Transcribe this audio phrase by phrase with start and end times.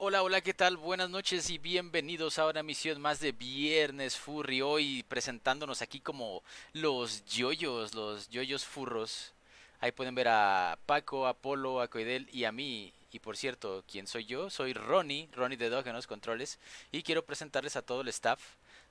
[0.00, 0.76] Hola, hola, ¿qué tal?
[0.76, 4.62] Buenas noches y bienvenidos a una misión más de Viernes Furry.
[4.62, 9.32] Hoy presentándonos aquí como los yoyos, los yoyos furros.
[9.80, 12.92] Ahí pueden ver a Paco, a Polo, a Coidel y a mí.
[13.10, 14.50] Y por cierto, ¿quién soy yo?
[14.50, 16.60] Soy Ronnie, Ronnie de Dog en los controles.
[16.92, 18.40] Y quiero presentarles a todo el staff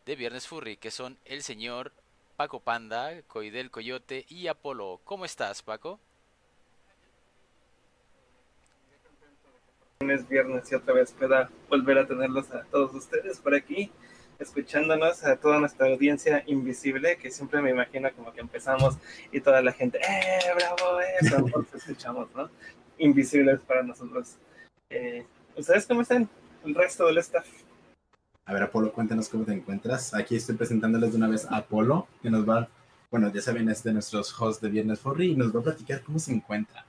[0.05, 1.93] de Viernes Furry, que son el señor
[2.35, 4.99] Paco Panda, Coidel Coyote y Apolo.
[5.05, 6.01] ¿Cómo estás, Paco?
[9.99, 13.91] Es viernes y otra vez pueda volver a tenerlos a todos ustedes por aquí,
[14.37, 18.95] escuchándonos a toda nuestra audiencia invisible, que siempre me imagino como que empezamos
[19.31, 20.99] y toda la gente, ¡eh, bravo!
[21.19, 22.47] Eso, porque escuchamos, ¿no?
[22.99, 24.35] Invisibles para nosotros.
[24.91, 25.25] Eh,
[25.55, 26.29] ¿Ustedes cómo están?
[26.63, 27.47] El resto del staff.
[28.45, 30.13] A ver, Apolo, cuéntanos cómo te encuentras.
[30.13, 32.69] Aquí estoy presentándoles de una vez a Apolo, que nos va,
[33.09, 36.03] bueno, ya saben, es de nuestros hosts de Viernes Furry y nos va a platicar
[36.03, 36.85] cómo se encuentra.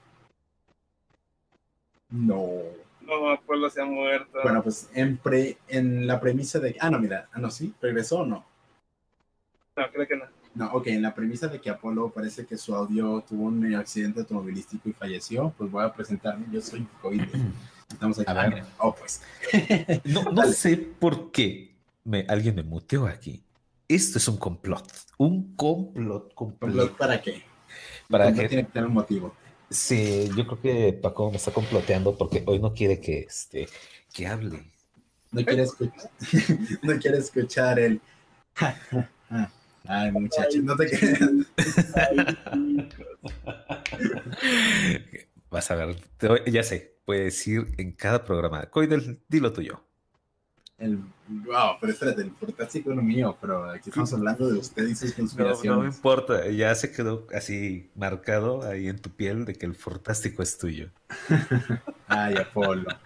[2.11, 2.61] No.
[3.09, 4.39] No, Apolo se ha muerto.
[4.43, 6.75] Bueno, pues en, pre, en la premisa de...
[6.79, 7.27] Ah, no, mira.
[7.33, 7.73] Ah, no, sí.
[7.81, 8.45] ¿Regresó o no?
[9.75, 10.25] No, creo que no.
[10.53, 10.87] No, ok.
[10.87, 14.93] En la premisa de que Apolo parece que su audio tuvo un accidente automovilístico y
[14.93, 16.45] falleció, pues voy a presentarme.
[16.51, 17.21] Yo soy COVID.
[17.89, 18.29] Estamos aquí.
[18.29, 18.63] A ver.
[18.77, 19.23] Oh, pues.
[20.03, 23.43] No, no sé por qué me, alguien me muteó aquí.
[23.87, 24.87] Esto es un complot.
[25.17, 26.97] Un complot ¿Complot completo.
[26.97, 27.43] ¿Para qué?
[28.07, 29.33] Para que tiene que tener un motivo.
[29.69, 33.69] Sí, yo creo que Paco me está comploteando porque hoy no quiere que, este,
[34.13, 34.71] que hable.
[35.31, 36.11] No quiere escuchar,
[36.83, 38.01] no quiere escuchar el.
[39.85, 41.19] Ay, muchacho, no te creas.
[45.51, 45.95] Vas a ver,
[46.45, 48.69] ya sé, puedes decir en cada programa.
[48.69, 49.83] Coidel, dilo tuyo.
[50.79, 54.95] El, wow, pero espérate, el fantástico no mío, pero aquí estamos hablando de usted y
[54.95, 55.95] sus No, no me conspiraciones.
[55.95, 60.57] importa, ya se quedó así marcado ahí en tu piel de que el fantástico es
[60.57, 60.91] tuyo.
[62.07, 62.99] Ay, Apolo.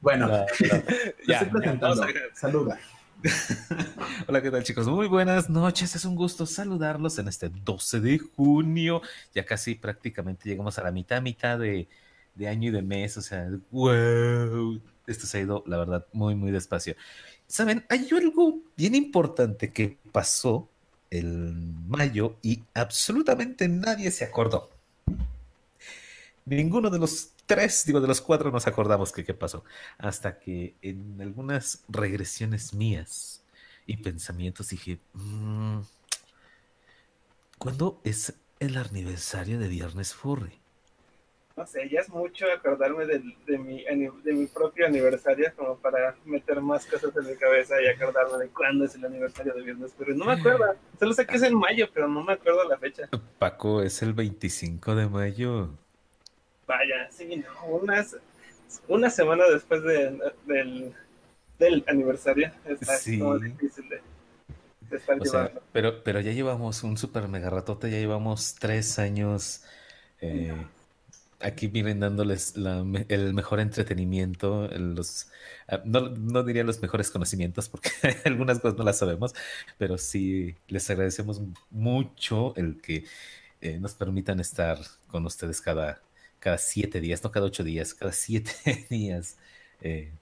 [0.00, 0.82] Bueno, No, no.
[0.86, 2.14] te Ya, estoy presentando.
[2.34, 2.80] Saluda.
[4.26, 4.88] Hola, ¿qué tal chicos?
[4.88, 9.02] Muy buenas noches, es un gusto saludarlos en este 12 de junio.
[9.34, 11.88] Ya casi prácticamente llegamos a la mitad, mitad de,
[12.34, 14.80] de año y de mes, o sea, wow.
[15.12, 16.96] Esto se ha ido, la verdad, muy, muy despacio.
[17.46, 20.68] Saben, hay algo bien importante que pasó
[21.10, 24.70] en mayo y absolutamente nadie se acordó.
[26.44, 29.64] Ninguno de los tres, digo, de los cuatro nos acordamos que qué pasó.
[29.98, 33.42] Hasta que en algunas regresiones mías
[33.86, 35.80] y pensamientos dije, "Mm,
[37.58, 40.61] ¿cuándo es el aniversario de Viernes Furry?
[41.62, 43.22] No sé, ya es mucho acordarme de,
[43.56, 47.86] mi, ani- de mi propio aniversario como para meter más cosas en mi cabeza y
[47.86, 50.74] acordarme de cuándo es el aniversario de Viernes, pero no me acuerdo.
[50.98, 53.08] Solo sé que es en mayo, pero no me acuerdo la fecha.
[53.38, 55.68] Paco, es el 25 de mayo.
[56.66, 58.16] Vaya, sí, no, unas,
[58.88, 60.92] una semana después de- del,
[61.60, 62.50] del aniversario.
[62.64, 63.20] Está Sí.
[63.20, 64.00] como difícil de,
[64.90, 68.98] de estar O sea, pero, pero ya llevamos un super mega ratote, ya llevamos tres
[68.98, 69.62] años
[70.20, 70.52] eh,
[71.42, 75.28] aquí brindándoles la me- el mejor entretenimiento, los,
[75.68, 77.90] ah, no, no diría los mejores conocimientos porque
[78.24, 79.34] algunas cosas no las sabemos,
[79.78, 83.04] pero sí les agradecemos mucho el que
[83.60, 86.02] eh, nos permitan estar con ustedes cada,
[86.40, 88.52] cada siete días, no cada ocho días, cada siete
[88.90, 89.38] días.
[89.80, 90.12] eh,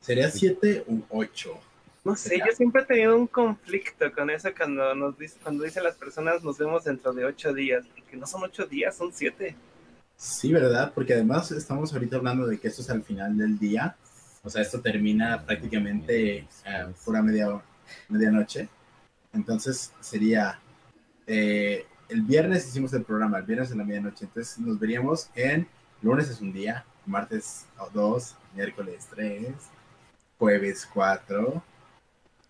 [0.00, 1.58] ¿Sería siete u ocho?
[2.04, 5.82] No sé, yo siempre he tenido un conflicto con eso cuando nos dice, cuando dicen
[5.84, 9.56] las personas nos vemos dentro de ocho días, porque no son ocho días, son siete.
[10.16, 10.92] Sí, ¿verdad?
[10.94, 13.96] Porque además estamos ahorita hablando de que esto es al final del día.
[14.42, 16.46] O sea, esto termina prácticamente eh,
[17.04, 17.60] pura media,
[18.08, 18.68] medianoche.
[19.32, 20.60] Entonces sería
[21.26, 24.26] eh, el viernes hicimos el programa, el viernes en la medianoche.
[24.26, 25.66] Entonces nos veríamos en
[26.02, 29.54] lunes es un día, martes dos, miércoles tres,
[30.38, 31.62] jueves cuatro,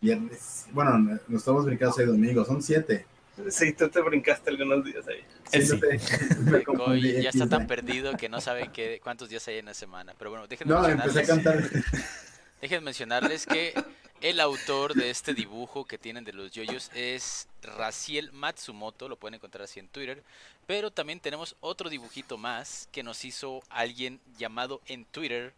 [0.01, 0.67] viernes.
[0.73, 3.07] Bueno, nos estamos brincando seis domingos, son siete.
[3.51, 5.25] Sí, tú te brincaste algunos días ahí.
[5.63, 5.99] Sí, te-
[6.51, 9.75] me confundí, ya está tan perdido que no saben qué, cuántos días hay en la
[9.75, 10.15] semana.
[10.19, 12.03] Pero bueno, déjenme No, empecé a mencionarles, cantar.
[12.61, 13.75] déjenme mencionarles que
[14.21, 19.35] el autor de este dibujo que tienen de los yoyos es Raciel Matsumoto, lo pueden
[19.35, 20.23] encontrar así en Twitter.
[20.67, 25.53] Pero también tenemos otro dibujito más que nos hizo alguien llamado en Twitter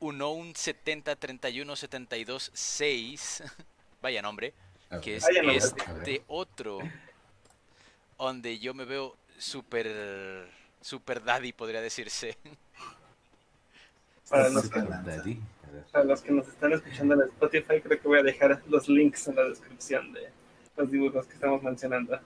[0.00, 3.42] Unown 70 31 72 6.
[4.02, 4.52] Vaya nombre.
[4.90, 5.56] A que es nombre.
[5.56, 6.78] este otro
[8.18, 10.48] donde yo me veo súper
[10.80, 12.36] super daddy podría decirse
[14.28, 15.84] Para los, Super Daddy, a ver.
[15.92, 19.28] para los que nos están escuchando en Spotify, creo que voy a dejar los links
[19.28, 20.28] en la descripción de
[20.76, 22.18] los dibujos que estamos mencionando.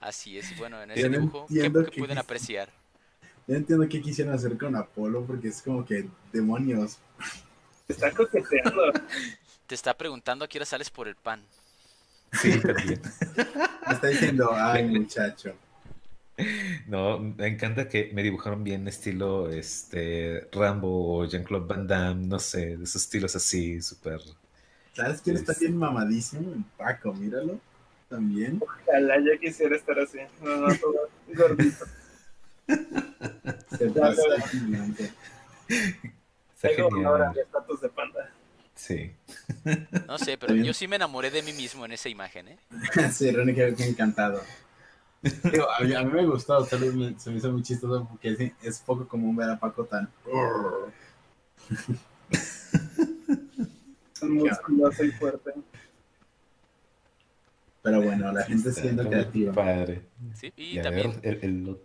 [0.00, 2.68] así es bueno en ese no dibujo ¿qué, qué pueden quis- apreciar
[3.48, 6.98] Yo entiendo qué quisieron hacer con Apolo, porque es como que demonios.
[7.88, 8.92] Te está coqueteando.
[9.66, 11.42] Te está preguntando a qué hora sales por el pan.
[12.32, 13.00] Sí, también.
[13.86, 15.54] Me está diciendo, ay, muchacho.
[16.86, 22.38] No, me encanta que me dibujaron bien estilo este Rambo o Jean-Claude Van Damme, no
[22.38, 24.20] sé, de esos estilos así, súper.
[24.94, 26.52] ¿Sabes quién está bien mamadísimo?
[26.52, 27.60] El Paco, míralo.
[28.08, 28.60] También.
[28.60, 30.18] Ojalá ya quisiera estar así.
[30.42, 31.84] No, no, todo gordito.
[33.78, 34.22] Se pasa
[36.60, 37.32] Tengo ahora genial.
[37.34, 38.29] mi estatus de panda.
[38.80, 39.12] Sí.
[40.08, 42.58] No sé, pero yo sí me enamoré de mí mismo en esa imagen, ¿eh?
[43.12, 44.40] Sí, Ronnie quedó encantado.
[45.22, 48.34] Digo, a, mí, a mí me gustó, solo me- se me hizo muy chistoso porque
[48.36, 50.10] sí, es poco común ver a Paco tan.
[54.22, 55.52] Musculoso y fuerte.
[57.82, 59.52] Pero bueno, la gente Está siendo creativa.
[59.52, 60.02] Padre.
[60.34, 61.78] Sí, y también ver, el, el-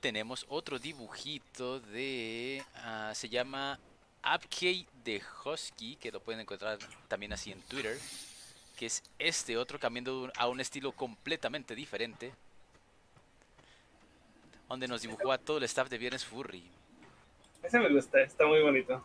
[0.00, 2.62] tenemos otro dibujito de...
[2.76, 3.78] ah, se llama
[4.24, 6.78] Upkey de Husky, que lo pueden encontrar
[7.08, 7.98] también así en Twitter.
[8.76, 12.32] Que es este otro cambiando a un estilo completamente diferente.
[14.68, 16.62] Donde nos dibujó a todo el staff de Viernes Furry.
[17.62, 19.02] Ese me gusta, está muy bonito.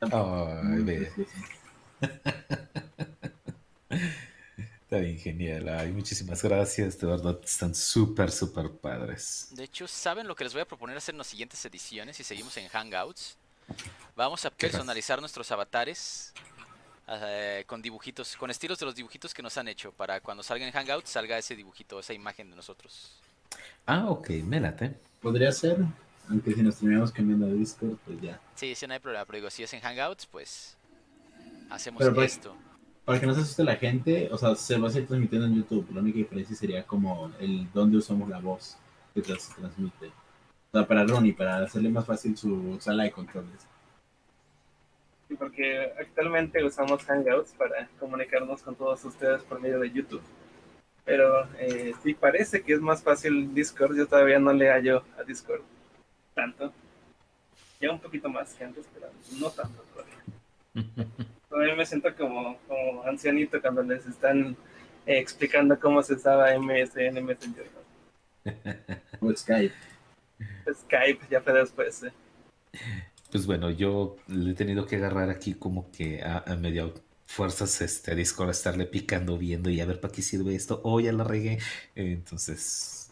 [0.00, 1.30] Precioso.
[4.82, 5.68] está bien genial.
[5.68, 6.98] Ay, muchísimas gracias.
[6.98, 9.48] De verdad, están súper, súper padres.
[9.50, 12.24] De hecho, ¿saben lo que les voy a proponer hacer en las siguientes ediciones si
[12.24, 13.36] seguimos en Hangouts?
[14.16, 16.32] Vamos a personalizar nuestros avatares
[17.06, 20.66] eh, con dibujitos, con estilos de los dibujitos que nos han hecho, para cuando salga
[20.66, 23.18] en Hangouts salga ese dibujito, esa imagen de nosotros.
[23.86, 24.94] Ah, ok, me late.
[25.22, 25.78] Podría ser,
[26.28, 28.38] aunque si nos terminamos cambiando de Discord, pues ya.
[28.56, 30.76] Sí, sí, no hay problema, pero digo, si es en Hangouts, pues
[31.70, 32.54] hacemos Pero, pues, esto.
[33.04, 35.54] Para que no se asuste la gente, o sea, se va a seguir transmitiendo en
[35.54, 35.88] YouTube.
[35.94, 38.76] La única diferencia sería como el dónde usamos la voz
[39.14, 40.10] que se transmite.
[40.70, 43.66] O sea, para Ronnie, para hacerle más fácil su sala de controles.
[45.26, 50.22] Sí, porque actualmente usamos Hangouts para comunicarnos con todos ustedes por medio de YouTube.
[51.04, 53.96] Pero eh, sí parece que es más fácil Discord.
[53.96, 55.62] Yo todavía no le hallo a Discord
[56.34, 56.72] tanto.
[57.80, 59.08] Ya un poquito más que antes, pero
[59.40, 60.18] no tanto todavía.
[61.48, 64.54] Todavía me siento como, como ancianito cuando les están
[65.06, 67.66] eh, explicando cómo se usaba MSN Messenger.
[69.20, 69.74] O Skype.
[70.72, 72.02] Skype ya fue después.
[72.04, 72.12] eh.
[73.30, 76.94] Pues bueno, yo le he tenido que agarrar aquí como que a, a medio
[77.26, 80.80] fuerzas este Discord a estarle picando, viendo y a ver para qué sirve esto.
[80.84, 81.58] Oh, ya la regué.
[81.94, 83.10] Entonces,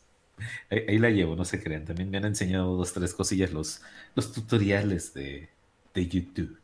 [0.71, 1.85] ahí, ahí la llevo, no se crean.
[1.85, 3.83] También me han enseñado dos, tres cosillas los,
[4.15, 5.51] los tutoriales de,
[5.93, 6.59] de YouTube.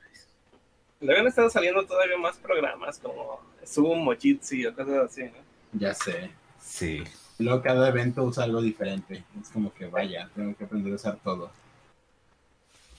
[1.00, 5.32] Luego han estado saliendo todavía más programas como Zoom o Jitsi o cosas así, ¿no?
[5.72, 6.30] Ya sé.
[6.60, 7.02] Sí.
[7.42, 9.24] Luego cada evento usa algo diferente.
[9.40, 11.50] Es como que vaya, tengo que aprender a usar todo.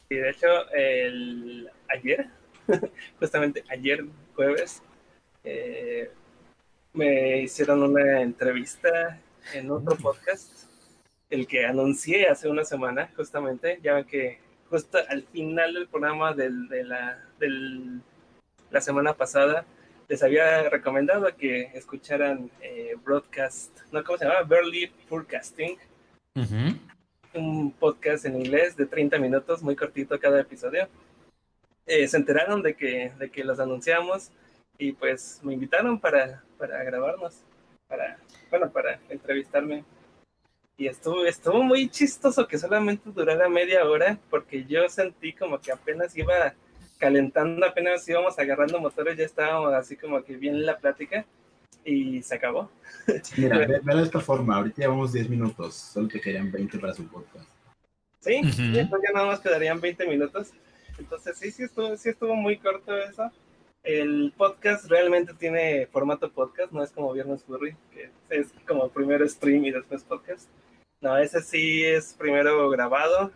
[0.10, 2.28] Y de hecho, el, ayer,
[3.19, 4.06] justamente ayer
[4.36, 4.81] jueves,
[5.44, 6.12] eh,
[6.94, 9.19] me hicieron una entrevista
[9.54, 10.68] en otro podcast,
[11.30, 16.34] el que anuncié hace una semana, justamente, ya ven que justo al final del programa
[16.34, 18.01] del- de la, del-
[18.69, 19.66] la semana pasada,
[20.08, 24.42] les había recomendado que escucharan eh, broadcast, no, ¿cómo se llama?
[24.42, 25.78] Burley Forecasting,
[26.36, 26.78] Ujú.
[27.33, 30.88] un podcast en inglés de 30 minutos, muy cortito cada episodio.
[31.86, 34.31] Eh, se enteraron de que, de que los anunciamos
[34.78, 37.42] y pues me invitaron para, para grabarnos,
[37.88, 38.18] para,
[38.50, 39.83] bueno, para entrevistarme.
[40.78, 45.72] Y estuvo, estuvo muy chistoso que solamente durara media hora porque yo sentí como que
[45.72, 46.56] apenas iba
[47.04, 51.26] calentando, apenas íbamos agarrando motores, ya estábamos así como que bien en la plática
[51.83, 52.72] y se acabó.
[53.36, 54.56] Mira, ve, ve de esta forma.
[54.56, 55.76] Ahorita llevamos 10 minutos.
[55.76, 57.50] Solo te querían 20 para su podcast.
[58.22, 60.54] Sí, y entonces ya nada más quedarían 20 minutos.
[60.98, 63.30] Entonces sí, sí estuvo, sí estuvo muy corto eso.
[63.83, 69.28] El podcast realmente tiene formato podcast, no es como Viernes Furry, que es como primero
[69.28, 70.48] stream y después podcast.
[71.02, 73.30] No, ese sí es primero grabado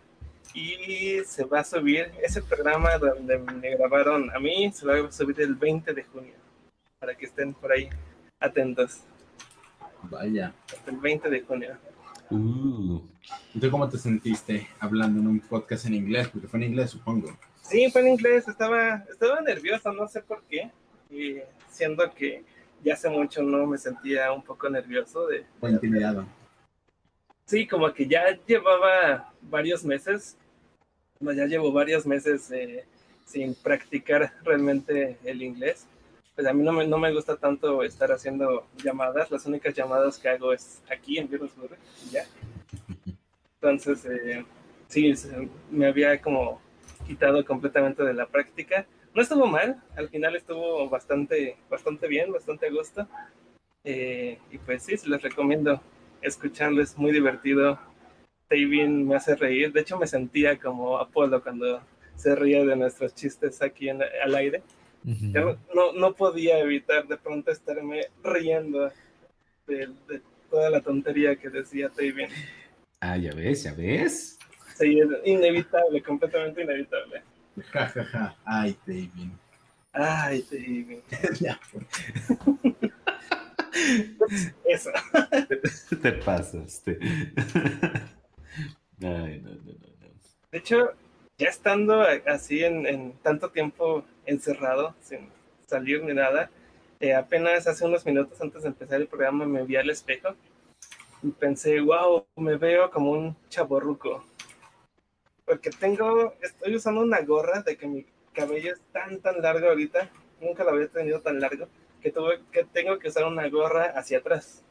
[0.54, 5.12] y se va a subir, ese programa donde me grabaron a mí, se va a
[5.12, 6.34] subir el 20 de junio,
[6.98, 7.88] para que estén por ahí
[8.40, 9.02] atentos,
[10.04, 10.54] Vaya.
[10.66, 11.76] hasta el 20 de junio.
[12.30, 13.00] Uh,
[13.54, 16.28] ¿Y tú cómo te sentiste hablando en un podcast en inglés?
[16.28, 17.36] Porque fue en inglés, supongo.
[17.62, 20.70] Sí, fue en inglés, estaba, estaba nervioso, no sé por qué.
[21.10, 21.38] Y
[21.70, 22.44] siendo que
[22.84, 25.46] ya hace mucho no me sentía un poco nervioso de...
[25.58, 26.26] Fue intimidado.
[27.48, 30.36] Sí, como que ya llevaba varios meses,
[31.18, 32.84] ya llevo varios meses eh,
[33.24, 35.86] sin practicar realmente el inglés.
[36.34, 40.18] Pues a mí no me, no me gusta tanto estar haciendo llamadas, las únicas llamadas
[40.18, 42.26] que hago es aquí en y ya.
[43.62, 44.44] Entonces, eh,
[44.88, 46.60] sí, se- me había como
[47.06, 52.66] quitado completamente de la práctica, no estuvo mal, al final estuvo bastante, bastante bien, bastante
[52.66, 53.08] a gusto.
[53.84, 55.80] Eh, y pues sí, se les recomiendo
[56.22, 57.78] escucharlo, es muy divertido.
[58.48, 61.82] Tavin me hace reír, de hecho me sentía como Apolo cuando
[62.16, 64.62] se ríe de nuestros chistes aquí en, al aire.
[65.04, 68.90] no, no podía evitar de pronto estarme riendo
[69.66, 69.90] de,
[70.50, 72.28] toda la tontería que decía Tavin.
[73.00, 74.38] Ah, ya ves, ya ves.
[74.76, 77.22] Sí, es inevitable, completamente inevitable.
[77.72, 78.36] Ja, ja, ja.
[78.44, 79.38] Ay, Tavin.
[79.92, 81.02] Ay, Tavin.
[84.64, 84.90] Eso.
[86.02, 86.98] Te pasaste.
[89.00, 90.10] Ay, no, no, no,
[90.50, 90.92] De hecho,
[91.38, 95.28] ya estando así en, tanto tiempo encerrado, sin
[95.66, 96.50] salir ni nada,
[97.00, 100.34] eh, apenas hace unos minutos antes de empezar el programa me vi al espejo
[101.22, 104.24] y pensé, wow, me veo como un chaborruco.
[105.44, 110.10] Porque tengo, estoy usando una gorra de que mi cabello es tan, tan largo ahorita,
[110.40, 111.68] nunca lo había tenido tan largo,
[112.00, 114.62] que, tuve, que tengo que usar una gorra hacia atrás,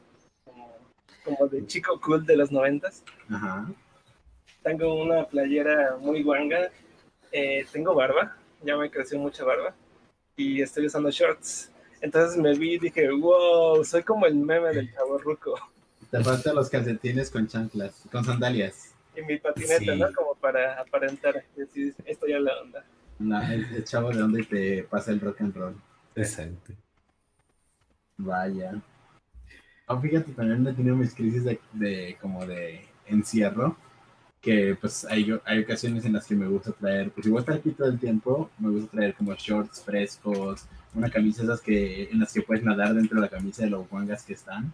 [1.24, 3.04] como, de chico cool de los noventas.
[4.62, 6.70] Tengo una playera muy guanga,
[7.32, 9.74] eh, tengo barba, ya me creció mucha barba,
[10.36, 11.70] y estoy usando shorts.
[12.00, 15.54] Entonces me vi y dije, wow, soy como el meme del chavo ruco.
[16.10, 18.94] Te faltan los calcetines con chanclas, con sandalias.
[19.16, 20.12] Y mi patineta, ¿no?
[20.12, 22.84] Como para aparentar, decir, esto ya la onda.
[23.18, 25.74] No, el, chavo de onda y te pasa el rock and roll.
[26.14, 26.72] Exacto.
[28.18, 28.82] Vaya.
[29.86, 33.76] Oh, fíjate, también he tenido mis crisis de, de como de encierro,
[34.42, 37.40] que pues hay, hay ocasiones en las que me gusta traer, pues si voy a
[37.40, 42.10] estar aquí todo el tiempo, me gusta traer como shorts frescos, una camisa esas que,
[42.10, 44.72] en las que puedes nadar dentro de la camisa de los guangas que están.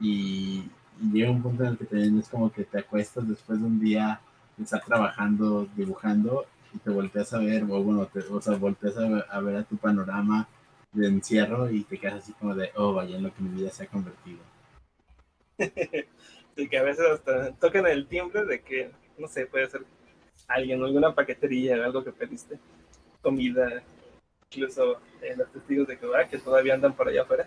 [0.00, 0.70] Y,
[1.12, 3.80] llega un punto en el que también es como que te acuestas después de un
[3.80, 4.20] día
[4.58, 8.96] de estar trabajando, dibujando, y te volteas a ver, o bueno, te, o sea, volteas
[8.98, 10.46] a ver a tu panorama
[10.92, 13.70] de encierro y te quedas así como de, oh, vaya en lo que mi vida
[13.70, 14.40] se ha convertido.
[16.56, 19.84] y que a veces hasta tocan el timbre de que, no sé, puede ser
[20.48, 22.58] alguien, alguna paquetería, algo que pediste,
[23.22, 23.82] comida,
[24.50, 27.46] incluso eh, los testigos de Jehová que todavía andan por allá afuera.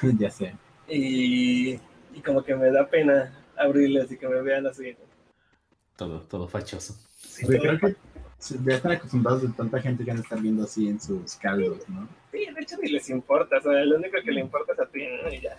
[0.18, 0.56] ya sé.
[0.88, 1.74] Y,
[2.12, 4.96] y, como que me da pena abrirles y que me vean así.
[5.96, 6.94] Todo, todo fachoso.
[7.16, 7.94] Sí, creo que
[8.50, 11.88] ya están acostumbrados de tanta gente que van a estar viendo así en sus caldos,
[11.88, 12.08] ¿no?
[12.32, 14.86] Sí, de hecho ni les importa, o sea, lo único que le importa es a
[14.86, 15.32] ti, ¿no?
[15.32, 15.56] Y ya.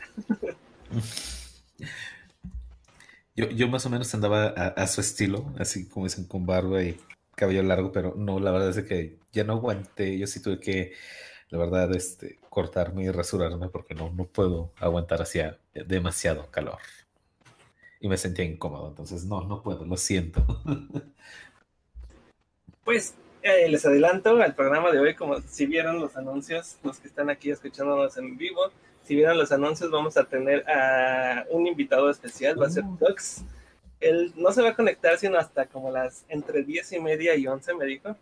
[3.35, 6.99] Yo, yo más o menos andaba a, su estilo, así como dicen, con barba y
[7.33, 10.93] cabello largo, pero no, la verdad es que ya no aguanté, yo sí tuve que,
[11.49, 16.77] la verdad, este, cortarme y rasurarme porque no, no puedo aguantar hacia demasiado calor.
[17.99, 20.45] Y me sentía incómodo, entonces no, no puedo, lo siento.
[22.83, 27.07] Pues eh, les adelanto al programa de hoy, como si vieron los anuncios, los que
[27.07, 28.71] están aquí escuchándonos en vivo,
[29.03, 33.39] si vieron los anuncios, vamos a tener a un invitado especial, va a ser Tux.
[33.39, 33.45] Uh.
[33.99, 37.47] Él no se va a conectar sino hasta como las entre 10 y media y
[37.47, 38.15] 11, me dijo.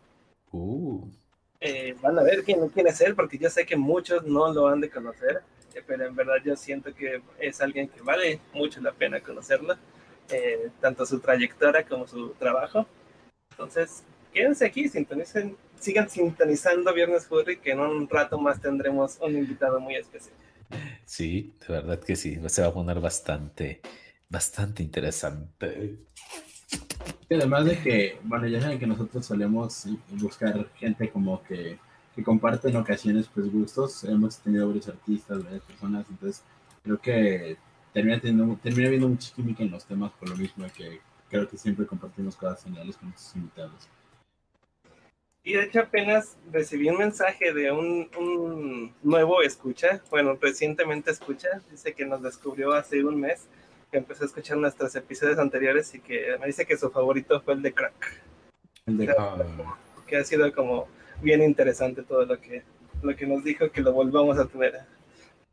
[0.51, 1.07] Uh.
[1.59, 4.67] Eh, van a ver quién, quién es él, porque yo sé que muchos no lo
[4.67, 5.41] han de conocer,
[5.73, 9.75] eh, pero en verdad yo siento que es alguien que vale mucho la pena conocerlo,
[10.79, 12.87] tanto su trayectoria como su trabajo.
[13.51, 14.03] Entonces,
[14.33, 19.79] quédense aquí, sintonicen, sigan sintonizando Viernes Furry, que en un rato más tendremos un invitado
[19.79, 20.35] muy especial.
[21.05, 23.81] Sí, de verdad que sí, se va a poner bastante,
[24.29, 25.97] bastante interesante.
[27.29, 31.77] además de que, bueno, ya saben que nosotros solemos buscar gente como que,
[32.15, 36.43] que comparte en ocasiones pues gustos, hemos tenido varios artistas, varias personas, entonces
[36.83, 37.57] creo que
[37.93, 41.57] termina, teniendo, termina viendo mucha química en los temas por lo mismo que creo que
[41.57, 43.88] siempre compartimos cosas geniales con nuestros invitados.
[45.43, 51.93] Y de hecho apenas recibí un mensaje de un, nuevo escucha, bueno, recientemente escucha, dice
[51.93, 53.48] que nos descubrió hace un mes,
[53.91, 57.55] que empezó a escuchar nuestros episodios anteriores y que me dice que su favorito fue
[57.55, 58.21] el de Crack.
[58.86, 59.15] El de
[60.05, 60.88] Que ha sido como
[61.21, 62.62] bien interesante todo lo que,
[63.01, 64.81] lo que nos dijo, que lo volvamos a tener.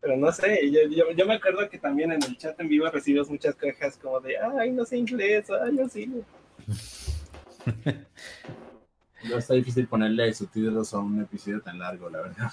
[0.00, 3.30] Pero no sé, yo, yo, me acuerdo que también en el chat en vivo recibimos
[3.30, 6.08] muchas quejas como de, ay, no sé inglés, ay, no sé.
[9.24, 12.52] No está difícil ponerle subtítulos a un episodio tan largo, la verdad.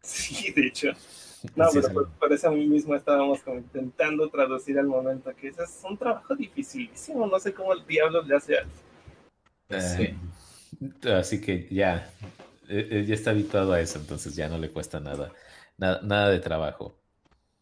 [0.00, 0.92] Sí, de hecho.
[1.54, 5.62] No, pero por, eso a mí mismo estábamos como intentando traducir al momento, que ese
[5.62, 8.70] es un trabajo dificilísimo, no sé cómo el diablo le hace algo.
[9.68, 10.16] Eh,
[11.12, 12.10] así que ya,
[12.68, 15.32] eh, eh, ya está habituado a eso, entonces ya no le cuesta nada,
[15.76, 16.98] nada, nada de trabajo.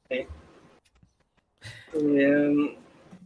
[0.09, 0.27] Sí.
[1.95, 2.77] Em,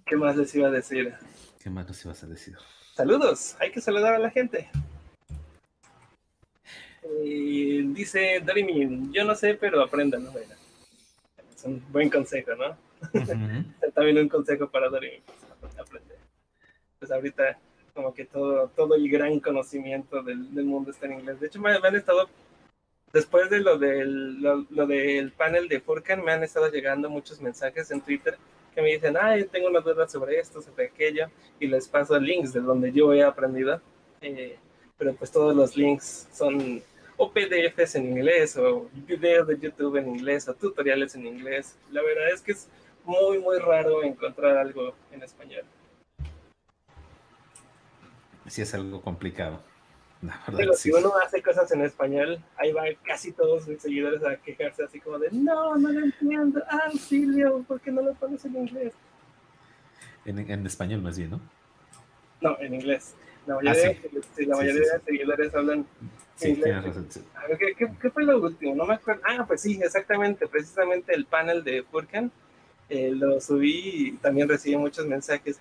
[0.07, 1.15] ¿Qué más les iba a decir?
[1.63, 2.57] ¿Qué más nos ibas a decir?
[2.95, 4.69] Saludos, hay que saludar a la gente.
[7.11, 10.33] Eh, dice Dorimi, yo no sé, pero aprendan, ¿no?
[10.33, 10.55] Bueno,
[11.55, 12.77] es un buen consejo, ¿no?
[13.13, 13.65] Ujú.
[13.95, 15.23] También un consejo para Dorimi,
[15.61, 16.19] pues, aprender.
[16.99, 17.59] Pues ahorita
[17.95, 21.41] como que todo, todo el gran conocimiento del, del mundo está en inglés.
[21.41, 22.29] De hecho, me, me han estado,
[23.13, 27.41] después de lo del, lo, lo del panel de Furkan, me han estado llegando muchos
[27.41, 28.37] mensajes en Twitter
[28.73, 31.27] que me dicen, ay, tengo una duda sobre esto, sobre aquello,
[31.59, 33.81] y les paso links de donde yo he aprendido.
[34.21, 34.57] Eh,
[34.97, 36.83] pero pues todos los links son
[37.19, 41.77] o PDFs en inglés, o videos de YouTube en inglés, o tutoriales en inglés.
[41.91, 42.69] La verdad es que es
[43.05, 45.65] muy, muy raro encontrar algo en español.
[48.47, 49.61] Sí, es algo complicado.
[50.23, 50.91] La verdad, Pero sí.
[50.91, 54.99] si uno hace cosas en español, ahí van casi todos sus seguidores a quejarse así
[55.01, 58.95] como de, no, no lo entiendo, auxilio, ¿por qué no lo pones en inglés?
[60.25, 61.41] En, en español más bien, ¿no?
[62.41, 63.15] No, en inglés.
[63.47, 63.95] La mayoría, Ah,
[64.37, 64.45] sí.
[64.47, 65.87] la mayoría sí, de seguidores hablan
[66.39, 66.65] Sí, Inglés.
[66.65, 67.07] tienes razón.
[67.11, 67.21] sí.
[67.35, 68.75] A ver, ¿qué, qué, qué fue lo último?
[68.75, 69.23] No me acuerdo.
[69.29, 70.47] Ah, pues sí, exactamente.
[70.47, 72.31] Precisamente el panel de Furkan
[72.89, 75.59] eh, lo subí y también recibí muchos mensajes.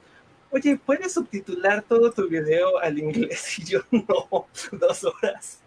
[0.52, 3.60] Oye, ¿puedes subtitular todo tu video al inglés?
[3.60, 5.62] Y yo, no, dos horas.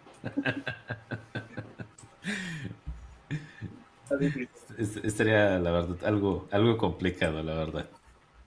[5.03, 7.89] Estaría, la verdad, algo, algo complicado, la verdad.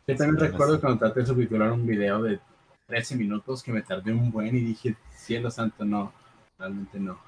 [0.06, 0.80] Yo también Sí, recuerdo sí.
[0.80, 2.40] cuando traté de subtitular un video de
[2.87, 6.12] 13 minutos que me tardé un buen y dije, cielo santo, no,
[6.58, 7.18] realmente no.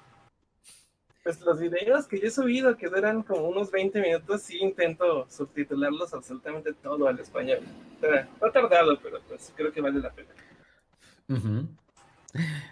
[1.22, 5.26] Pues los videos que yo he subido, que duran como unos 20 minutos, sí intento
[5.28, 7.58] subtitularlos absolutamente todo al español.
[7.96, 10.28] O sea, no ha tardado, pero pues creo que vale la pena.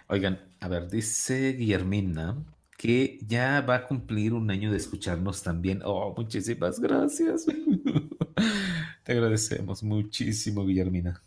[0.07, 2.37] Oigan, a ver, dice Guillermina
[2.77, 5.81] que ya va a cumplir un año de escucharnos también.
[5.83, 7.45] Oh, muchísimas gracias.
[9.03, 11.21] Te agradecemos muchísimo, Guillermina.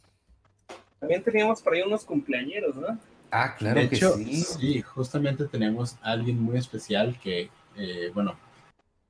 [0.98, 2.98] También teníamos por ahí unos cumpleañeros, ¿no?
[3.30, 4.40] Ah, claro de que hecho, sí.
[4.42, 8.36] sí, justamente tenemos a alguien muy especial que, eh, bueno,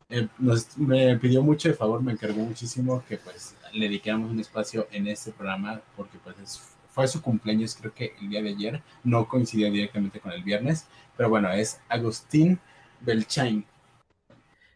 [0.08, 4.40] eh, nos, me pidió mucho de favor, me encargó muchísimo que pues le dedicáramos un
[4.40, 8.48] espacio en este programa porque pues es- fue su cumpleaños creo que el día de
[8.48, 12.58] ayer, no coincidió directamente con el viernes, pero bueno, es Agustín
[13.00, 13.64] Belchain.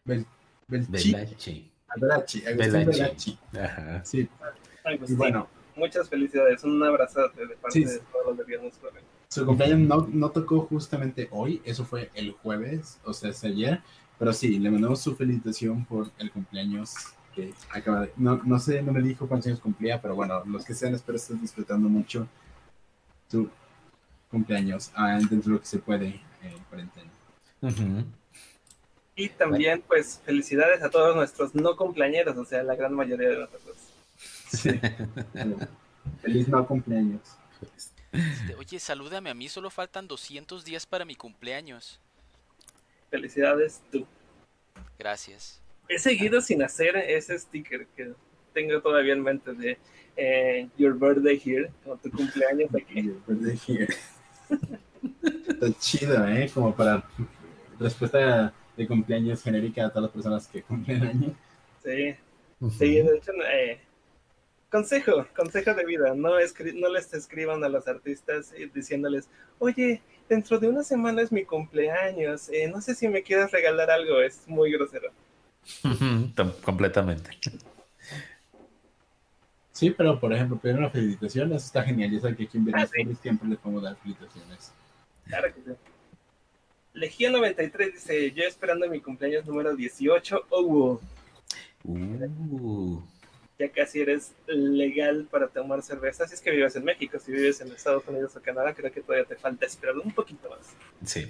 [0.05, 0.25] Bel,
[0.67, 1.71] Belchi, Belachi.
[1.97, 2.91] Belachi, Agustín Belachi.
[2.91, 3.39] Belachi.
[3.59, 4.05] Ajá.
[4.05, 6.63] Sí, y pues sí, bueno, muchas felicidades.
[6.63, 7.85] Un abrazote de parte Sí.
[7.85, 8.97] de todos los de Viernes Fuera.
[9.33, 13.81] Su cumpleaños no, no tocó justamente hoy, eso fue el jueves, o sea, es ayer,
[14.19, 16.93] pero sí, le mandamos su felicitación por el cumpleaños
[17.33, 18.13] que acaba de...
[18.15, 21.15] No, no sé, no me dijo cuántos años cumplía, pero bueno, los que sean, espero
[21.15, 22.27] estén disfrutando mucho
[23.27, 23.49] su
[24.29, 27.11] cumpleaños ah, dentro de lo que se puede eh, en cuarentena.
[27.63, 28.05] Ujú.
[29.15, 33.39] Y también, pues, felicidades a todos nuestros no cumpleañeros, o sea, la gran mayoría de
[33.39, 33.77] nosotros.
[34.51, 34.69] Sí.
[36.21, 37.21] Feliz no cumpleaños.
[38.13, 41.99] Este, Oye, salúdame a mí, solo faltan 200 días para mi cumpleaños.
[43.09, 44.05] Felicidades tú.
[44.99, 45.59] Gracias.
[45.89, 48.13] He seguido sin hacer ese sticker que
[48.53, 49.77] tengo todavía en mente de
[50.15, 53.01] eh, Your Birthday Here, como tu cumpleaños aquí.
[53.27, 53.93] Birthday here.
[55.47, 56.49] Está chido, ¿eh?
[56.53, 57.03] Como para
[57.79, 61.33] respuesta de cumpleaños genérica a todas las personas que cumplen años.
[61.83, 62.15] Sí,
[62.77, 63.79] sí, de hecho, eh,
[64.73, 70.01] consejo, consejo de vida, no, escri- no les escriban a los artistas eh, diciéndoles, oye,
[70.27, 74.19] dentro de una semana es mi cumpleaños, eh, no sé si me quieres regalar algo,
[74.19, 75.11] es muy grosero.
[76.65, 77.29] Completamente.
[79.71, 82.11] Sí, pero por ejemplo, pedir una felicitación, eso está genial.
[82.11, 83.15] Ya saben que aquí en Viernes Ah, sí.
[83.21, 84.71] Siempre les podemos dar felicitaciones.
[85.27, 85.71] Claro que sí.
[86.93, 90.99] Legión 93 dice, yo esperando mi cumpleaños número 18, oh,
[91.85, 93.01] Uh,
[93.67, 97.61] ya casi eres legal para tomar cerveza, si es que vives en México, si vives
[97.61, 100.59] en Estados Unidos o Canadá, creo que todavía te falta esperar un poquito más.
[101.03, 101.29] sí.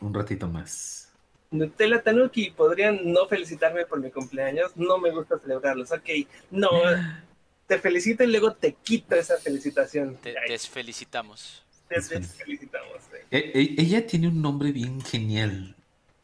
[0.00, 1.10] Un- ratito más.
[1.50, 6.08] Nutella Tanuki, podrían no felicitarme por mi cumpleaños, no me gusta celebrarlos, ok,
[6.52, 6.70] no,
[7.66, 10.16] te felicito y luego te quito esa felicitación.
[10.18, 11.64] Te desfelicitamos.
[11.88, 12.96] te desfelicitamos.
[13.12, 13.26] eh.
[13.32, 15.74] E- e- ella tiene un nombre bien genial,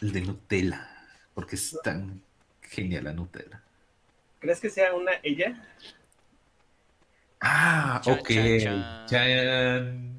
[0.01, 0.89] el de Nutella,
[1.35, 2.23] porque es tan
[2.63, 3.61] genial la Nutella.
[4.39, 5.57] ¿Crees que sea una ella?
[7.41, 8.29] Ah, Chan, ok.
[8.61, 10.19] chan, chan.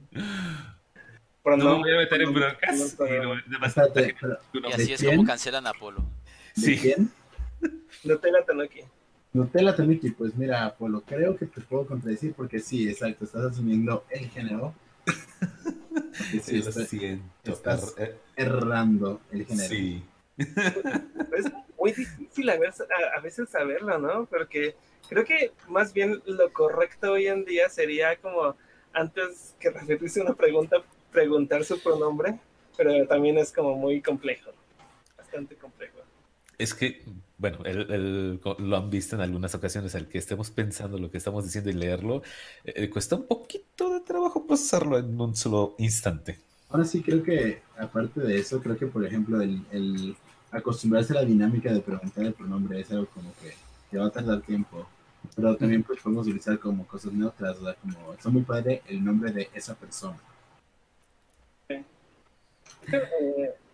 [1.44, 2.98] Pero No me voy a meter en broncas.
[3.00, 5.16] no, y no- así ¿De es quién?
[5.18, 6.04] como cancelan a Apolo.
[6.56, 6.78] ¿de Sí.
[6.78, 7.12] quién?
[8.04, 8.82] Nutella Tanuki.
[9.34, 14.06] Nutella Tanuki, pues mira, Polo, creo que te puedo contradecir porque sí, exacto, estás asumiendo
[14.10, 14.74] el género.
[16.14, 17.24] Sí, Sí, lo estás siento.
[17.52, 17.96] estás-
[18.36, 19.70] errando el género.
[19.70, 20.04] Sí.
[21.38, 21.46] Es
[21.80, 22.74] muy difícil a, ver-
[23.14, 24.26] a- a veces saberlo, ¿no?
[24.26, 24.76] Porque
[25.08, 28.56] creo que más bien lo correcto hoy en día sería como
[28.94, 30.78] antes que referirse a una pregunta,
[31.12, 32.40] preguntar su pronombre.
[32.78, 34.52] pero también es como muy complejo,
[35.18, 35.98] bastante complejo.
[36.58, 37.06] Es que,
[37.38, 41.18] bueno, el, el- lo han visto en algunas ocasiones, al que estemos pensando lo que
[41.18, 42.22] estamos diciendo y leerlo,
[42.66, 46.40] eh, cuesta un poquito de trabajo procesarlo en un solo instante.
[46.70, 50.16] Ahora sí creo que, aparte de eso, creo que, por ejemplo, el, el
[50.52, 53.54] acostumbrarse a la dinámica de preguntar el pronombre es algo como que
[53.90, 54.88] te va a tardar tiempo.
[55.36, 59.04] Pero también pues podemos utilizar como cosas neutras, o sea, como está muy padre el
[59.04, 60.18] nombre de esa persona.
[61.68, 61.84] Eh,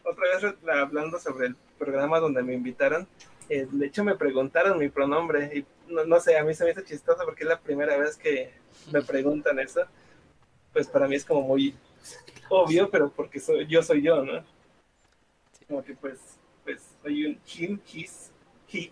[0.04, 3.08] otra vez hablando sobre el programa donde me invitaron,
[3.50, 6.72] eh, de hecho me preguntaron mi pronombre y no, no sé, a mí se me
[6.72, 8.52] hizo chistoso porque es la primera vez que
[8.92, 9.82] me preguntan eso.
[10.74, 11.76] Pues para mí es como muy
[12.50, 14.44] obvio, pero porque soy, yo soy yo, ¿no?
[15.68, 16.35] Como que pues,
[17.06, 18.32] soy un him, his,
[18.72, 18.92] he.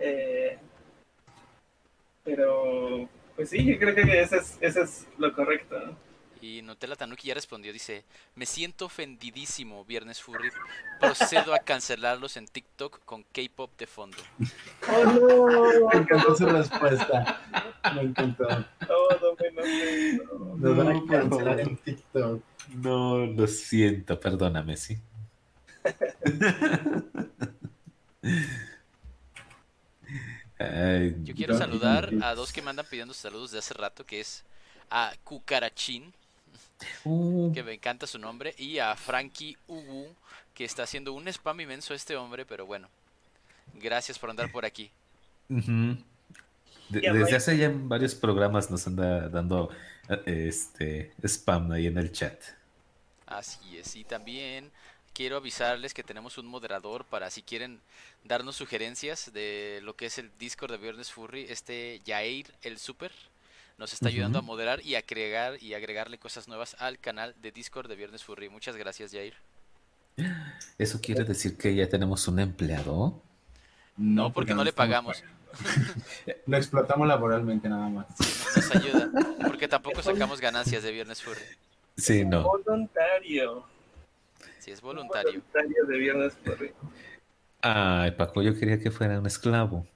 [0.00, 0.58] Eh,
[2.24, 6.10] pero pues sí, yo creo que eso es, eso es lo correcto, ¿no?
[6.42, 8.02] Y Nutella Tanuki ya respondió, dice,
[8.34, 10.48] me siento ofendidísimo, Viernes Furry.
[10.98, 14.16] Procedo a cancelarlos en TikTok con K-pop de fondo.
[14.88, 15.88] ¡Oh, no!
[15.92, 17.42] Me encantó su respuesta.
[17.94, 18.48] Me encantó.
[18.86, 20.56] Todo menos eso.
[20.56, 22.42] Nos van a cancelar en TikTok.
[22.74, 24.98] No, lo siento, perdóname, sí.
[30.58, 34.20] Ay, Yo quiero saludar a dos que me andan pidiendo saludos de hace rato, que
[34.20, 34.44] es
[34.90, 36.12] a Cucarachín,
[37.04, 40.08] uh, que me encanta su nombre, y a Frankie Ugu,
[40.54, 42.88] que está haciendo un spam inmenso este hombre, pero bueno.
[43.74, 44.90] Gracias por andar por aquí.
[45.48, 46.02] De-
[46.90, 49.70] desde hace ya varios programas nos anda dando
[50.26, 52.38] eh, este spam ahí en el chat.
[53.26, 54.70] Así es, y también
[55.12, 57.80] quiero avisarles que tenemos un moderador para si quieren
[58.24, 63.12] darnos sugerencias de lo que es el Discord de Viernes Furry, este Jair el Super
[63.80, 67.88] nos está ayudando a moderar y agregar y agregarle cosas nuevas al canal de Discord
[67.88, 68.50] de Viernes Furry.
[68.50, 69.34] Muchas gracias, Jair.
[70.76, 73.22] ¿Eso quiere decir que ya tenemos un empleado?
[73.96, 75.24] No, porque no le pagamos.
[76.46, 78.06] Lo explotamos laboralmente nada más.
[78.54, 79.10] Nos ayuda,
[79.46, 81.40] porque tampoco sacamos ganancias de Viernes Furry.
[81.96, 82.42] Sí, no.
[82.42, 83.64] Voluntario.
[84.60, 85.30] Si es voluntario.
[85.30, 86.72] Voluntario de Viernes Furry.
[87.62, 89.86] Ay, Paco, yo quería que fuera un esclavo.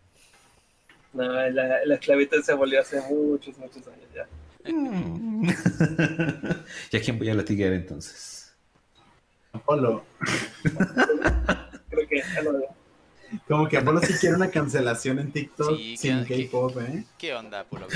[1.12, 4.26] No, la, la esclavitud se volvió hace muchos, muchos años ya.
[6.90, 8.56] ¿Y a quién voy a latigar entonces?
[9.52, 10.02] Apolo,
[11.90, 12.74] Creo que no,
[13.46, 17.04] como que Apolo sí quiere una cancelación en TikTok Sí, sin K-pop, ¿eh?
[17.18, 17.86] ¿Qué onda, Polo?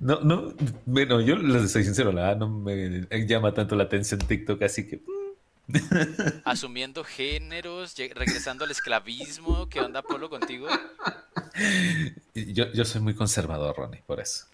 [0.00, 0.54] No, no,
[0.86, 4.86] bueno, yo les soy sincero, la verdad no me llama tanto la atención TikTok, así
[4.86, 5.02] que
[6.44, 9.68] Asumiendo géneros, regresando al esclavismo.
[9.68, 10.68] ¿Qué onda, Polo, contigo?
[12.34, 14.46] yo, yo soy muy conservador, Ronnie, por eso.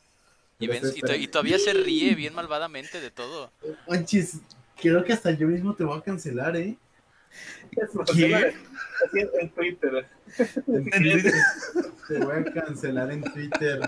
[0.59, 1.31] Y, ven- y to- y esperando.
[1.31, 3.51] todavía se ríe bien malvadamente de todo.
[3.89, 4.39] Manches,
[4.81, 6.77] creo que hasta yo mismo te voy a cancelar, ¿eh?
[7.71, 7.83] ¿Qué?
[7.83, 10.07] Así en, en Twitter.
[12.09, 13.81] Te voy a cancelar en Twitter.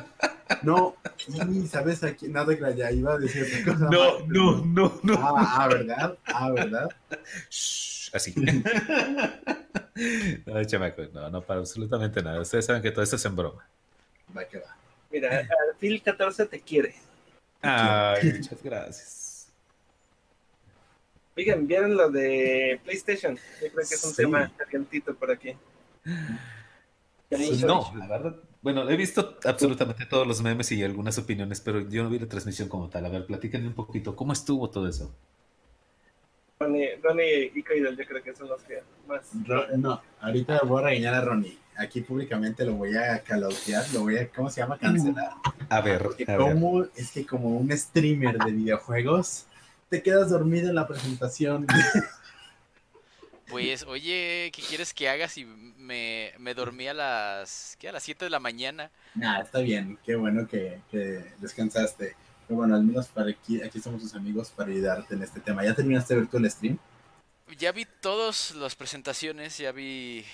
[0.63, 0.97] No,
[1.29, 3.89] y sabes a quién, nada que ya iba a decir otra cosa.
[3.91, 4.29] No, más.
[4.29, 5.15] no, no, no.
[5.19, 6.19] Ah, ah, ¿verdad?
[6.27, 6.89] Ah, ¿verdad?
[7.51, 8.35] Shh, así.
[10.47, 12.41] No, chamaco, no, no para absolutamente nada.
[12.41, 13.69] Ustedes saben que todo esto es en broma.
[14.35, 14.75] Va que va.
[15.11, 15.47] Mira,
[15.79, 16.95] Phil 14 te quiere.
[17.61, 19.22] Ay, muchas gracias.
[21.37, 23.37] Oigan, ¿vieron lo de PlayStation?
[23.37, 24.17] Yo creo que es un Sí.
[24.23, 25.55] tema calientito por aquí.
[27.31, 28.37] Mucho- No, la verdad.
[28.61, 32.29] Bueno, he visto absolutamente todos los memes y algunas opiniones, pero yo no vi la
[32.29, 33.07] transmisión como tal.
[33.07, 34.15] A ver, platíquenme un poquito.
[34.15, 35.13] ¿Cómo estuvo todo eso?
[36.61, 39.31] Ronnie, Ronnie y Coidel, yo creo que son los que más.
[39.47, 41.59] Ro- no, ahorita voy a regañar a Ronnie.
[41.77, 44.79] Aquí públicamente lo voy a calautear, lo voy a, ¿cómo se llama?
[44.79, 45.33] Cancelar.
[45.71, 46.39] A ver, a ver.
[46.39, 49.47] como, es que como un streamer de videojuegos,
[49.93, 51.67] te quedas dormido en la presentación.
[53.47, 57.91] Pues, oye, ¿qué quieres que haga si me, me dormí a las, ¿qué?
[57.91, 58.91] A las 7 de la mañana?
[59.15, 62.17] Nah, está bien, qué bueno que, que descansaste.
[62.49, 65.63] Pero bueno, al menos para aquí, aquí somos tus amigos para ayudarte en este tema.
[65.63, 66.79] ¿Ya terminaste de ver tú el stream?
[67.59, 70.25] Ya vi todas las presentaciones, ya vi...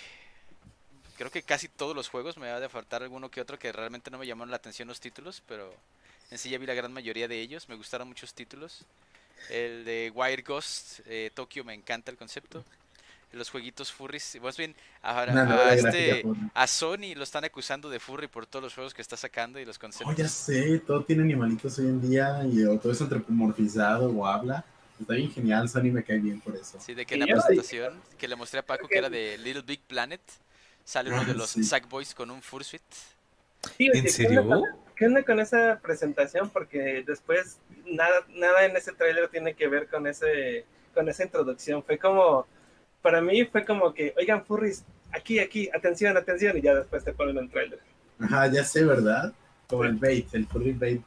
[1.17, 4.13] Creo que casi todos los juegos, me va a faltar alguno que otro que realmente
[4.13, 5.75] no me llamaron la atención los títulos, pero
[6.31, 8.87] en sí ya vi la gran mayoría de ellos, me gustaron muchos títulos.
[9.51, 12.65] El de Wire Ghost, eh, Tokio, me encanta el concepto.
[13.33, 18.01] Los jueguitos furries, más bien, ahora, a, este, gráfica, a Sony lo están acusando de
[18.01, 20.17] furry por todos los juegos que está sacando y los Oh, conceptos.
[20.17, 24.65] ya sé, todo tiene animalitos hoy en día y todo es antropomorfizado o habla.
[24.99, 26.81] Está bien genial, Sony me cae bien por eso.
[26.81, 29.63] Sí, de que en la presentación que le mostré a Paco que era de Little
[29.63, 30.23] Big Planet,
[30.85, 31.63] sale uno de Ah, los sí.
[31.65, 32.83] Sackboys con un fursuit.
[33.77, 34.41] Sí, ¿En ¿qué serio?
[34.41, 36.49] onda con- ¿Qué onda con esa presentación?
[36.51, 37.59] Porque después
[37.91, 41.83] nada, nada en ese tráiler tiene que ver con ese con esa introducción.
[41.85, 42.47] Fue como,
[43.03, 47.13] para mí fue como que, oigan, furries, aquí, aquí, atención, atención, y ya después te
[47.13, 47.79] ponen el trailer.
[48.19, 49.33] Ajá, ya sé, ¿verdad?
[49.69, 51.03] Como el bait, el furry bait.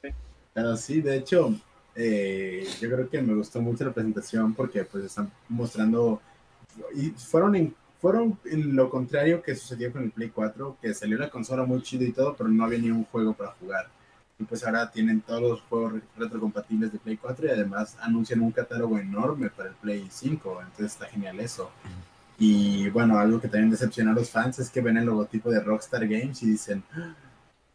[0.00, 0.10] Sí.
[0.54, 1.54] Pero sí, de hecho,
[1.96, 6.20] eh, yo creo que me gustó mucho la presentación porque pues están mostrando
[6.94, 11.30] y fueron en, fueron lo contrario que sucedió con el Play 4, que salió la
[11.30, 13.88] consola muy chido y todo, pero no había ni un juego para jugar.
[14.38, 18.52] Y pues ahora tienen todos los juegos retrocompatibles de Play 4 y además anuncian un
[18.52, 21.70] catálogo enorme para el Play 5, entonces está genial eso.
[22.38, 25.60] Y bueno, algo que también decepciona a los fans es que ven el logotipo de
[25.60, 27.14] Rockstar Games y dicen, "Ah,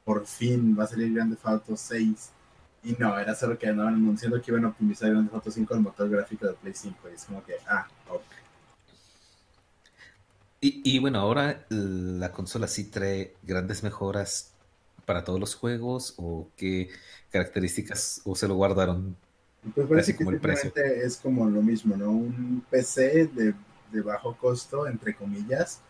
[0.03, 2.31] por fin va a salir Grand Theft Auto 6.
[2.83, 5.73] Y no, era solo que andaban anunciando que iban a optimizar Grand Theft Auto 5
[5.73, 7.09] al motor gráfico de Play 5.
[7.09, 8.21] Y es como que, ah, ok.
[10.61, 14.53] Y, y bueno, ahora la consola sí trae grandes mejoras
[15.05, 16.89] para todos los juegos o qué
[17.29, 19.17] características o se lo guardaron
[19.75, 20.73] Pues parece que como el precio.
[20.73, 22.09] simplemente es como lo mismo, ¿no?
[22.11, 23.53] Un PC de,
[23.91, 25.83] de bajo costo, entre comillas,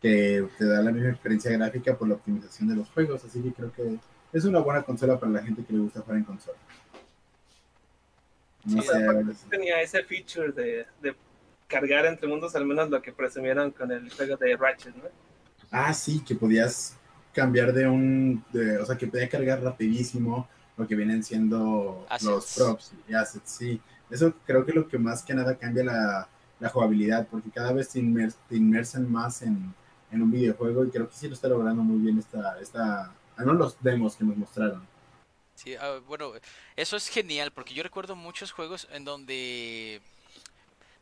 [0.00, 3.24] que te da la misma experiencia gráfica por la optimización de los juegos.
[3.24, 3.98] Así que creo que
[4.32, 6.58] es una buena consola para la gente que le gusta jugar en consola.
[8.64, 11.16] No Sí, sé, a aparte ver, tenía ese feature de, de
[11.68, 15.08] cargar entre mundos, al menos lo que presumieron con el juego de Ratchet, ¿no?
[15.70, 16.96] Ah, sí, que podías
[17.36, 22.20] cambiar de un, de- o sea, que podía cargar rapidísimo lo que vienen siendo Assets.
[22.20, 23.80] los props y assets, sí.
[24.10, 26.28] Eso creo que lo que más que nada cambia la,
[26.60, 29.74] la jugabilidad, porque cada vez te, inmer- te inmersan más en,
[30.12, 33.46] en un videojuego y creo que sí lo está logrando muy bien esta, esta, al
[33.46, 34.82] menos los demos que nos mostraron.
[35.54, 36.32] Sí, ah, bueno,
[36.76, 40.02] eso es genial porque yo recuerdo muchos juegos en donde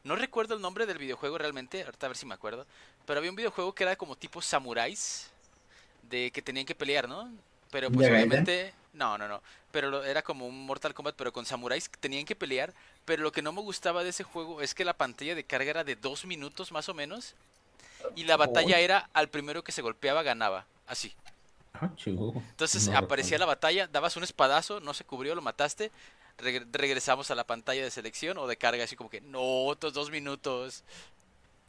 [0.04, 2.66] no recuerdo el nombre del videojuego realmente, ahorita a ver si me acuerdo,
[3.06, 5.30] pero había un videojuego que era como tipo samuráis
[6.10, 7.30] de que tenían que pelear, ¿no?
[7.70, 11.44] Pero pues obviamente no, no, no, pero lo- era como un Mortal Kombat pero con
[11.46, 12.72] samuráis que tenían que pelear,
[13.04, 15.70] pero lo que no me gustaba de ese juego es que la pantalla de carga
[15.70, 17.34] era de dos minutos más o menos
[18.14, 21.14] y la batalla era al primero que se golpeaba ganaba, así.
[21.72, 21.90] Ah.
[22.50, 25.90] Entonces aparecía la batalla, dabas un espadazo, no se cubrió, lo mataste,
[26.38, 29.92] regre- regresamos a la pantalla de selección o de carga, así como que, no, otros
[29.92, 30.84] dos minutos.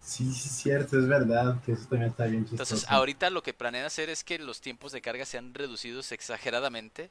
[0.06, 2.64] Sí, sí, es cierto, es verdad, que eso también está bien chistoso.
[2.76, 7.10] Entonces ahorita lo que planean hacer es que los tiempos de carga sean reducidos exageradamente,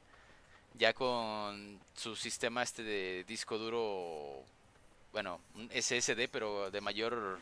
[0.79, 4.43] ya con su sistema este de disco duro,
[5.13, 7.39] bueno, un SSD, pero de mayor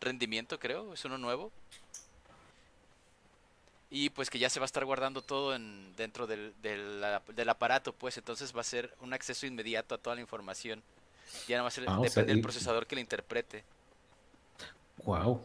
[0.00, 1.52] rendimiento creo, es uno nuevo.
[3.90, 7.02] Y pues que ya se va a estar guardando todo en, dentro del, del,
[7.34, 10.82] del aparato, pues entonces va a ser un acceso inmediato a toda la información.
[11.46, 13.64] Ya no va a ser, Ah, o sea, depende del y- procesador que la interprete.
[15.04, 15.40] Wow.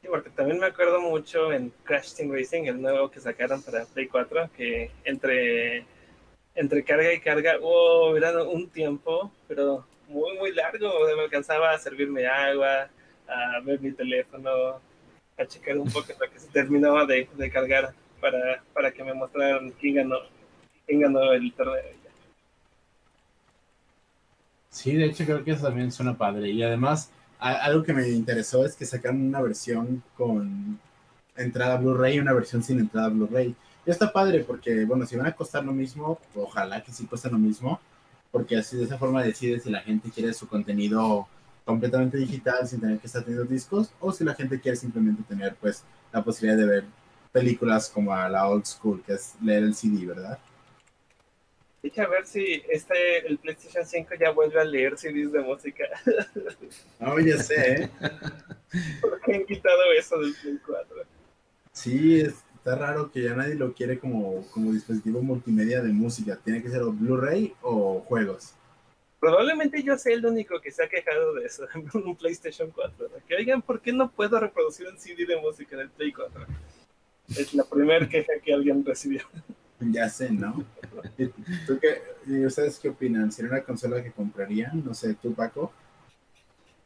[0.00, 3.84] Sí, porque también me acuerdo mucho en Crash Team Racing, el nuevo que sacaron para
[3.84, 5.84] Play 4, que entre,
[6.54, 10.88] entre carga y carga, oh, era un tiempo, pero muy, muy largo.
[10.88, 12.88] O sea, me alcanzaba a servirme agua,
[13.28, 14.80] a ver mi teléfono,
[15.36, 19.14] a checar un poco lo que se terminaba de, de cargar para, para que me
[19.14, 20.16] mostraran quién ganó,
[20.86, 22.00] quién ganó el torneo.
[24.70, 26.48] Sí, de hecho creo que eso también suena padre.
[26.50, 30.78] Y además, algo que me interesó es que sacaron una versión con
[31.36, 33.54] entrada Blu-ray y una versión sin entrada Blu-ray.
[33.86, 37.32] Y está padre porque, bueno, si van a costar lo mismo, ojalá que sí cuesten
[37.32, 37.80] lo mismo,
[38.30, 41.26] porque así de esa forma decides si la gente quiere su contenido
[41.64, 45.54] completamente digital sin tener que estar teniendo discos o si la gente quiere simplemente tener
[45.56, 46.84] pues la posibilidad de ver
[47.32, 50.38] películas como la old school, que es leer el CD, ¿verdad?
[51.82, 55.84] Dije a ver si este, el PlayStation 5 ya vuelve a leer CDs de música.
[57.00, 57.90] No, ya sé, ¿eh?
[59.00, 60.96] Porque han quitado eso del Play 4.
[61.72, 66.38] Sí, es- está raro que ya nadie lo quiere como, como dispositivo multimedia de música.
[66.44, 68.52] Tiene que ser o Blu-ray o juegos.
[69.18, 73.08] Probablemente yo sea el único que se ha quejado de eso en un PlayStation 4.
[73.08, 73.26] ¿no?
[73.26, 76.46] Que oigan, ¿por qué no puedo reproducir un CD de música en el Play 4?
[77.28, 79.22] Es la primera queja que alguien recibió.
[79.80, 80.64] Ya sé, ¿no?
[81.16, 81.26] ¿Y
[81.66, 83.32] ¿Tú qué, y ¿Ustedes qué opinan?
[83.32, 84.84] ¿Sería una consola que comprarían?
[84.84, 85.72] No sé, tú, Paco.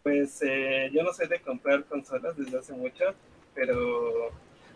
[0.02, 3.04] Pues eh, yo no soy de comprar consolas desde hace mucho,
[3.54, 4.30] pero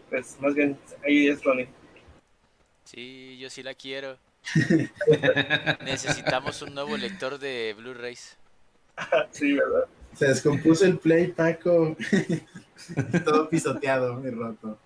[0.09, 1.69] pues más bien ahí es Ronnie.
[2.85, 4.17] Sí, yo sí la quiero.
[5.85, 8.37] Necesitamos un nuevo lector de Blu-rays.
[9.31, 9.85] Sí, ¿verdad?
[10.15, 11.97] Se descompuso el Play, Paco.
[13.25, 14.79] Todo pisoteado y roto.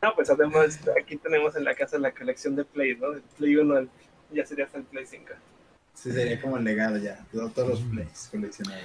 [0.00, 3.12] Ah, pues además aquí tenemos en la casa la colección de Play, ¿no?
[3.14, 3.88] El Play 1 el-
[4.32, 5.32] ya sería hasta el Play 5.
[5.94, 7.24] Sí, sería como el legado ya.
[7.32, 8.82] todo- todos los Plays coleccionados.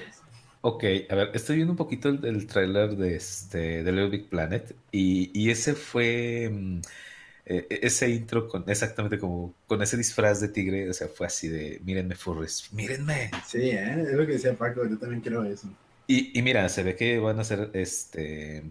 [0.62, 4.30] Ok, a ver, estoy viendo un poquito el, el tráiler de este de Little Big
[4.30, 6.82] Planet y, y ese fue mm,
[7.46, 11.48] eh, ese intro con exactamente como con ese disfraz de tigre, o sea, fue así
[11.48, 13.32] de, mírenme furries, mírenme.
[13.48, 14.02] Sí, ¿eh?
[14.04, 15.68] es lo que decía Paco, yo también quiero eso.
[16.08, 18.64] Y, y mira, se ve que van a ser, este,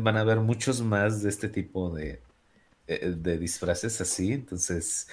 [0.00, 2.20] van a haber muchos más de este tipo de,
[2.86, 5.08] eh, de disfraces así, entonces...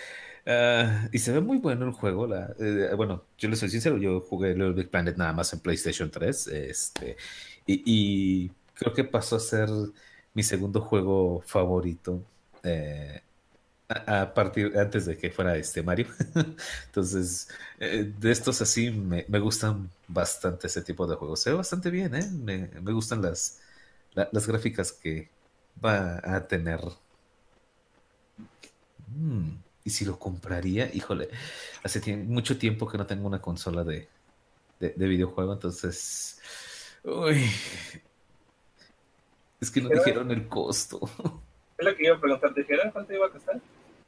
[0.46, 2.26] Uh, y se ve muy bueno el juego.
[2.26, 5.60] La, eh, bueno, yo le soy sincero, yo jugué Little Big Planet nada más en
[5.60, 6.48] PlayStation 3.
[6.48, 7.18] Este,
[7.68, 9.70] y, creo que pasó a ser
[10.34, 12.24] mi segundo juego favorito.
[12.64, 13.22] Eh,
[13.90, 16.08] a, partir antes de que fuera este Mario.
[16.88, 21.42] Entonces, eh, de estos así me, me, gustan bastante ese tipo de juegos.
[21.42, 22.28] Se ve bastante bien, ¿eh?
[22.32, 23.60] Me, me gustan las,
[24.14, 25.30] la, las gráficas que
[25.84, 26.80] va a tener.
[29.08, 29.52] Mm.
[29.84, 31.30] Y si lo compraría, híjole,
[31.84, 34.08] hace tiempo, mucho tiempo que no tengo una consola de,
[34.80, 36.42] de, de videojuego, entonces...
[37.04, 37.50] Uy,
[39.62, 41.00] es que no dijeron el costo.
[41.78, 43.62] Es lo que iba a preguntar, ¿dijeron cuánto iba a costar?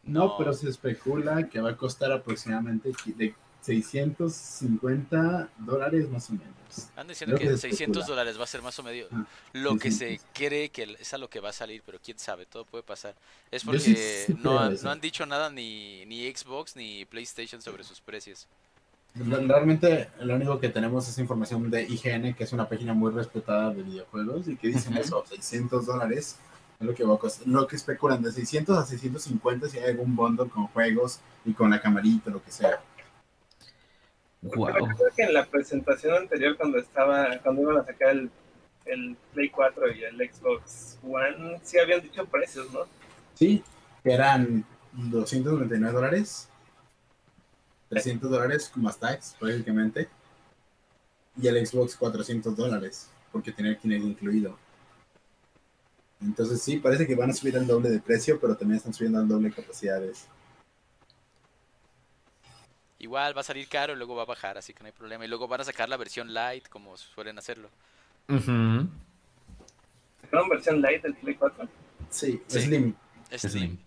[0.03, 6.33] No, no, pero se especula que va a costar aproximadamente de 650 dólares más o
[6.33, 6.47] menos.
[6.95, 9.81] Andan diciendo que, que 600 dólares va a ser más o menos ah, lo 600.
[9.81, 12.65] que se cree que es a lo que va a salir, pero quién sabe, todo
[12.65, 13.15] puede pasar.
[13.51, 17.83] Es porque sí no, han, no, han, dicho nada ni, ni Xbox ni PlayStation sobre
[17.83, 18.47] sus precios.
[19.13, 23.73] Realmente lo único que tenemos es información de IGN, que es una página muy respetada
[23.73, 26.37] de videojuegos, y que dicen eso, 600 dólares
[26.79, 29.91] es lo que va a costar, lo que especulan, de 600 a 650 si hay
[29.91, 32.81] algún bundle con juegos y con la camarita, lo que sea.
[34.41, 34.67] Wow.
[34.67, 38.31] Recuerdo que en la presentación anterior, cuando estaba, cuando iban a sacar el,
[38.85, 42.81] el, Play 4 y el Xbox One, sí habían dicho precios, ¿no?
[43.35, 43.63] Sí,
[44.03, 46.49] que eran 299 dólares,
[47.89, 50.09] 300 dólares más tax, prácticamente,
[51.39, 54.57] y el Xbox 400 dólares, porque tenía el Kinect incluido.
[56.19, 59.19] Entonces sí, parece que van a subir el doble de precio, pero también están subiendo
[59.19, 60.27] al doble de capacidades.
[63.01, 65.25] Igual va a salir caro y luego va a bajar, así que no hay problema.
[65.25, 67.67] Y luego van a sacar la versión light, como suelen hacerlo.
[68.29, 68.87] Uh -huh.
[70.21, 71.67] ¿Sacaron versión light del Play 4?
[72.11, 72.61] Sí, sí.
[72.61, 72.93] Slim.
[73.35, 73.79] Slim.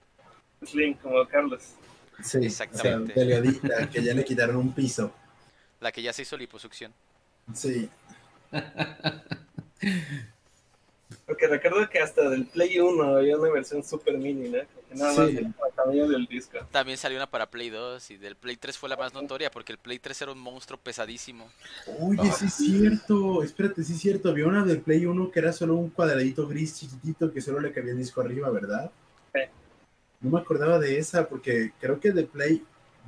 [0.66, 1.74] Slim, como Carlos.
[2.22, 3.12] Sí, exactamente.
[3.12, 5.12] O sea, delgadita, que ya le quitaron un piso.
[5.80, 6.94] La que ya se hizo liposucción.
[7.52, 7.90] Sí.
[11.26, 14.58] Porque recuerdo que hasta del Play 1 había una versión super mini, ¿no?
[14.88, 15.38] Que nada más sí.
[15.38, 16.58] el tamaño del disco.
[16.70, 19.72] También salió una para Play 2 y del Play 3 fue la más notoria porque
[19.72, 21.48] el Play 3 era un monstruo pesadísimo.
[22.00, 22.32] Oye, oh.
[22.32, 23.42] sí es cierto.
[23.42, 24.28] Espérate, sí es cierto.
[24.28, 27.72] Había una del Play 1 que era solo un cuadradito gris chiquitito que solo le
[27.72, 28.90] cabía el disco arriba, ¿verdad?
[29.32, 29.40] Sí.
[30.20, 32.62] No me acordaba de esa porque creo que de Play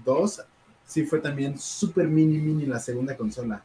[0.05, 0.43] 2
[0.87, 3.63] sí fue también super mini mini la segunda consola.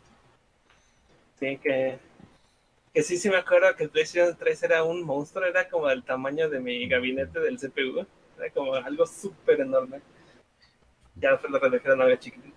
[1.39, 1.97] Sí, que
[2.93, 6.03] que sí, sí me acuerdo que el PlayStation 3 era un monstruo, era como del
[6.03, 8.05] tamaño de mi gabinete del CPU,
[8.37, 10.01] era como algo súper enorme.
[11.15, 12.55] Ya después lo redujeron a algo chiquitito.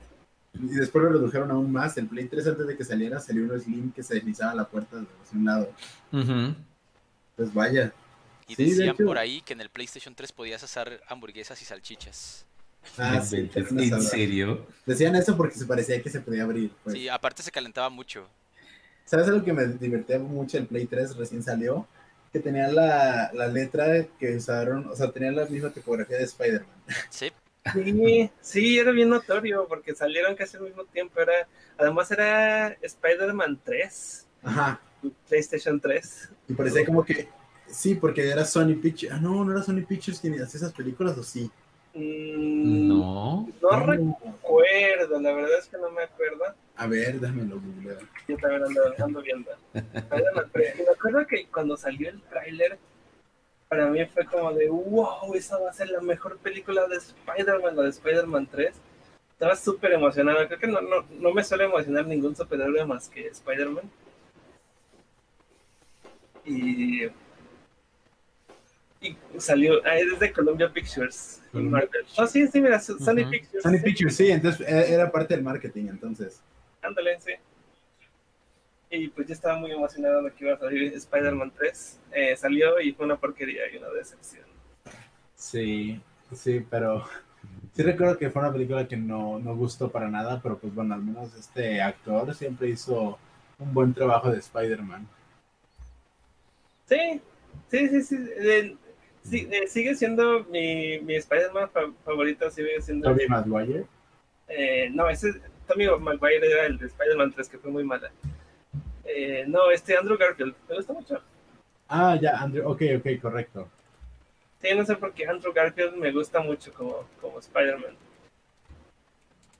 [0.54, 3.58] Y después lo redujeron aún más, el Play 3 antes de que saliera salió uno
[3.58, 5.72] Slim que se deslizaba a la puerta de un lado.
[6.12, 6.54] Uh -huh.
[7.36, 7.92] Pues vaya.
[8.46, 9.04] Y sí, decían de hecho...
[9.04, 12.46] por ahí que en el PlayStation 3 podías hacer hamburguesas y salchichas.
[12.98, 14.66] Ah, sí, ¿En serio?
[14.84, 16.70] Decían eso porque se parecía que se podía abrir.
[16.82, 16.94] Pues.
[16.94, 18.28] Sí, aparte se calentaba mucho.
[19.04, 20.58] ¿Sabes algo que me divertía mucho?
[20.58, 21.86] El Play 3 recién salió,
[22.32, 26.68] que tenía la, la letra que usaron, o sea, tenía la misma tipografía de Spider-Man.
[27.10, 27.30] Sí.
[27.72, 31.18] Sí, sí, era bien notorio porque salieron casi al mismo tiempo.
[31.20, 34.26] Era, además era Spider-Man 3.
[34.42, 34.80] Ajá.
[35.28, 36.30] PlayStation 3.
[36.48, 37.28] Y parecía como que,
[37.66, 39.14] sí, porque era Sony Pictures.
[39.14, 41.50] Ah, no, no era Sony Pictures quien hacía esas películas, ¿o sí?
[41.94, 43.48] Mm, no.
[43.62, 46.44] No recuerdo, la verdad es que no me acuerdo.
[46.76, 47.98] A ver, déjamelo googlear.
[48.26, 49.50] Yo también ando, ando viendo.
[49.72, 52.78] me acuerdo que cuando salió el tráiler,
[53.68, 57.76] para mí fue como de, wow, esa va a ser la mejor película de Spider-Man,
[57.76, 58.74] la de Spider-Man 3.
[59.32, 60.46] Estaba súper emocionado.
[60.46, 63.90] Creo que no, no, no me suele emocionar ningún superhéroe más que Spider-Man.
[66.44, 67.08] Y
[69.04, 72.06] y salió, ah, es de Columbia Pictures y Marvel.
[72.16, 73.30] Oh, sí, sí, mira, Sony uh -huh.
[73.30, 73.62] Pictures.
[73.62, 76.40] Sony Pictures, sí, entonces e, era parte del marketing, entonces.
[76.84, 77.32] Ándale, sí.
[78.90, 82.00] Y pues yo estaba muy emocionado de que iba a salir Spider-Man 3.
[82.12, 84.44] Eh, salió y fue una porquería y una decepción.
[85.34, 86.00] Sí,
[86.32, 87.04] sí, pero
[87.72, 90.94] sí recuerdo que fue una película que no, no gustó para nada, pero pues bueno,
[90.94, 93.18] al menos este actor siempre hizo
[93.58, 95.08] un buen trabajo de Spider-Man.
[96.86, 97.20] Sí,
[97.70, 98.16] sí, sí, sí.
[98.38, 98.76] Eh,
[99.66, 103.08] sigue siendo mi, mi Spider-Man fa favorito, sigue siendo...
[103.08, 103.86] ¿Tobey Maguire?
[104.48, 105.32] Eh, no, ese
[105.66, 108.10] Tommy Maguire era el de Spider-Man 3, que fue muy mala.
[109.04, 111.20] Eh, no, este Andrew Garfield, me gusta mucho.
[111.88, 113.68] Ah, ya, Andrew, ok, ok, correcto.
[114.62, 117.96] Sí, no sé por qué Andrew Garfield me gusta mucho como, como Spider-Man.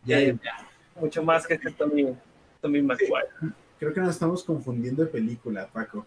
[0.05, 0.69] Ya, Eh, ya.
[1.01, 2.15] Mucho más que este Tommy,
[2.61, 3.29] Tommy Maguire.
[3.79, 6.07] Creo que nos estamos confundiendo de película, Paco.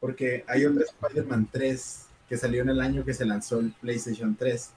[0.00, 4.36] Porque hay otro Spider-Man 3 que salió en el año que se lanzó el PlayStation
[4.36, 4.72] 3.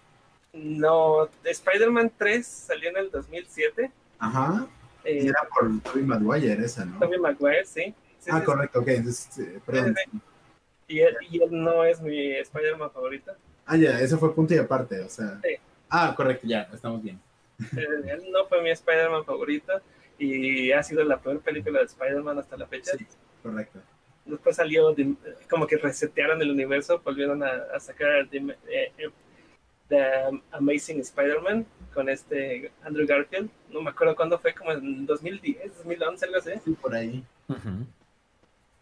[0.53, 3.91] No, Spider-Man 3 salió en el 2007.
[4.19, 4.67] Ajá.
[5.03, 6.99] Eh, Y era por Tobey Maguire esa, ¿no?
[6.99, 7.93] Tommy Maguire, sí.
[8.19, 8.87] Sí, ah, sí, correcto, ok.
[8.89, 9.95] Entonces, eh, perdón.
[10.11, 10.19] sí.
[10.87, 13.31] Y él, y él no es mi Spider-Man favorito.
[13.65, 15.39] Ah, ya, eso fue punto y aparte, o sea.
[15.43, 15.55] Sí.
[15.89, 17.19] Ah, correcto, ya, estamos bien.
[17.75, 19.73] Eh, Él no fue mi Spider-Man favorito
[20.17, 22.91] y ha sido la peor película de Spider-Man hasta la fecha.
[22.97, 23.05] Sí,
[23.43, 23.79] correcto.
[24.25, 25.15] Después salió, de-
[25.49, 28.37] como que resetearon el universo, volvieron a, a sacar The,
[28.69, 28.91] eh,
[29.89, 33.49] The Amazing Spider-Man con este Andrew Garfield.
[33.71, 36.51] No me acuerdo cuándo fue, como en 2010, 2011, algo así.
[36.63, 37.23] Sí, por ahí.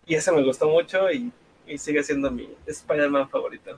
[0.06, 1.32] Y ese me gustó mucho y,
[1.66, 3.78] y sigue siendo mi Spider-Man favorito.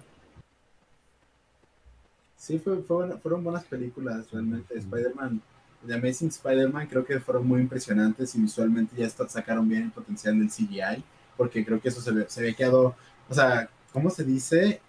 [2.35, 4.77] Sí, fue, fue fueron buenas películas, realmente.
[4.77, 5.41] Spider-Man,
[5.85, 9.91] The Amazing Spider-Man, creo que fueron muy impresionantes y visualmente ya está- sacaron bien el
[9.91, 11.03] potencial del CGI,
[11.37, 12.95] porque creo que eso se, ve- se había quedado,
[13.29, 14.81] o sea, ¿cómo se dice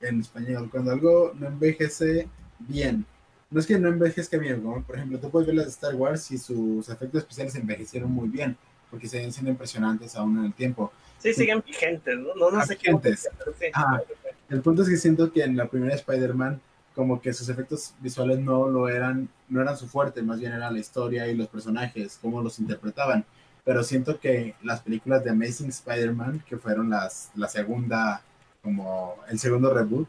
[0.00, 0.68] en español?
[0.70, 2.28] Cuando algo no envejece
[2.58, 3.04] bien.
[3.50, 5.94] No es que no envejezca bien, como por ejemplo, tú puedes ver las de Star
[5.96, 8.56] Wars y sus efectos especiales envejecieron muy bien,
[8.90, 10.92] porque siguen siendo impresionantes aún en el tiempo.
[11.18, 12.34] Sí, siguen vigentes, ¿no?
[12.36, 13.28] No, no sé vigentes.
[13.58, 13.66] sí.
[13.74, 14.00] Ah.
[14.48, 16.60] El punto es que siento que en la primera Spider-Man,
[16.94, 20.70] como que sus efectos visuales no lo eran, no eran su fuerte, más bien era
[20.70, 23.24] la historia y los personajes, cómo los interpretaban.
[23.64, 28.22] Pero siento que las películas de Amazing Spider-Man, que fueron las, la segunda,
[28.62, 30.08] como el segundo reboot,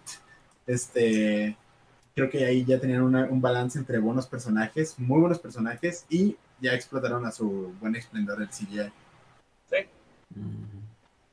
[0.67, 1.57] este,
[2.15, 6.37] creo que ahí ya tenían una- un balance entre buenos personajes, muy buenos personajes, y
[6.61, 8.93] ya explotaron a su buen esplendor el CGI.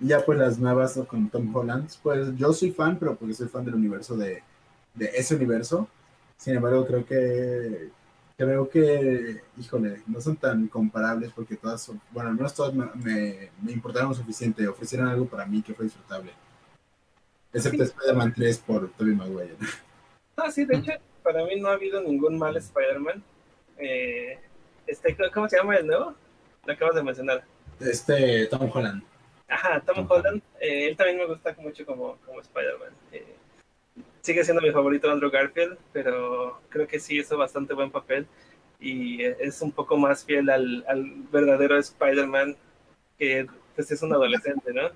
[0.01, 3.49] Y ya pues las nuevas con Tom Holland, pues yo soy fan, pero porque soy
[3.49, 4.43] fan del universo de,
[4.95, 5.89] de ese universo.
[6.37, 7.91] Sin embargo, creo que
[8.37, 12.87] creo que, híjole, no son tan comparables porque todas son, bueno, al menos todas me,
[12.95, 16.31] me, me importaron lo suficiente, ofrecieron algo para mí que fue disfrutable.
[17.59, 19.55] Excepto Spider-Man 3 por Tobey Maguire.
[20.37, 20.93] Ah, sí, de hecho,
[21.23, 23.23] para mí no ha habido ningún mal Spider-Man.
[23.79, 24.39] Eh,
[24.87, 26.15] este, ¿Cómo se llama el nuevo?
[26.65, 27.45] Lo acabas de mencionar.
[27.81, 29.03] Este, Tom Holland.
[29.49, 30.43] Ajá, Tom Tom Holland.
[30.61, 32.93] eh, él también me gusta mucho como, como Spider-Man.
[33.13, 33.35] Eh,
[34.21, 38.27] sigue siendo mi favorito Andrew Garfield, pero creo que sí hizo bastante buen papel
[38.81, 42.57] y es un poco más fiel al, al verdadero Spider-Man
[43.19, 44.91] que pues es un adolescente, ¿no?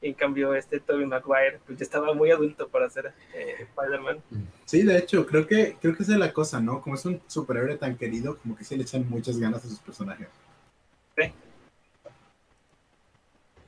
[0.00, 4.22] En cambio, este Tobey Maguire, pues ya estaba muy adulto para ser eh, Spider-Man.
[4.64, 6.80] Sí, de hecho, creo que, creo que esa es la cosa, ¿no?
[6.80, 9.80] Como es un superhéroe tan querido, como que sí le echan muchas ganas a sus
[9.80, 10.28] personajes.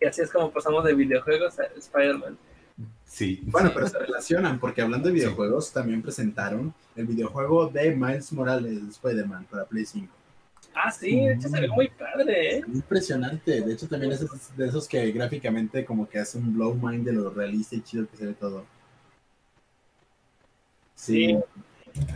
[0.00, 2.38] Y así es como pasamos de videojuegos a Spider-Man.
[3.04, 3.40] Sí.
[3.44, 3.74] Bueno, sí.
[3.74, 8.88] pero se relacionan, porque hablando de videojuegos, también presentaron el videojuego de Miles Morales de
[8.88, 10.19] Spider-Man para Play 5.
[10.74, 12.64] Ah, sí, de hecho se ve muy padre, ¿eh?
[12.66, 13.60] Impresionante.
[13.62, 17.12] De hecho, también es de esos que gráficamente como que hace un blow mind de
[17.12, 18.68] lo realista y chido que se ve todo.
[20.94, 21.34] Sí,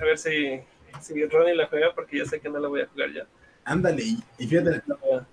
[0.00, 0.60] A ver si,
[1.00, 3.26] si Ronnie la juega, porque yo sé que no la voy a jugar ya.
[3.64, 4.02] ándale.
[4.38, 5.26] Y, fíjate, Lo veo,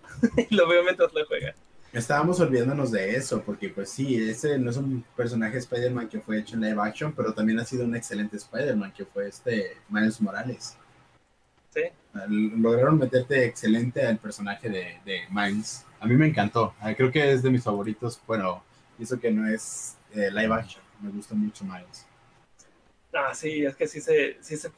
[0.50, 1.56] lo veo mientras la juega.
[1.92, 6.22] estábamos olvidándonos de eso, porque pues sí, ese no es un personaje de Spider-Man que
[6.22, 9.82] fue hecho en live action, pero también ha sido un excelente Spider-Man, que fue este
[9.90, 10.78] Miles Morales.
[11.70, 11.82] Sí.
[12.14, 15.86] Lograron meterte excelente al personaje de, de Miles.
[16.00, 16.74] A mí me encantó.
[16.80, 18.22] Ah, Creo que es de mis favoritos.
[18.28, 18.64] Bueno,
[19.00, 20.84] eso que no es eh, live action.
[21.02, 22.06] Me gusta mucho Miles.
[23.14, 24.72] Ah, sí, es que sí se, sí se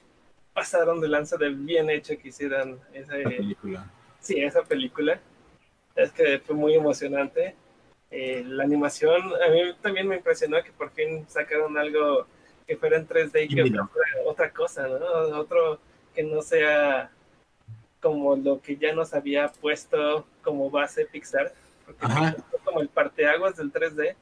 [0.53, 2.79] pasaron de lanza de bien hecho que hicieran
[3.21, 3.91] La ese, película.
[4.19, 5.19] sí, esa película.
[5.95, 7.55] Es que fue muy emocionante.
[8.11, 12.27] Eh, la animación, a mí también me impresionó que por fin sacaron algo
[12.67, 13.89] que fuera en 3D y que fuera
[14.25, 14.97] otra cosa, ¿no?
[15.39, 15.79] Otro
[16.13, 17.11] que no sea
[18.03, 21.53] como lo que ya nos había puesto como base Pixar.
[21.85, 22.05] Porque.
[22.05, 24.15] Pixar fue como el parteaguas del 3D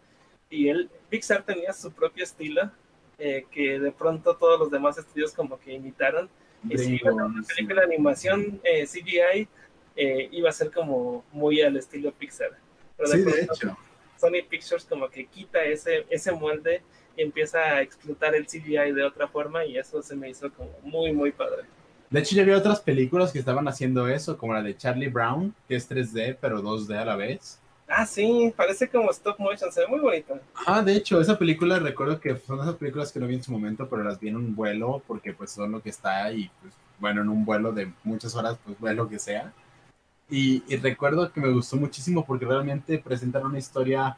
[0.51, 2.69] y él, Pixar tenía su propio estilo
[3.17, 6.29] eh, que de pronto todos los demás estudios como que imitaron
[6.69, 9.47] y si iba a una película de animación eh, CGI,
[9.95, 12.51] eh, iba a ser como muy al estilo Pixar.
[12.95, 13.77] Pero Sí, de hecho.
[14.17, 16.83] Sony Pictures como que quita ese, ese molde
[17.17, 20.69] y empieza a explotar el CGI de otra forma y eso se me hizo como
[20.83, 21.63] muy, muy padre.
[22.11, 25.55] De hecho, yo vi otras películas que estaban haciendo eso, como la de Charlie Brown,
[25.65, 27.57] que es 3D, pero 2D a la vez.
[27.87, 30.37] Ah, sí, parece como stop motion, se ve muy bonito.
[30.67, 33.53] Ah, de hecho, esa película recuerdo que son esas películas que no vi en su
[33.53, 36.73] momento, pero las vi en un vuelo, porque pues son lo que está y pues
[36.99, 39.53] bueno, en un vuelo de muchas horas, pues ve lo que sea.
[40.29, 44.17] Y, y recuerdo que me gustó muchísimo porque realmente presentan una historia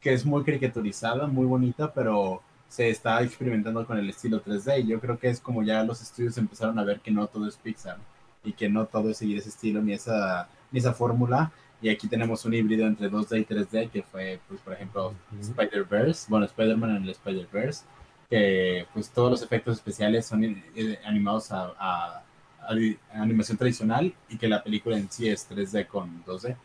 [0.00, 4.84] que es muy caricaturizada, muy bonita, pero se está experimentando con el estilo 3D.
[4.84, 7.46] Y yo creo que es como ya los estudios empezaron a ver que no todo
[7.48, 7.98] es Pixar
[8.44, 11.52] y que no todo es seguir ese estilo ni esa, ni esa fórmula.
[11.82, 16.26] Y aquí tenemos un híbrido entre 2D y 3D, que fue, pues, por ejemplo, Spider-Verse,
[16.28, 17.84] bueno, Spider-Man en el Spider-Verse,
[18.30, 22.22] que pues todos los efectos especiales son eh, animados a, a,
[22.60, 22.70] a,
[23.12, 26.56] animación tradicional y que la película en sí es 3D con 2D.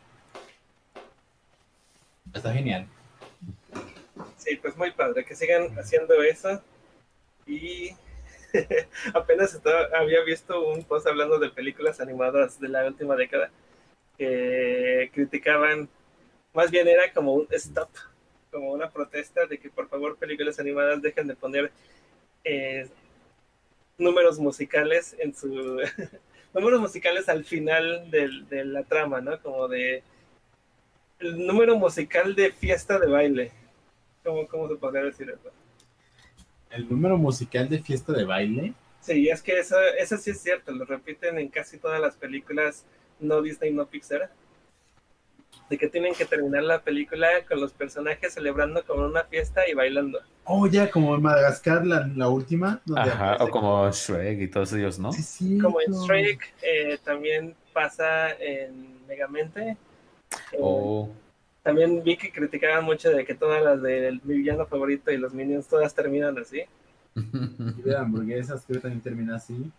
[2.32, 2.86] Está genial.
[4.36, 6.62] Sí, pues muy padre, que sigan haciendo eso.
[7.46, 7.90] Y
[9.14, 9.60] apenas
[9.94, 13.50] había visto un post hablando de películas animadas de la última década
[14.18, 15.88] que criticaban,
[16.52, 17.88] más bien era como un stop,
[18.50, 21.72] como una protesta de que por favor películas animadas dejen de poner
[22.44, 22.88] eh,
[23.98, 25.48] números musicales en su...
[26.54, 29.40] números musicales al final de la trama, ¿no?
[29.40, 30.02] Como de...
[31.18, 33.52] El número musical de fiesta de baile.
[34.24, 35.50] ¿Cómo, cómo se podría decir eso?
[36.70, 38.74] ¿El número musical de fiesta de baile?
[39.00, 42.84] Sí, es que eso, eso sí es cierto, lo repiten en casi todas las películas
[43.18, 44.30] no Disney, no Pixar,
[45.68, 49.74] de que tienen que terminar la película con los personajes celebrando como una fiesta y
[49.74, 50.20] bailando.
[50.44, 52.80] Oh, ya, como en Madagascar, la, la última.
[52.94, 55.12] Ajá, o como Shrek y todos ellos, ¿no?
[55.12, 55.58] Sí, sí.
[55.58, 59.76] Como en Shrek, eh, también pasa en Megamente.
[60.52, 61.08] Eh, oh.
[61.62, 65.32] También vi que criticaban mucho de que todas las de mi villano favorito y los
[65.32, 66.62] Minions todas terminan así.
[67.14, 69.70] y de hamburguesas creo que también termina así.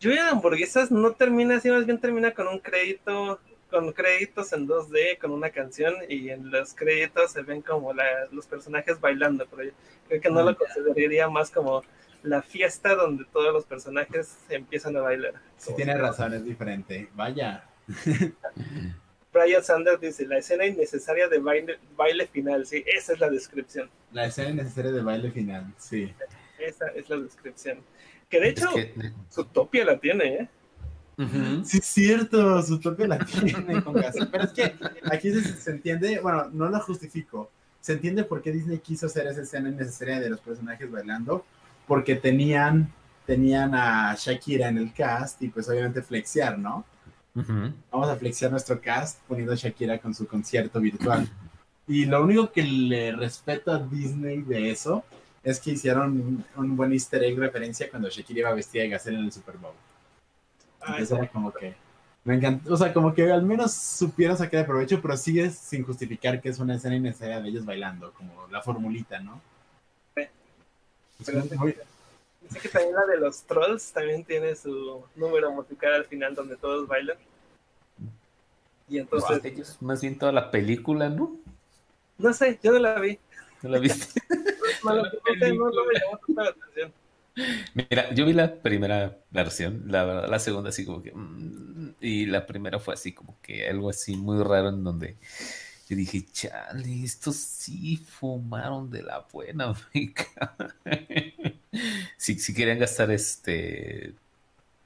[0.00, 3.38] Lluvia de hamburguesas no termina así, más bien termina con un crédito,
[3.70, 7.92] con créditos en 2D, con una canción, y en los créditos se ven como
[8.32, 9.70] los personajes bailando, pero
[10.08, 11.84] creo que no lo consideraría más como
[12.24, 15.34] la fiesta donde todos los personajes empiezan a bailar.
[15.56, 17.08] Sí, tiene razón, es diferente.
[17.14, 17.64] Vaya.
[19.32, 23.88] Brian Sanders dice, la escena innecesaria de baile, baile final, sí, esa es la descripción.
[24.12, 26.12] La escena innecesaria de baile final, sí.
[26.58, 27.78] Esa es la descripción.
[28.28, 28.68] Que de hecho,
[29.30, 30.48] su topia la tiene, ¿eh?
[31.64, 34.16] Sí, es cierto, su topia la tiene con gas.
[34.30, 34.74] Pero es que
[35.10, 37.50] aquí se, entiende, bueno, no lo justifico.
[37.80, 41.44] Se entiende por qué Disney quiso hacer esa escena innecesaria de los personajes bailando,
[41.86, 42.92] porque tenían,
[43.26, 46.84] tenían a Shakira en el cast y pues obviamente flexear, ¿no?
[47.34, 51.28] Vamos a flexear nuestro cast poniendo a Shakira con su concierto virtual.
[51.86, 55.04] Y lo único que le respeto a Disney de eso
[55.42, 59.24] es que hicieron un, buen easter egg referencia cuando Shakira iba vestida de Gazelle en
[59.24, 59.74] el Super Bowl.
[60.80, 61.74] Entonces era como que
[62.24, 65.82] me encantó, o sea, como que al menos supieron sacar de provecho, pero sigue sin
[65.84, 69.40] justificar que es una escena innecesaria de ellos bailando, como la formulita, ¿no?
[70.14, 70.30] Pero
[72.42, 76.56] Dice que también la de los trolls también tiene su número musical al final donde
[76.56, 77.16] todos bailan.
[78.88, 79.80] Y entonces.
[79.80, 81.36] más bien toda la película, ¿no?
[82.18, 83.18] No sé, yo no la vi.
[83.62, 84.20] ¿No la viste?
[87.74, 91.12] Mira, yo vi la primera versión, la verdad, la segunda así como que...
[91.14, 95.16] Mm, y la primera fue así como que algo así muy raro en donde
[95.94, 99.74] dije, chale, estos sí fumaron de la buena,
[102.16, 104.14] si, si querían gastar este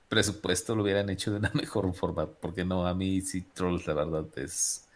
[0.09, 3.95] presupuesto, lo hubieran hecho de una mejor forma, porque no, a mí sí Trolls la
[3.95, 4.87] verdad es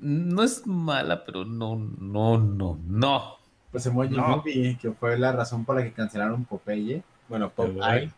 [0.00, 3.36] no es mala, pero no, no, no, no.
[3.70, 4.28] Pues Emoji no.
[4.28, 7.02] Movie, que fue la razón por la que cancelaron Popeye.
[7.28, 8.10] Bueno, Popeye.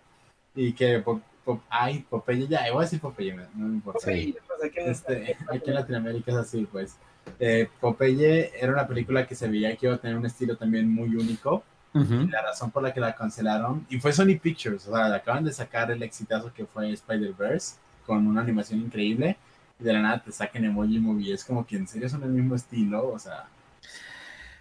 [0.54, 1.02] Y que
[1.48, 4.00] Pop, Popeye, Popeye, ya, voy a decir Popeye, no me importa.
[4.04, 4.34] Pues,
[4.76, 6.98] este, aquí, en Latinoamérica es así, pues.
[7.40, 10.90] Eh, Popeye era una película que se veía que iba a tener un estilo también
[10.90, 11.64] muy único.
[11.94, 15.42] y la razón por la que la cancelaron, y fue Sony Pictures, o sea, acaban
[15.42, 17.76] de sacar el exitazo que fue Spider-Verse,
[18.06, 19.38] con una animación increíble,
[19.78, 21.32] de la nada te saquen emoji movie.
[21.32, 23.48] Es como que en serio son el mismo estilo, o sea.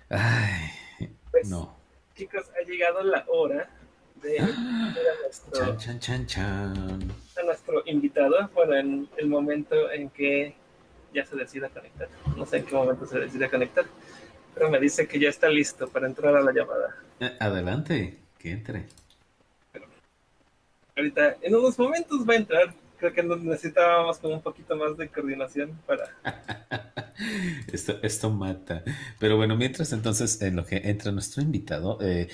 [0.09, 1.75] Ay, pues, no.
[2.15, 3.69] Chicos, ha llegado la hora
[4.27, 8.49] de, a nuestro, chan, chan, chan, a nuestro invitado.
[8.53, 10.55] Bueno, en el momento en que
[11.13, 12.09] ya se decida conectar.
[12.35, 13.85] No sé en qué momento se decida conectar,
[14.53, 16.95] pero me dice que ya está listo para entrar a la llamada.
[17.19, 18.85] Eh, adelante, que entre.
[20.95, 25.07] ahorita, en unos momentos va a entrar creo que necesitábamos como un poquito más de
[25.07, 26.09] coordinación para...
[27.71, 28.83] esto, esto mata.
[29.19, 32.27] Pero bueno, mientras entonces en lo que entra nuestro invitado, eh,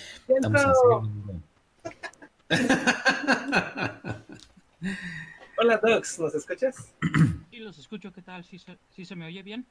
[5.58, 6.94] Hola Docs, ¿nos escuchas?
[7.50, 8.44] Sí, los escucho, ¿qué tal?
[8.44, 9.66] ¿Sí se, sí se me oye bien?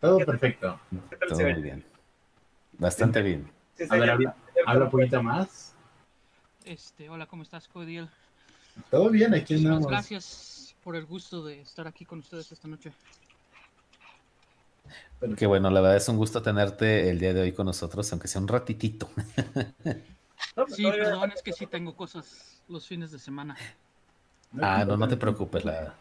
[0.00, 0.80] Todo perfecto.
[1.28, 1.84] Todo muy bien.
[2.72, 3.50] Bastante bien.
[3.88, 4.34] A ver, habla,
[4.66, 5.74] habla un poquito más.
[6.64, 8.08] Este, hola, ¿cómo estás, Codiel?
[8.90, 9.86] Todo bien, aquí andamos.
[9.86, 12.92] Gracias por el gusto de estar aquí con ustedes esta noche.
[15.36, 18.26] Qué bueno, la verdad es un gusto tenerte el día de hoy con nosotros, aunque
[18.26, 19.10] sea un ratitito.
[20.68, 23.56] Sí, perdón, es que sí tengo cosas los fines de semana.
[24.60, 25.94] ah, no, no te preocupes, la...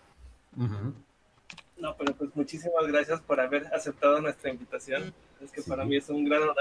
[1.78, 5.14] No, pero pues muchísimas gracias por haber aceptado nuestra invitación.
[5.42, 6.56] Es que para mí es un gran honor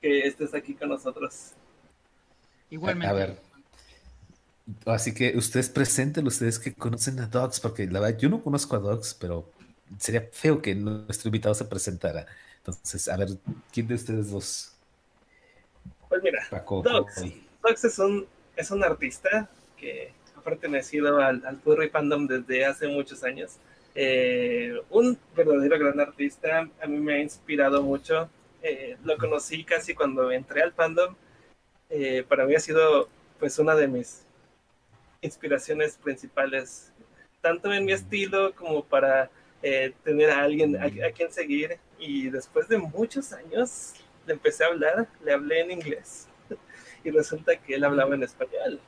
[0.00, 1.52] que estés aquí con nosotros.
[2.70, 3.08] Igualmente.
[3.08, 3.40] A ver.
[4.86, 8.76] Así que ustedes presenten, ustedes que conocen a Dogs, porque la verdad yo no conozco
[8.76, 9.50] a Dogs, pero
[9.98, 12.26] sería feo que nuestro invitado se presentara.
[12.58, 13.28] Entonces, a ver,
[13.72, 14.71] ¿quién de ustedes dos?
[16.12, 19.48] Pues mira, Dogs, es, un, es un artista
[19.78, 23.56] que ha pertenecido al, al furry fandom desde hace muchos años.
[23.94, 28.28] Eh, un verdadero gran artista, a mí me ha inspirado mucho.
[28.62, 31.14] Eh, lo conocí casi cuando entré al fandom.
[31.88, 33.08] Eh, para mí ha sido
[33.40, 34.26] pues una de mis
[35.22, 36.92] inspiraciones principales,
[37.40, 39.30] tanto en mi estilo como para
[40.04, 41.78] tener a alguien a, quien seguir.
[41.98, 43.94] Y después de muchos años
[44.26, 46.28] le empecé a hablar, le hablé en inglés
[47.04, 48.80] y resulta que él hablaba en español.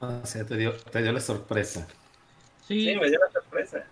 [0.00, 1.86] O sea, te dio, te dio la sorpresa.
[2.66, 2.96] Sí.
[3.00, 3.84] me dio la sorpresa.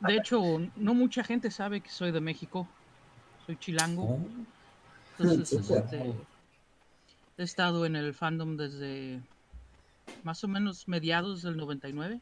[0.00, 0.40] De hecho,
[0.76, 2.68] no mucha gente sabe que soy de México.
[3.46, 4.04] Soy chilango.
[4.04, 4.20] Oh.
[5.18, 6.14] Entonces, este,
[7.38, 9.20] he estado en el fandom desde
[10.22, 12.20] más o menos mediados del 99.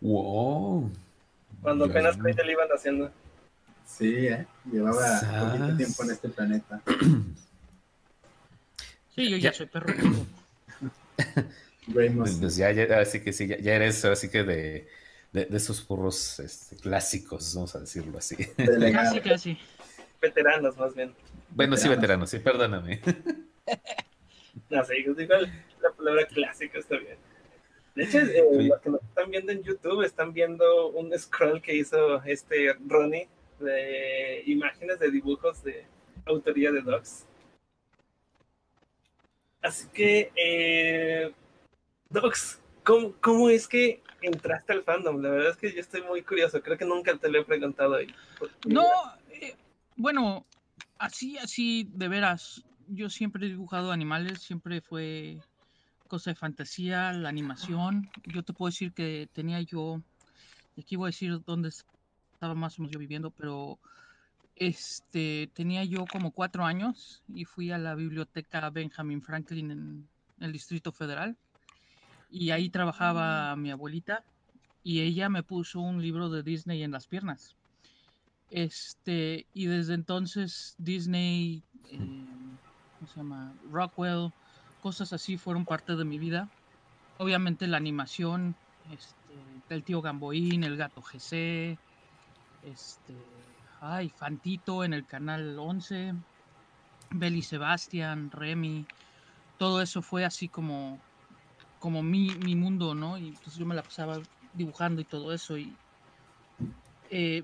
[0.00, 0.90] Wow.
[1.62, 3.10] Cuando apenas le iban haciendo.
[3.88, 4.46] Sí, ¿eh?
[4.70, 6.82] llevaba poquito tiempo en este planeta.
[9.14, 9.92] Sí, yo ya, soy perro.
[11.92, 12.68] Pues ya,
[13.00, 14.86] así que sí, ya, eres así que de,
[15.32, 18.36] de, esos furros este, clásicos, vamos a decirlo así.
[18.92, 19.58] Casi, casi.
[20.20, 21.14] Veteranos, más bien.
[21.48, 23.00] Bueno, sí, veteranos, sí, perdóname.
[24.70, 25.50] no sé, igual
[25.82, 27.16] la palabra clásica está bien.
[27.96, 31.74] De hecho, eh, lo que nos están viendo en YouTube, están viendo un scroll que
[31.74, 33.28] hizo este Ronnie
[33.58, 35.86] de imágenes de dibujos de
[36.26, 37.26] autoría de Docs.
[39.62, 41.32] Así que, eh,
[42.10, 45.20] Docs, ¿cómo, ¿cómo, es que entraste al fandom?
[45.20, 46.62] La verdad es que yo estoy muy curioso.
[46.62, 48.14] Creo que nunca te lo he preguntado ahí.
[48.66, 48.86] No,
[49.30, 49.56] eh,
[49.96, 50.46] bueno,
[50.98, 52.64] así, así, de veras.
[52.86, 55.38] Yo siempre he dibujado animales, siempre fue
[56.08, 58.10] cosa de fantasía, la animación.
[58.24, 60.00] Yo te puedo decir que tenía yo,
[60.78, 61.70] aquí voy a decir dónde
[62.38, 63.80] estaba más o menos yo viviendo, pero
[64.54, 70.08] este, tenía yo como cuatro años y fui a la biblioteca Benjamin Franklin en
[70.38, 71.36] el Distrito Federal
[72.30, 74.22] y ahí trabajaba mi abuelita
[74.84, 77.56] y ella me puso un libro de Disney en las piernas.
[78.52, 83.52] Este, y desde entonces Disney, eh, ¿cómo se llama?
[83.68, 84.30] Rockwell,
[84.80, 86.48] cosas así fueron parte de mi vida.
[87.18, 88.54] Obviamente la animación,
[88.92, 91.76] este, el tío Gamboín, el gato GC,
[92.68, 96.14] este, ay, Fantito en el canal 11,
[97.10, 98.86] Belly Sebastian, Remy,
[99.58, 101.02] todo eso fue así como
[101.78, 103.18] como mi, mi mundo, ¿no?
[103.18, 104.20] Y entonces yo me la pasaba
[104.52, 105.58] dibujando y todo eso.
[105.58, 105.78] Y
[107.10, 107.42] eh,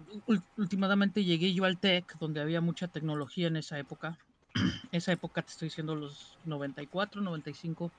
[0.56, 4.18] últimamente llegué yo al TEC, donde había mucha tecnología en esa época.
[4.92, 7.92] esa época te estoy diciendo los 94, 95.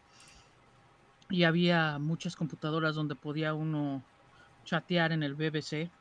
[1.30, 4.06] Y había muchas computadoras donde podía uno
[4.64, 5.92] chatear en el BBC.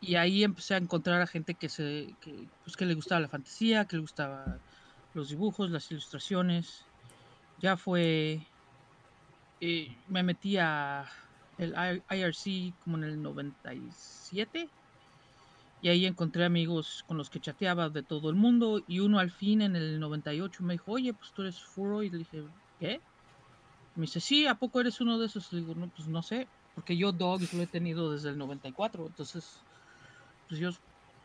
[0.00, 3.28] Y ahí empecé a encontrar a gente que se que, pues, que le gustaba la
[3.28, 4.58] fantasía, que le gustaba
[5.14, 6.84] los dibujos, las ilustraciones.
[7.60, 8.40] Ya fue
[9.60, 11.06] eh, me metí a
[11.58, 11.74] el
[12.10, 14.70] IRC como en el 97
[15.82, 19.30] y ahí encontré amigos con los que chateaba de todo el mundo y uno al
[19.30, 22.42] fin en el 98 me dijo, oye, pues tú eres furo y le dije,
[22.78, 23.00] ¿qué?
[23.96, 25.52] Me dice, sí, ¿a poco eres uno de esos?
[25.52, 29.06] Le digo, no, pues no sé, porque yo Dogs lo he tenido desde el 94,
[29.06, 29.58] entonces
[30.50, 30.70] pues yo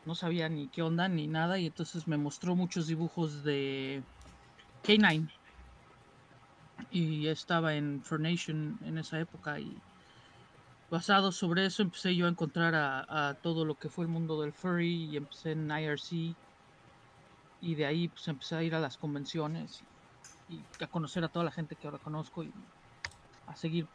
[0.05, 4.03] no sabía ni qué onda ni nada y entonces me mostró muchos dibujos de
[4.83, 5.27] K9
[6.91, 9.81] y estaba en Nation en esa época y
[10.91, 14.53] basado sobre eso empecé yo a encontrar a, todo lo que fue el mundo del
[14.53, 16.37] furry y empecé en IRC
[17.61, 19.83] y de ahí pues empecé a ir a las convenciones
[20.47, 22.53] y, a conocer a toda la gente que ahora conozco y
[23.47, 23.87] a seguir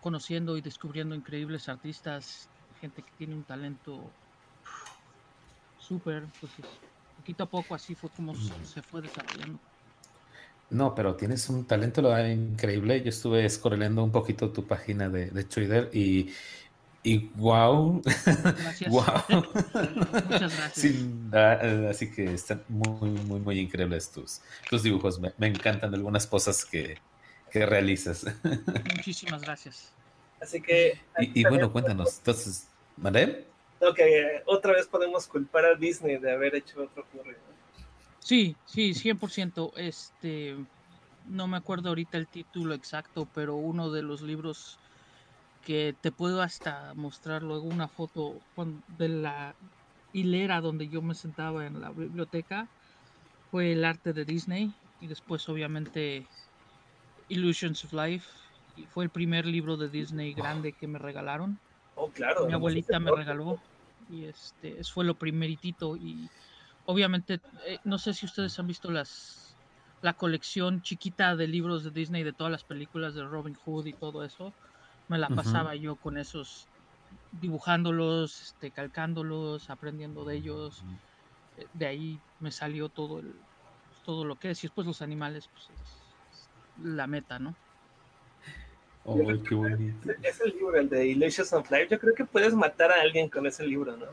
[0.00, 2.51] conociendo y descubriendo increíbles artistas,
[2.82, 3.98] gente que tiene un talento
[5.78, 6.66] súper, entonces
[7.16, 9.58] poquito a poco así fue como se fue desarrollando.
[10.70, 13.00] No, pero tienes un talento lo increíble.
[13.02, 16.32] Yo estuve escorreleando un poquito tu página de, Twitter y,
[17.04, 18.02] y wow.
[18.02, 18.90] Gracias.
[18.90, 19.04] wow.
[20.30, 20.94] Muchas gracias.
[21.32, 21.60] Ah,
[21.90, 25.20] así que están muy, muy, muy increíbles tus, tus dibujos.
[25.20, 26.98] Me, encantan algunas cosas que,
[27.52, 28.24] que realizas.
[28.96, 29.92] Muchísimas gracias.
[30.40, 30.98] Así que...
[31.20, 32.66] Y, y bueno, cuéntanos, entonces,
[33.02, 33.46] ¿vale?
[33.80, 37.36] No, que otra vez podemos culpar a Disney de haber hecho otro furry.
[38.20, 39.72] Sí, sí, 100%.
[39.76, 40.56] Este,
[41.28, 44.78] no me acuerdo ahorita el título exacto, pero uno de los libros
[45.66, 48.40] que te puedo hasta mostrar luego una foto
[48.98, 49.54] de la
[50.12, 52.68] hilera donde yo me sentaba en la biblioteca
[53.50, 56.26] fue el arte de Disney y después obviamente
[57.28, 58.28] Illusions of Life
[58.76, 61.58] y fue el primer libro de Disney grande que me regalaron.
[61.96, 62.46] Oh, claro.
[62.46, 63.60] Mi abuelita me regaló
[64.10, 66.28] y este eso fue lo primeritito y
[66.86, 69.56] obviamente eh, no sé si ustedes han visto las
[70.02, 73.92] la colección chiquita de libros de Disney de todas las películas de Robin Hood y
[73.92, 74.52] todo eso.
[75.08, 76.66] Me la pasaba yo con esos
[77.40, 80.84] dibujándolos, este, calcándolos, aprendiendo de ellos.
[81.56, 83.32] Eh, de ahí me salió todo el
[84.04, 87.54] todo lo que es y después los animales pues es la meta, ¿no?
[89.04, 90.10] Oh, qué bonito.
[90.22, 93.46] Ese libro, el de Illusions of Life, yo creo que puedes matar a alguien con
[93.46, 94.06] ese libro, ¿no?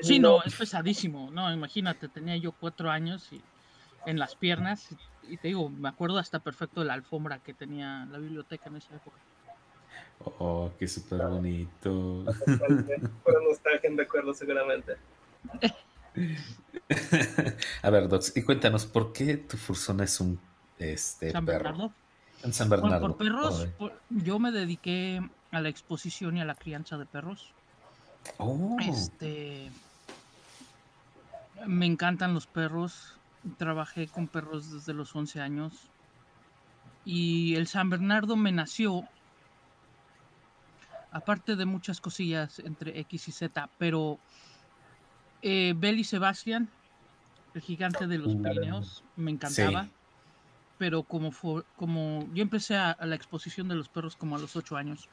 [0.00, 3.40] Sí, no, es pesadísimo, no, imagínate, tenía yo cuatro años y
[4.06, 4.88] en las piernas
[5.28, 8.76] y, te digo, me acuerdo hasta perfecto de la alfombra que tenía la biblioteca en
[8.76, 9.16] esa época.
[10.20, 12.24] Oh, qué súper bonito.
[12.46, 14.96] Pero no está en recuerdo seguramente.
[17.82, 20.38] A ver, Docs, y cuéntanos, ¿por qué tu fursona es un
[20.78, 21.64] este, San perro?
[21.64, 21.92] Bernardo.
[22.44, 23.00] Un San Bernardo.
[23.00, 25.20] Por, por perros, por- yo me dediqué
[25.50, 27.52] a la exposición y a la crianza de perros.
[28.38, 29.70] Oh, Este,
[31.66, 33.14] me encantan los perros.
[33.58, 35.72] Trabajé con perros desde los 11 años.
[37.04, 39.04] Y el San Bernardo me nació,
[41.12, 44.18] aparte de muchas cosillas entre X y Z, pero
[45.42, 46.70] eh, Bell y Sebastián,
[47.54, 49.84] el gigante de los Pirineos, me encantaba.
[49.84, 49.90] sí.
[50.78, 54.38] Pero como, fue, como yo empecé a, a la exposición de los perros como a
[54.38, 55.08] los 8 años,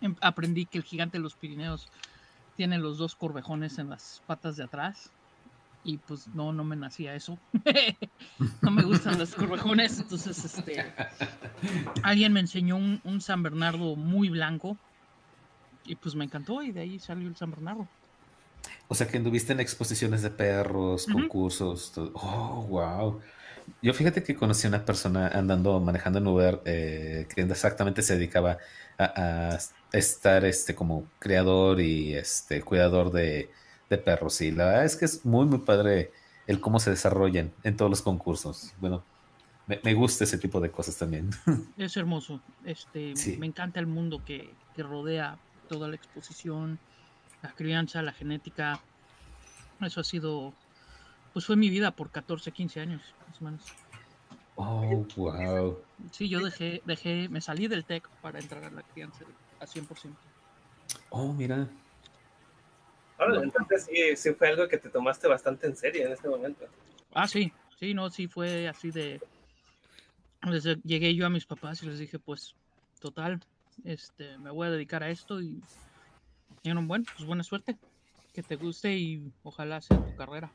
[0.00, 1.90] em- aprendí que el gigante de los Pirineos
[2.56, 5.10] tiene los dos corvejones en las patas de atrás.
[5.82, 7.38] Y pues no, no me nacía eso.
[8.60, 9.98] no me gustan los corvejones.
[9.98, 10.92] Entonces, este.
[12.02, 14.76] Alguien me enseñó un, un San Bernardo muy blanco.
[15.86, 16.62] Y pues me encantó.
[16.62, 17.88] Y de ahí salió el San Bernardo.
[18.88, 21.92] O sea que anduviste en exposiciones de perros, concursos.
[21.92, 22.12] todo.
[22.14, 23.20] Oh, wow.
[23.82, 28.14] Yo fíjate que conocí a una persona andando, manejando en Uber, eh, que exactamente se
[28.16, 28.58] dedicaba
[28.98, 29.58] a, a
[29.92, 33.50] estar este como creador y este cuidador de,
[33.88, 34.40] de perros.
[34.40, 36.12] Y la verdad es que es muy, muy padre
[36.46, 38.72] el cómo se desarrollan en todos los concursos.
[38.78, 39.04] Bueno,
[39.66, 41.30] me, me gusta ese tipo de cosas también.
[41.76, 42.40] Es hermoso.
[42.64, 43.36] Este, Sí.
[43.36, 46.78] Me encanta el mundo que, que rodea toda la exposición,
[47.42, 48.80] la crianza, la genética.
[49.80, 50.52] Eso ha sido,
[51.32, 53.62] pues fue mi vida por 14, 15 años, más o menos.
[54.56, 55.78] Oh, wow.
[56.10, 59.24] Sí, yo dejé, dejé, me salí del TEC para entrar a la crianza
[59.58, 60.14] a 100%.
[61.10, 61.66] Oh, mira.
[63.16, 66.66] Ahora, entonces sí, sí fue algo que te tomaste bastante en serio en este momento.
[67.14, 69.20] Ah, sí, sí, no, sí fue así de...
[70.42, 72.54] Desde, llegué yo a mis papás y les dije, pues,
[72.98, 73.40] total,
[73.84, 75.62] este, me voy a dedicar a esto y
[76.62, 77.76] dijeron, bueno, pues buena suerte,
[78.32, 80.50] que te guste y ojalá sea tu carrera.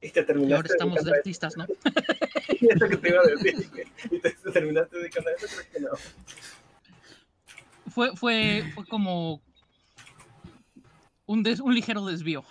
[0.00, 1.64] Y te Y terminaste ahora estamos de artistas, ¿no?
[1.64, 1.74] eso.
[2.70, 3.68] Eso que te iba a decir.
[4.10, 5.88] Y te, te terminaste dedicando a eso, creo que no.
[7.90, 9.40] Fue, fue, fue como
[11.26, 12.44] un, des- un ligero desvío,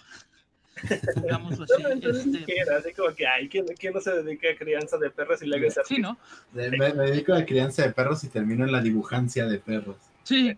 [1.23, 1.81] digámoslo así.
[1.81, 2.77] No, este, ¿qué era?
[2.77, 5.57] Así como que, ay, ¿quién, quién no se dedica a crianza de perros y le
[5.57, 6.17] haga esa sí, ¿no?
[6.53, 9.97] Me, me dedico a la crianza de perros y termino en la dibujancia de perros.
[10.23, 10.55] Sí,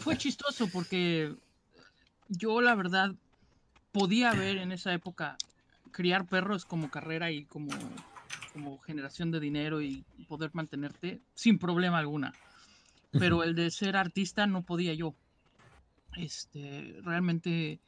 [0.00, 1.34] fue chistoso porque
[2.28, 3.12] yo la verdad
[3.92, 5.36] podía ver en esa época
[5.96, 7.70] criar perros como carrera y como,
[8.52, 12.34] como generación de dinero y poder mantenerte sin problema alguna.
[13.12, 15.14] Pero el de ser artista no podía yo.
[16.18, 17.80] Este, realmente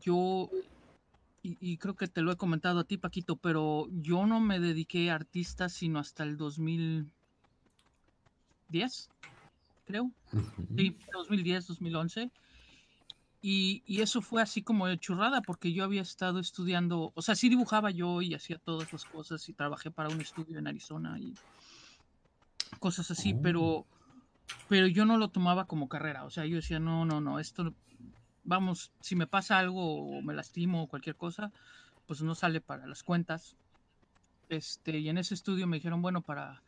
[0.00, 0.50] yo,
[1.44, 4.58] y, y creo que te lo he comentado a ti, Paquito, pero yo no me
[4.58, 7.12] dediqué a artista sino hasta el 2010,
[9.84, 10.10] creo.
[10.76, 12.32] Sí, 2010, 2011.
[13.48, 17.36] Y, y eso fue así como de churrada, porque yo había estado estudiando, o sea,
[17.36, 21.16] sí dibujaba yo y hacía todas las cosas y trabajé para un estudio en Arizona
[21.20, 21.32] y
[22.80, 23.40] cosas así, Oh.
[23.40, 23.86] pero,
[24.68, 27.72] pero yo no lo tomaba como carrera, o sea, yo decía, no, no, no, esto,
[28.42, 31.52] vamos, si me pasa algo o me lastimo o cualquier cosa,
[32.08, 33.54] pues no sale para las cuentas.
[34.48, 36.64] Este, y en ese estudio me dijeron, bueno, para,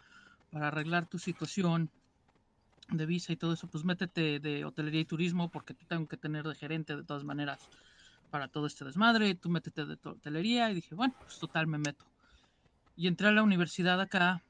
[0.52, 1.90] para arreglar tu situación,
[2.90, 6.16] de visa y todo eso, pues métete de hotelería y turismo porque tú tengo que
[6.16, 7.58] tener de gerente de todas maneras
[8.30, 12.04] para todo este desmadre, tú métete de hotelería y dije, bueno, pues total me meto.
[12.96, 14.42] Y entré a la universidad acá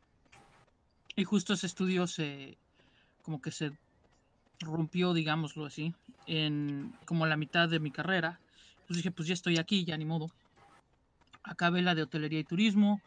[1.17, 2.57] y justo ese estudio se,
[3.23, 3.73] como que se
[4.61, 5.95] rompió, digámoslo así,
[6.27, 8.41] en como la mitad de mi carrera.
[8.87, 10.31] Pues dije, pues ya estoy aquí, ya ni modo.
[11.43, 13.01] Acabé la de hotelería y turismo.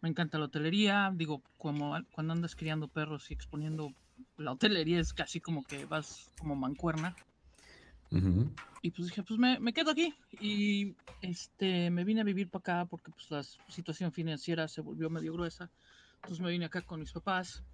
[0.00, 1.10] Me encanta la hotelería.
[1.14, 3.92] Digo, como cuando andas criando perros y exponiendo
[4.36, 7.14] la hotelería es casi como que vas como mancuerna.
[8.80, 10.14] Y pues dije, pues me, me, quedo aquí.
[10.40, 15.10] Y este me vine a vivir para acá porque pues la situación financiera se volvió
[15.10, 15.70] medio gruesa.
[16.16, 17.64] Entonces me vine acá con mis papás,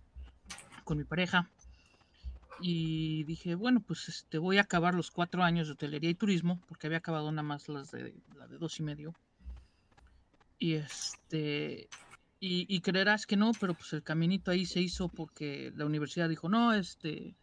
[0.84, 1.50] con mi pareja.
[2.60, 6.60] Y dije, bueno, pues este, voy a acabar los cuatro años de hotelería y turismo,
[6.68, 9.14] porque había acabado nada más las de, la de dos y medio.
[10.58, 11.88] Y este,
[12.42, 16.48] y, creerás que no, pero pues el caminito ahí se hizo porque la universidad dijo,
[16.48, 17.34] no, este,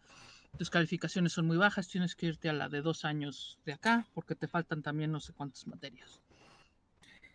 [0.57, 4.07] tus calificaciones son muy bajas, tienes que irte a la de dos años de acá,
[4.15, 6.19] porque te faltan también no sé cuántas materias.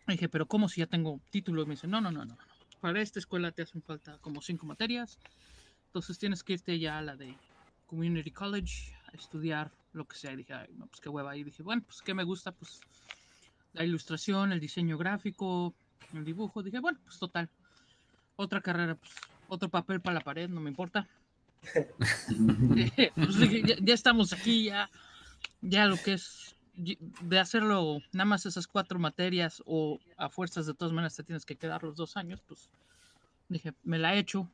[0.07, 1.63] dije, pero ¿cómo si ya tengo título?
[1.63, 2.37] Y me dice, no, no, no, no.
[2.81, 5.17] Para esta escuela te hacen falta como cinco materias,
[5.85, 7.33] entonces tienes que irte ya a la de
[7.87, 10.33] Community College a estudiar lo que sea.
[10.33, 11.37] Y dije, no, pues qué hueva.
[11.37, 12.81] Y dije, bueno, pues qué me gusta, pues
[13.71, 15.73] la ilustración, el diseño gráfico,
[16.13, 16.63] el dibujo.
[16.63, 17.49] Dije, bueno, pues total.
[18.35, 19.11] Otra carrera, pues
[19.47, 21.07] otro papel para la pared, no me importa.
[23.15, 23.37] Pues
[23.81, 24.89] ya, estamos aquí, ya,
[25.61, 30.73] ya lo que es de hacerlo nada más esas cuatro materias o a fuerzas de
[30.73, 32.67] todas maneras te tienes que quedar los dos años, pues
[33.47, 34.49] dije, me la he hecho,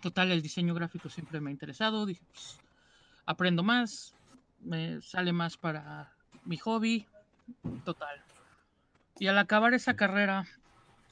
[0.00, 2.06] Total, el diseño gráfico siempre me ha interesado.
[2.06, 2.58] Dije, pues,
[3.26, 4.14] aprendo más,
[4.60, 6.12] me sale más para
[6.44, 7.06] mi hobby.
[7.84, 8.22] Total.
[9.18, 10.46] Y al acabar esa carrera,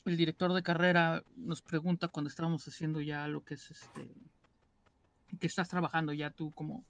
[0.05, 4.09] el director de carrera nos pregunta cuando estábamos haciendo ya lo que es este,
[5.41, 6.85] que estás trabajando ya tú como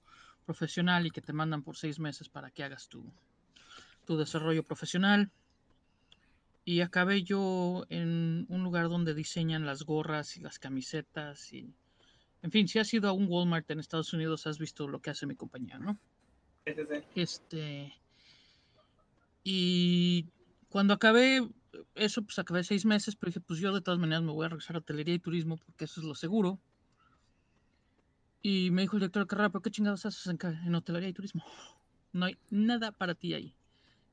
[0.45, 3.03] profesional y que te mandan por seis meses para que hagas tu,
[4.05, 5.31] tu desarrollo profesional.
[6.63, 11.73] Y acabé yo en un lugar donde diseñan las gorras y las camisetas y
[12.43, 15.09] en fin, si has ido a un Walmart en Estados Unidos, has visto lo que
[15.09, 15.97] hace mi compañía, ¿no?
[17.15, 17.93] Este.
[19.43, 20.27] Y
[20.69, 21.47] cuando acabé
[21.95, 24.49] eso, pues acabé seis meses, pero dije, pues yo de todas maneras me voy a
[24.49, 26.59] regresar a hotelería y turismo porque eso es lo seguro.
[28.41, 31.13] Y me dijo el director de carrera, ¿pero qué chingados haces en, en hotelería y
[31.13, 31.43] turismo?
[32.13, 33.55] No hay nada para ti ahí.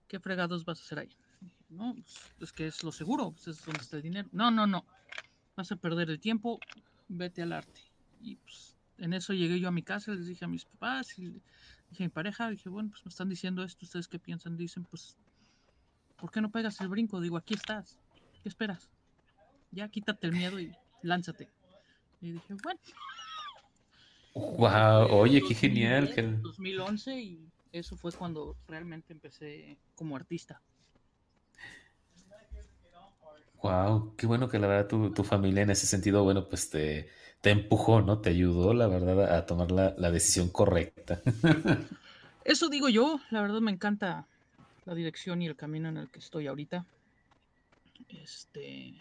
[0.08, 1.16] ¿Qué fregados vas a hacer ahí?
[1.68, 4.28] No, pues, es que es lo seguro, pues es donde está el dinero.
[4.32, 4.84] No, no, no.
[5.56, 6.60] Vas a perder el tiempo,
[7.08, 7.80] vete al arte.
[8.20, 11.26] Y pues en eso llegué yo a mi casa, les dije a mis papás y
[11.90, 14.56] dije a mi pareja, dije, bueno, pues me están diciendo esto, ¿ustedes qué piensan?
[14.56, 15.16] Dicen, pues,
[16.24, 17.20] ¿por qué no pegas el brinco?
[17.20, 17.98] Digo, aquí estás,
[18.42, 18.88] ¿qué esperas?
[19.72, 21.50] Ya quítate el miedo y lánzate.
[22.22, 22.80] Y dije, bueno.
[24.32, 26.10] Wow, oye, qué genial.
[26.16, 30.62] En 2011 y eso fue cuando realmente empecé como artista.
[33.62, 37.10] Wow, qué bueno que la verdad tu, tu familia en ese sentido, bueno, pues te,
[37.42, 38.22] te empujó, ¿no?
[38.22, 41.20] Te ayudó, la verdad, a tomar la, decisión correcta.
[42.46, 44.26] Eso digo yo, la verdad me encanta
[44.86, 46.84] la dirección y el camino en el que estoy ahorita.
[48.08, 48.94] Este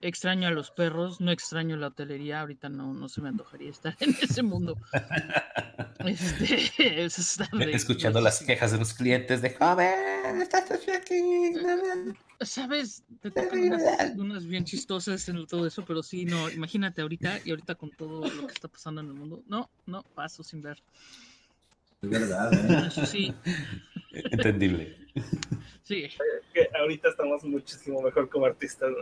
[0.00, 3.96] extraño a los perros, no extraño la hotelería, ahorita no, no se me antojaría estar
[4.00, 4.76] en ese mundo.
[5.98, 7.04] Este,
[7.72, 11.52] Escuchando las quejas de los clientes de joven, estás aquí.
[12.40, 17.50] Sabes, te tocan unas, bien chistosas en todo eso, pero sí, no, imagínate ahorita y
[17.50, 19.42] ahorita con todo lo que está pasando en el mundo.
[19.48, 20.80] No, no, paso sin ver.
[22.02, 22.86] Es verdad, ¿eh?
[22.88, 23.32] Eso sí.
[24.12, 24.96] Entendible.
[25.82, 26.08] Sí.
[26.54, 28.98] Que ahorita estamos muchísimo mejor como artistas, ¿no?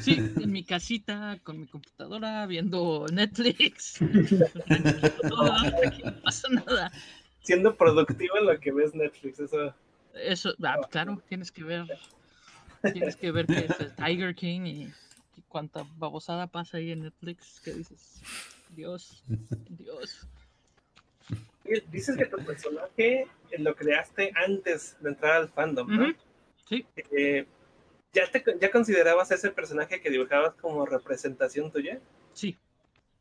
[0.00, 4.00] Sí, en mi casita, con mi computadora, viendo Netflix.
[4.02, 4.10] no
[6.22, 6.92] pasa nada.
[7.42, 9.74] Siendo productivo en lo que ves Netflix, eso.
[10.14, 11.86] Eso, ah, claro, tienes que ver.
[12.92, 14.92] Tienes que ver que es el Tiger King y,
[15.48, 17.58] cuánta babosada pasa ahí en Netflix.
[17.60, 18.20] Que dices,
[18.76, 19.24] Dios,
[19.70, 20.28] Dios.
[21.90, 23.26] Dices que tu personaje
[23.58, 26.14] lo creaste antes de entrar al fandom, ¿no?
[26.68, 26.86] Sí.
[26.96, 27.46] Eh,
[28.12, 32.00] ¿Ya, te, ¿Ya considerabas ese personaje que dibujabas como representación tuya?
[32.32, 32.56] Sí.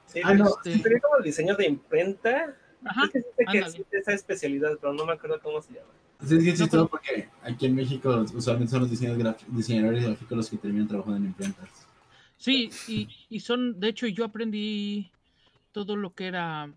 [0.06, 2.56] Sí, Ah, no, pero sería como el diseño de imprenta.
[2.84, 3.02] Ajá.
[3.04, 5.90] es que sí existe esa especialidad, pero no me acuerdo cómo se llama.
[6.20, 10.36] Sí, es bien No, chistoso pero- porque aquí en México usualmente son los diseñadores gráficos
[10.38, 11.68] los que terminan trabajando en imprentas.
[12.38, 15.10] Sí, y, y son, de hecho, yo aprendí
[15.72, 16.70] todo lo que era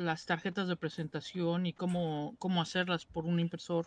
[0.00, 3.86] las tarjetas de presentación y cómo, cómo hacerlas por un impresor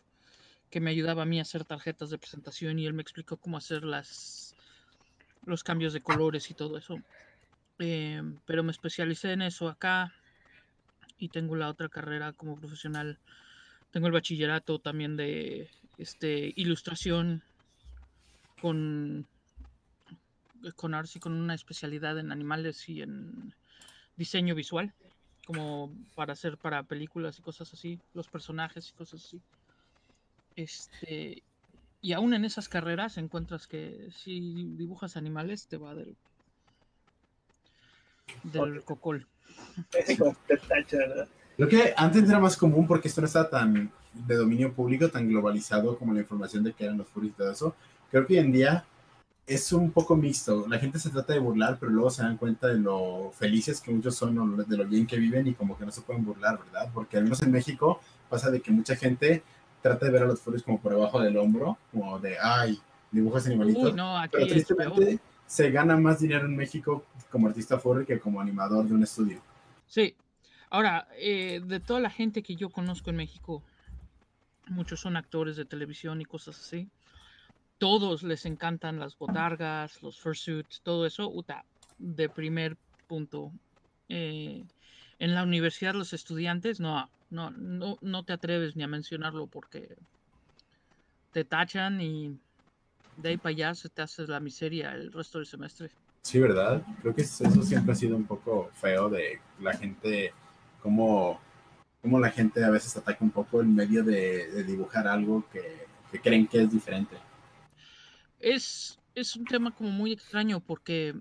[0.70, 3.57] que me ayudaba a mí a hacer tarjetas de presentación y él me explicó cómo
[3.57, 4.55] hacer las,
[5.45, 6.99] los cambios de colores y todo eso.
[7.80, 10.14] Eh, pero me especialicé en eso acá
[11.18, 13.20] y tengo la otra carrera como profesional.
[13.91, 17.43] Tengo el bachillerato también de este, ilustración
[18.61, 19.28] con
[20.78, 23.53] con con una especialidad en animales y en
[24.16, 24.93] diseño visual,
[25.46, 29.41] como para hacer para películas y cosas así, los personajes y cosas así.
[30.56, 31.44] Este,
[32.02, 36.16] y aún en esas carreras encuentras que si dibujas animales te va del
[38.44, 39.28] del cocol.
[40.68, 41.28] Tacha, ¿verdad?
[41.56, 45.28] Creo que antes era más común porque esto no estaba tan de dominio público, tan
[45.28, 47.76] globalizado como la información de que eran los furries y todo eso.
[48.10, 48.86] Creo que hoy en día
[49.46, 50.66] es un poco mixto.
[50.68, 53.91] La gente se trata de burlar, pero luego se dan cuenta de lo felices que
[53.91, 56.60] muchos son o de lo bien que viven y como que no se pueden burlar,
[56.60, 56.89] ¿verdad?
[56.94, 59.44] Porque al menos en México pasa de que mucha gente
[59.82, 62.80] trata de ver a los furries como por debajo del hombro, como de, ay,
[63.12, 63.84] dibujas animalitos.
[63.84, 68.20] Uy, no, aquí pero tristemente se gana más dinero en México como artista furry que
[68.20, 69.41] como animador de un estudio.
[69.88, 70.16] Sí.
[70.70, 73.62] Ahora, eh, de toda la gente que yo conozco en México,
[74.70, 76.89] muchos son actores de televisión y cosas así.
[77.78, 81.30] Todos les encantan las botargas, los fursuits, todo eso.
[81.30, 81.66] Uta,
[81.98, 83.52] de primer punto.
[84.10, 84.64] Eh,
[85.20, 89.96] en la universidad los estudiantes, no, no, no, no te atreves ni a mencionarlo porque
[91.32, 92.38] te tachan y
[93.18, 95.90] de ahí para allá se te hace la miseria el resto del semestre.
[96.22, 96.82] Sí, ¿verdad?
[97.02, 100.34] Creo que eso siempre ha sido un poco feo de la gente,
[100.82, 101.40] como,
[102.02, 106.48] como la gente a veces ataca un poco el medio de, dibujar algo que creen
[106.48, 107.18] que es diferente.
[108.44, 111.16] Es, es un tema como muy extraño porque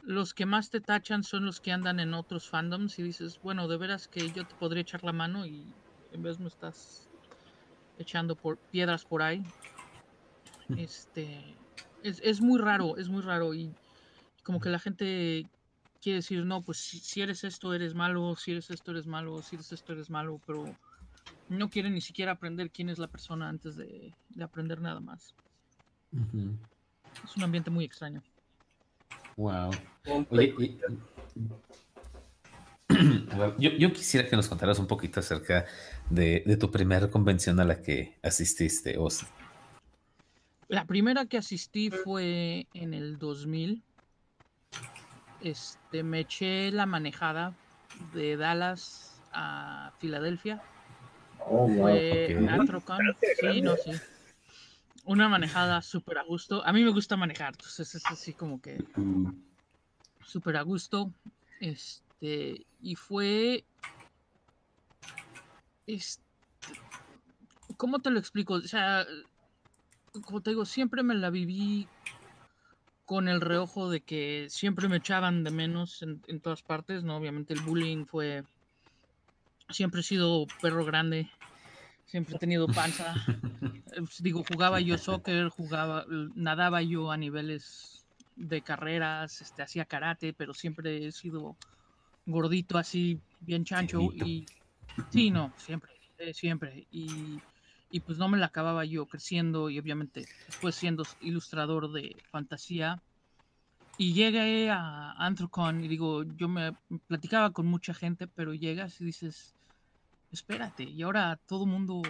[0.00, 3.66] los que más te tachan son los que andan en otros fandoms y dices, bueno,
[3.66, 5.74] de veras que yo te podría echar la mano y
[6.12, 7.10] en vez me estás
[7.98, 9.42] echando por piedras por ahí.
[10.76, 11.58] Este
[12.04, 13.74] es, es muy raro, es muy raro y
[14.44, 15.50] como que la gente
[16.00, 19.42] quiere decir, no, pues si, si eres esto eres malo, si eres esto eres malo,
[19.42, 20.78] si eres esto eres malo, pero
[21.48, 25.34] no quieren ni siquiera aprender quién es la persona antes de, de aprender nada más.
[27.24, 28.22] Es un ambiente muy extraño.
[29.36, 29.70] Wow.
[30.30, 30.78] Oye, pe- y-
[33.32, 35.66] A ver, yo, yo quisiera que nos contaras un poquito acerca
[36.08, 39.26] de, de tu primera convención a la que asististe, Oz.
[40.68, 43.82] La primera que asistí fue en el 2000.
[45.42, 47.54] Este, me eché la manejada
[48.14, 50.62] de Dallas a Filadelfia.
[51.40, 51.76] Oh, wow.
[51.76, 52.48] Fue ok.
[52.50, 52.98] Anthrocon.
[53.40, 53.92] Sí, no, sí.
[55.06, 56.66] Una manejada súper a gusto.
[56.66, 58.84] A mí me gusta manejar, entonces es así como que
[60.24, 61.12] súper a gusto.
[61.60, 63.64] Este, y fue.
[65.86, 66.24] Este,
[67.76, 68.54] ¿Cómo te lo explico?
[68.54, 69.06] O sea,
[70.24, 71.86] como te digo, siempre me la viví
[73.04, 77.16] con el reojo de que siempre me echaban de menos en, en todas partes, ¿no?
[77.16, 78.42] Obviamente el bullying fue.
[79.70, 81.30] Siempre he sido perro grande,
[82.06, 83.14] siempre he tenido panza.
[83.96, 90.34] Pues, Digo, jugaba yo soccer, jugaba, nadaba yo a niveles de carreras, este, hacía karate,
[90.34, 91.56] pero siempre he sido
[92.26, 94.44] gordito así, bien chancho y
[95.10, 96.86] sí, no, siempre, eh, siempre.
[96.90, 97.40] Y,
[97.90, 103.00] y pues no me la acababa yo creciendo y obviamente después siendo ilustrador de fantasía.
[103.98, 106.76] Y llegué a Anthrocon y digo, yo me
[107.06, 109.54] platicaba con mucha gente, pero llegas y dices,
[110.30, 112.02] espérate, y ahora todo mundo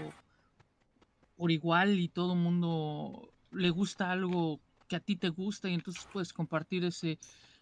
[1.37, 6.07] por igual y todo mundo le gusta algo que a ti te gusta y entonces
[6.12, 7.18] puedes compartir ese,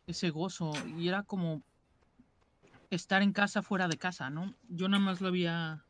[0.06, 0.72] ese gozo.
[0.98, 1.62] Y era como
[2.90, 4.54] estar en casa fuera de casa, ¿no?
[4.68, 5.84] Yo nada más lo había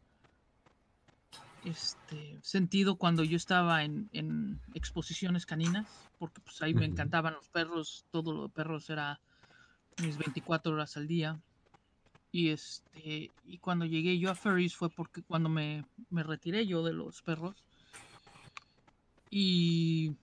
[1.64, 5.87] este, sentido cuando yo estaba en, en exposiciones caninas,
[6.18, 9.20] porque pues ahí me encantaban los perros, todo lo de perros era
[10.03, 11.41] mis 24 horas al día.
[12.32, 16.82] Y este, y cuando llegué yo a Furries fue porque cuando me, me retiré yo
[16.82, 17.62] de los perros.
[19.30, 20.16] Y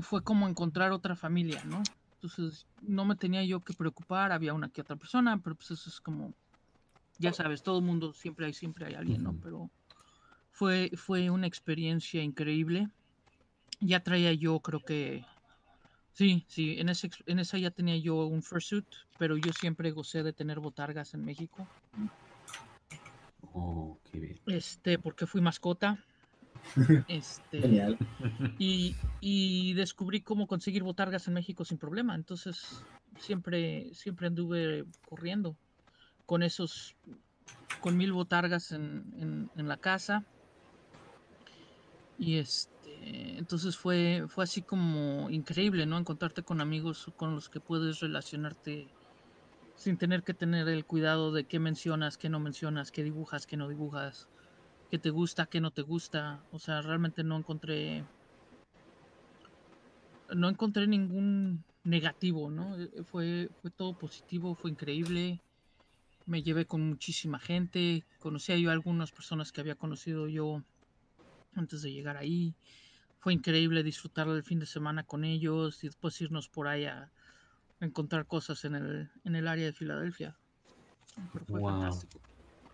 [0.00, 1.82] fue como encontrar otra familia, ¿no?
[2.14, 5.88] Entonces no me tenía yo que preocupar, había una que otra persona, pero pues eso
[5.88, 6.34] es como,
[7.18, 9.34] ya sabes, todo el mundo siempre hay, siempre hay alguien, ¿no?
[9.42, 9.70] Pero
[10.50, 12.88] fue, fue una experiencia increíble.
[13.80, 15.24] Ya traía yo, creo que,
[16.12, 18.86] sí, sí, en, ese, en esa ya tenía yo un fursuit,
[19.18, 21.66] pero yo siempre gocé de tener botargas en México,
[23.54, 24.40] Oh, qué bien.
[24.46, 25.98] este, porque fui mascota.
[27.08, 27.98] Este, Genial.
[28.58, 32.14] y, y descubrí cómo conseguir botargas en México sin problema.
[32.14, 32.84] Entonces
[33.18, 35.56] siempre, siempre anduve corriendo
[36.26, 36.94] con esos,
[37.80, 40.24] con mil botargas en, en- en la casa.
[42.18, 45.98] Y este, entonces fue, fue así como increíble, ¿no?
[45.98, 48.88] Encontrarte con amigos con los que puedes relacionarte
[49.74, 53.56] sin tener que tener el cuidado de qué mencionas, qué no mencionas, qué dibujas, qué
[53.56, 54.28] no dibujas,
[54.92, 56.46] qué te gusta, qué no te gusta.
[56.52, 58.06] O sea, realmente no encontré
[60.34, 62.78] no encontré ningún negativo, ¿no?
[62.80, 65.42] Eh, Fue, fue todo positivo, fue increíble.
[66.26, 68.06] Me llevé con muchísima gente.
[68.20, 70.64] Conocía yo a algunas personas que había conocido yo
[71.54, 72.56] antes de llegar ahí.
[73.18, 77.12] Fue increíble disfrutar el fin de semana con ellos y después irnos por ahí a
[77.80, 80.40] encontrar cosas en el, en el área de Filadelfia.
[81.32, 81.62] Pero fue Wow.
[81.62, 82.20] fantástico.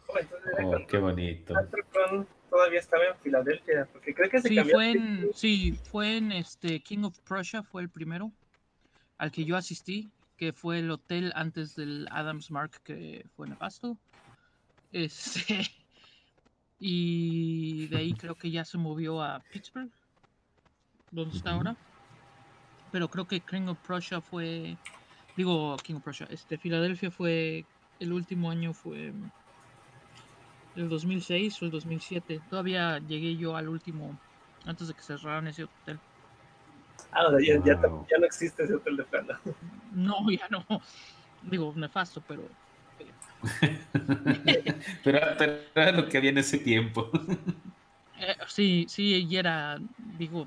[0.09, 1.55] Oh, entonces era Oh, cuando qué bonito.
[2.51, 4.75] Todavía estaba en Filadelfia, porque creo que se Sí, cambió.
[4.75, 8.33] fue en, sí, fue en este King of Prussia, fue el primero
[9.19, 13.99] al que yo asistí, que fue el hotel antes del Adams Mark que fue nefasto.
[14.93, 15.61] Este,
[16.79, 19.91] y de ahí creo que ya se movió a Pittsburgh,
[21.11, 21.77] donde está ahora.
[22.91, 24.77] Pero creo que King of Prussia fue,
[25.37, 27.67] digo King of Prussia, este Filadelfia fue
[27.99, 29.13] el último año fue
[30.79, 32.41] el 2006 o el 2007.
[32.49, 34.21] Todavía llegué yo al último
[34.65, 36.01] antes de que cerraran ese hotel.
[37.13, 38.07] Ah, o sea, ya, ya, Wow.
[38.11, 39.39] ya no existe ese hotel de plano.
[39.91, 40.65] No, ya no.
[41.43, 42.43] Digo, nefasto, pero
[45.05, 47.11] pero, pero era lo que había en ese tiempo.
[48.21, 50.47] eh, sí, sí, y era, digo,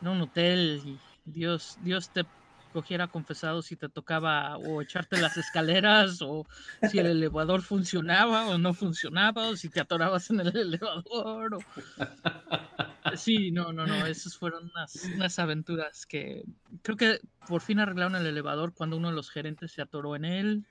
[0.00, 2.24] no un hotel y Dios, Dios te
[2.74, 6.44] cogiera confesado si te tocaba o echarte las escaleras o
[6.90, 11.54] si el elevador funcionaba o no funcionaba o si te atorabas en el elevador.
[11.54, 11.60] o-
[13.16, 16.42] Sí, no, no, no, esas fueron unas, unas aventuras que
[16.82, 20.24] creo que por fin arreglaron el elevador cuando uno de los gerentes se atoró en
[20.24, 20.64] él.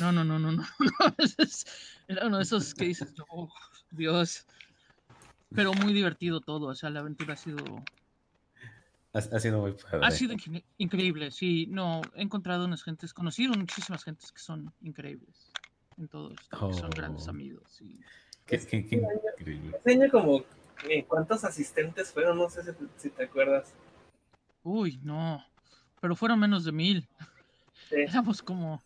[0.00, 1.14] No, no, no, no, no, no,
[2.08, 3.48] era uno de esos que dices, "Oh,
[3.92, 4.44] Dios.
[5.54, 7.62] Pero muy divertido todo, o sea, la aventura ha sido
[9.14, 10.00] Ha, ha sido muy padre.
[10.06, 11.66] ha sido incre- increíble, sí.
[11.68, 15.52] No, he encontrado unas gentes, conocido muchísimas gentes que son increíbles
[15.98, 17.30] en todo esto, que son grandes Oh.
[17.30, 17.80] amigos.
[17.82, 18.00] Y...
[18.46, 19.02] Qué, qué- qué
[19.38, 19.76] increíble.
[19.84, 20.44] Ese año como,
[20.88, 22.38] eh, ¿cuántos asistentes fueron?
[22.38, 23.74] No sé si, si te acuerdas.
[24.62, 25.44] Uy, no,
[26.00, 27.06] pero fueron menos de mil.
[27.90, 27.96] Sí.
[27.96, 28.82] Éramos como...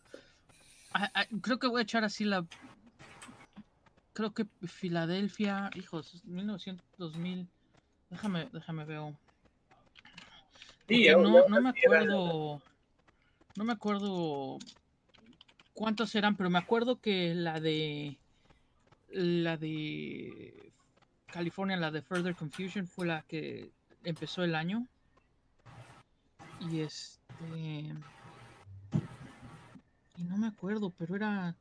[1.41, 2.45] creo que voy a echar así la...
[4.13, 7.47] Creo que Filadelfia, hijos, 1900, 2000.
[8.09, 9.15] Déjame, déjame veo.
[10.87, 12.61] Sí, no, no me acuerdo.
[13.55, 14.57] No me acuerdo
[15.73, 18.17] cuántos eran, pero me acuerdo que la de.
[19.09, 20.71] La de.
[21.27, 23.71] California, la de Further Confusion, fue la que
[24.03, 24.87] empezó el año.
[26.71, 27.93] Y este.
[30.15, 31.55] Y no me acuerdo, pero era.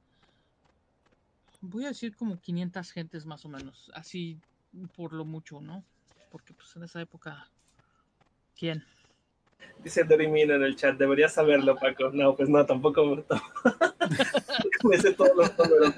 [1.61, 3.91] Voy a decir como 500 gentes más o menos.
[3.95, 4.39] Así
[4.95, 5.85] por lo mucho, ¿no?
[6.31, 7.49] Porque pues en esa época.
[8.59, 8.85] ¿Quién?
[9.83, 12.11] Dice Dorimir en el chat, deberías saberlo, Paco.
[12.13, 13.25] No, pues no, tampoco,
[14.85, 15.95] me sé todos los números.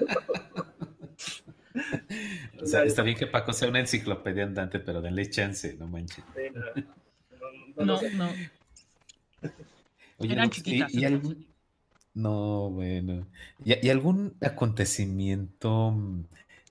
[2.61, 6.23] O sea, está bien que Paco sea una enciclopedia andante, pero denle chance, no manches.
[6.35, 6.41] Sí,
[7.77, 8.29] no, no, no.
[10.17, 11.29] Oye, Eran Lux, ¿y- chiquitas, y entonces.
[11.29, 11.47] algún-
[12.13, 13.25] No, bueno.
[13.63, 15.95] ¿Y, y algún acontecimiento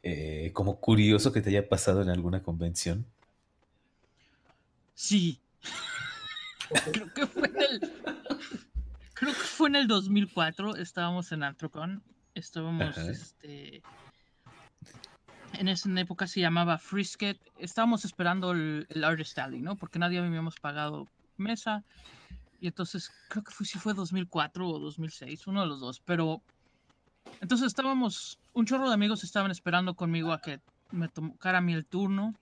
[0.02, 3.06] eh, como curioso que te haya pasado en alguna convención?
[4.94, 5.38] Sí.
[6.92, 7.92] Creo que fue en el.
[9.14, 10.76] Creo que fue en el 2004.
[10.76, 12.02] Estábamos en Antrocon.
[12.34, 13.10] Estábamos, Ajá.
[13.10, 13.82] este.
[15.54, 17.38] En esa época se llamaba Frisket.
[17.58, 19.76] Estábamos esperando el, el Artist Alley, ¿no?
[19.76, 21.84] Porque nadie habíamos pagado mesa.
[22.60, 26.00] Y entonces creo que fue, sí fue 2004 o 2006, uno de los dos.
[26.00, 26.42] Pero
[27.40, 31.72] entonces estábamos, un chorro de amigos estaban esperando conmigo a que me tocara a mí
[31.72, 32.34] el turno.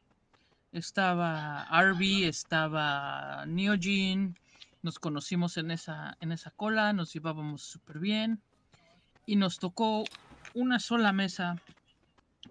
[0.77, 4.35] Estaba Arby, estaba Neogene,
[4.83, 8.43] nos conocimos en esa, en esa cola, nos llevábamos súper bien
[9.25, 10.05] y nos tocó
[10.53, 11.57] una sola mesa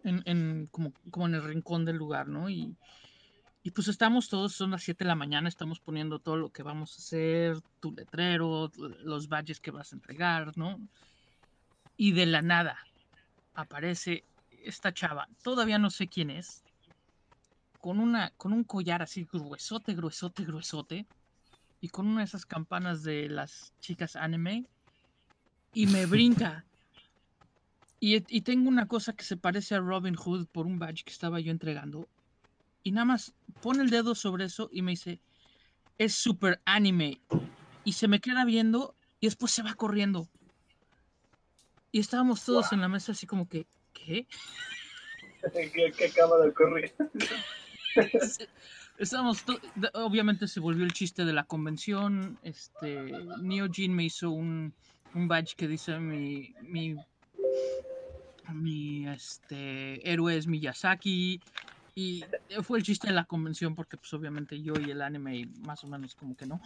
[0.03, 2.49] en, en como, como, en el rincón del lugar, ¿no?
[2.49, 2.75] Y,
[3.61, 6.63] y pues estamos todos, son las 7 de la mañana, estamos poniendo todo lo que
[6.63, 8.71] vamos a hacer, tu letrero,
[9.03, 10.79] los badges que vas a entregar, ¿no?
[11.95, 12.79] Y de la nada
[13.53, 16.64] aparece esta chava, todavía no sé quién es,
[17.85, 21.05] con, una, con un collar así gruesote, gruesote, gruesote,
[21.81, 24.65] y con una de esas campanas de las chicas anime,
[25.71, 26.65] y me brinca.
[27.99, 31.11] Y, y, tengo una cosa que se parece a Robin Hood por un badge que
[31.11, 32.09] estaba yo entregando.
[32.81, 35.19] Y nada más pone el dedo sobre eso y me dice,
[35.99, 37.21] es super anime.
[37.83, 40.27] Y se me queda viendo y después se va corriendo.
[41.91, 44.25] Y estábamos todos en la mesa así como que, ¿qué?
[45.53, 46.91] ¿Qué, qué acaba de ocurrir?
[48.97, 49.43] Estábamos,
[49.93, 52.39] obviamente se volvió el chiste de la convención.
[52.43, 53.11] Este,
[53.41, 54.73] Neo Gene me hizo un,
[55.13, 56.95] un badge que dice mi, mi,
[58.53, 61.41] mi este, héroe es Miyazaki.
[61.95, 62.23] Y
[62.63, 65.87] fue el chiste de la convención porque pues obviamente yo y el anime más o
[65.87, 66.61] menos como que no.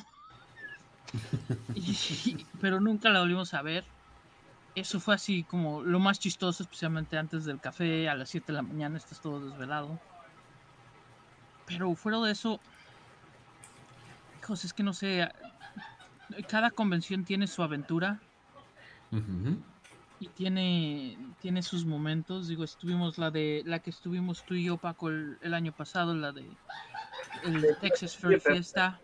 [1.75, 3.83] Y, pero nunca la volvimos a ver.
[4.75, 8.53] Eso fue así como lo más chistoso, especialmente antes del café, a las 7 de
[8.53, 9.99] la mañana, estás todo desvelado.
[11.69, 12.59] Pero fuera de eso,
[14.39, 15.29] hijos, es que no sé,
[16.49, 18.19] cada convención tiene su aventura.
[20.19, 22.47] Y tiene, tiene sus momentos.
[22.49, 26.13] Digo, estuvimos la de la que estuvimos tú y yo, Paco, el, el año pasado,
[26.13, 26.45] la de
[27.45, 28.99] el Texas Fur Fiesta.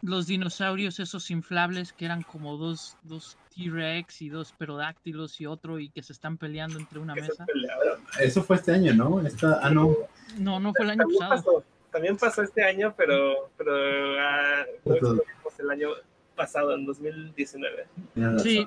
[0.00, 5.78] Los dinosaurios, esos inflables que eran como dos, dos T-Rex y dos perodáctilos y otro
[5.78, 7.46] y que se están peleando entre una mesa.
[8.18, 9.20] Eso fue este año, ¿no?
[9.20, 9.94] Esta, ah, no.
[10.38, 11.64] No, no fue el año pasado.
[11.92, 13.74] También pasó este año, pero, pero
[14.18, 15.88] ah, no estuvimos el año
[16.34, 17.86] pasado, en 2019.
[18.38, 18.66] Sí,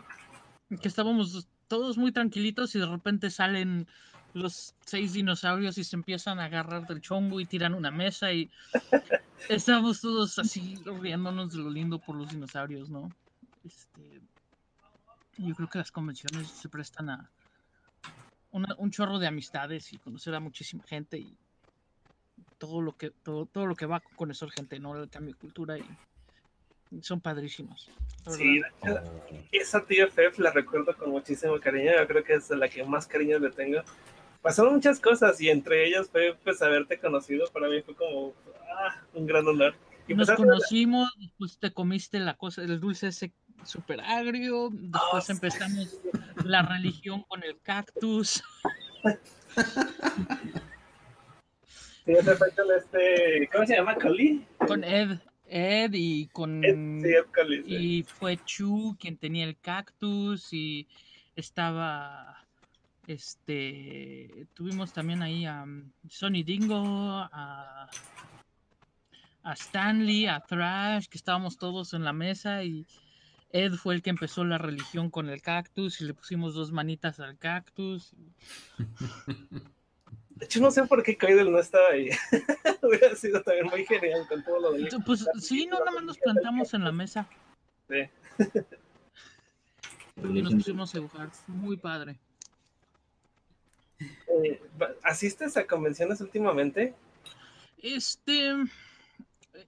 [0.82, 3.88] que estábamos todos muy tranquilitos y de repente salen
[4.34, 8.52] los seis dinosaurios y se empiezan a agarrar del chongo y tiran una mesa y
[9.50, 13.10] estamos todos así riéndonos de lo lindo por los dinosaurios, ¿no?
[13.64, 14.22] Este,
[15.38, 17.32] yo creo que las convenciones se prestan a
[18.52, 21.36] una, un chorro de amistades y conocer a muchísima gente y
[22.58, 24.96] todo lo que todo, todo lo que va con eso gente, ¿no?
[25.02, 25.86] El cambio de cultura y
[27.02, 27.90] son padrísimos.
[28.30, 28.62] Sí,
[29.52, 31.92] esa TFF la recuerdo con muchísimo cariño.
[31.98, 33.82] Yo creo que es la que más cariño le tengo.
[34.42, 37.48] Pasaron muchas cosas y entre ellas fue pues haberte conocido.
[37.52, 38.34] Para mí fue como
[38.80, 39.76] ah, un gran honor.
[40.08, 43.34] Y Nos pues, conocimos, después te comiste la cosa, el dulce ese
[43.64, 44.70] súper agrio.
[44.72, 46.10] Después oh, empezamos sí.
[46.44, 48.44] la religión con el cactus.
[52.06, 53.96] Sí, ese fue con este, ¿cómo se llama?
[53.96, 54.46] ¿Coli?
[54.68, 55.20] Con Ed.
[55.48, 57.76] Ed y con Ed, sí, Ed Cali, sí.
[57.76, 60.88] y fue Chu quien tenía el cactus y
[61.36, 62.44] estaba
[63.08, 66.84] este tuvimos también ahí a um, Sonny Dingo
[67.32, 67.88] a,
[69.44, 72.88] a Stanley a Thrash que estábamos todos en la mesa y
[73.52, 77.20] Ed fue el que empezó la religión con el cactus y le pusimos dos manitas
[77.20, 78.16] al cactus
[80.36, 82.10] De hecho, no sé por qué Kaidel no estaba ahí.
[82.82, 84.90] Hubiera sido también muy genial con todo lo de.
[85.06, 87.28] Pues sí, no, nada más nos plantamos en la mesa.
[87.90, 88.10] Sí.
[90.24, 91.30] y nos pusimos a dibujar.
[91.48, 92.20] Muy padre.
[94.00, 94.62] Eh,
[95.04, 96.94] ¿Asistes a convenciones últimamente?
[97.82, 98.56] Este.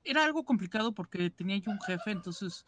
[0.04, 2.66] Era algo complicado porque tenía yo un jefe, entonces.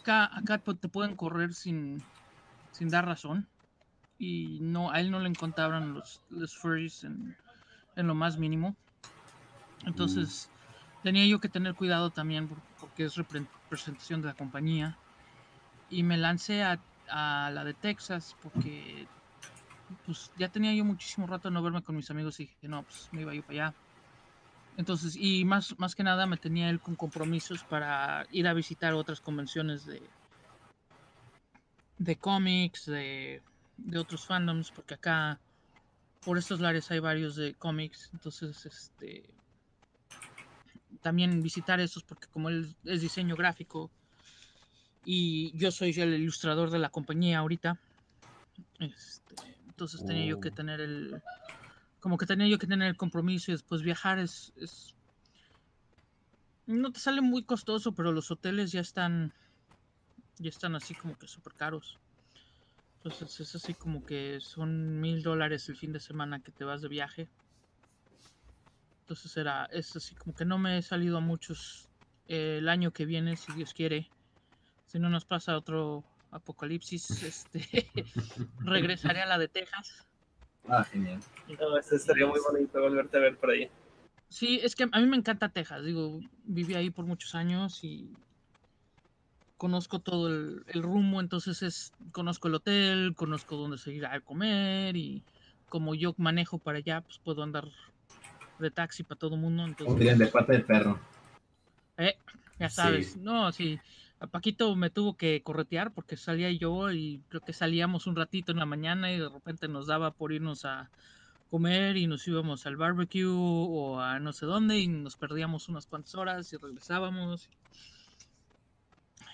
[0.00, 2.02] Acá, acá te pueden correr sin,
[2.72, 3.46] sin dar razón
[4.18, 7.36] y no a él no le encontraban los, los furries en,
[7.96, 8.76] en, lo más mínimo.
[9.86, 11.02] Entonces mm.
[11.02, 12.48] tenía yo que tener cuidado también
[12.80, 14.98] porque es representación de la compañía.
[15.90, 19.06] Y me lancé a, a la de Texas porque
[20.04, 22.82] pues ya tenía yo muchísimo rato de no verme con mis amigos y dije, no,
[22.82, 23.74] pues me iba yo para allá.
[24.76, 28.94] Entonces, y más, más que nada me tenía él con compromisos para ir a visitar
[28.94, 30.00] otras convenciones de,
[31.98, 33.42] de cómics, de
[33.78, 35.40] de otros fandoms, porque acá
[36.24, 39.24] por estos lares hay varios de cómics, entonces este
[41.00, 43.90] también visitar esos porque como él es diseño gráfico
[45.04, 47.78] y yo soy el ilustrador de la compañía ahorita,
[48.80, 49.36] este,
[49.68, 50.54] entonces tenía yo que oh.
[50.54, 51.22] tener el
[52.00, 54.94] como que tenía yo que tener el compromiso y después viajar es, es
[56.66, 59.32] No te sale muy costoso, pero los hoteles ya están.
[60.38, 61.98] Ya están así como que súper caros.
[62.98, 66.82] Entonces es así como que son mil dólares el fin de semana que te vas
[66.82, 67.28] de viaje.
[69.00, 71.88] Entonces era, es así como que no me he salido a muchos
[72.26, 74.10] eh, el año que viene, si Dios quiere.
[74.86, 77.60] Si no nos pasa otro apocalipsis, este
[78.60, 80.06] regresaré a la de Texas.
[80.68, 81.20] Ah, genial.
[81.58, 83.70] No, este estaría muy bonito volverte a ver por ahí.
[84.28, 85.84] Sí, es que a mí me encanta Texas.
[85.84, 88.10] Digo, viví ahí por muchos años y
[89.58, 94.20] conozco todo el, el rumbo, entonces es, conozco el hotel, conozco dónde se irá a
[94.20, 95.22] comer y
[95.68, 97.64] como yo manejo para allá, pues puedo andar
[98.58, 99.64] de taxi para todo el mundo.
[99.64, 100.98] Entonces, de pata de perro.
[101.98, 102.16] eh,
[102.58, 102.74] ya Sí.
[102.76, 103.78] sabes, no, sí.
[104.20, 108.50] A Paquito me tuvo que corretear porque salía yo y creo que salíamos un ratito
[108.52, 110.90] en la mañana y de repente nos daba por irnos a
[111.50, 115.86] comer y nos íbamos al barbecue o a no sé dónde y nos perdíamos unas
[115.86, 117.48] cuantas horas y regresábamos.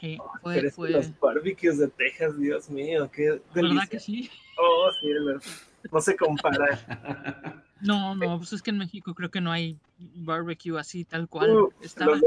[0.05, 3.87] Sí, fue, Pero es que fue, los barbecues de Texas, Dios mío, qué ¿verdad delicia.
[3.89, 4.31] que sí?
[4.59, 5.43] Oh, sí, verdad.
[5.91, 7.61] no se compara.
[7.81, 11.51] No, no, pues es que en México creo que no hay barbecue así tal cual.
[11.51, 12.19] Uh, Estaba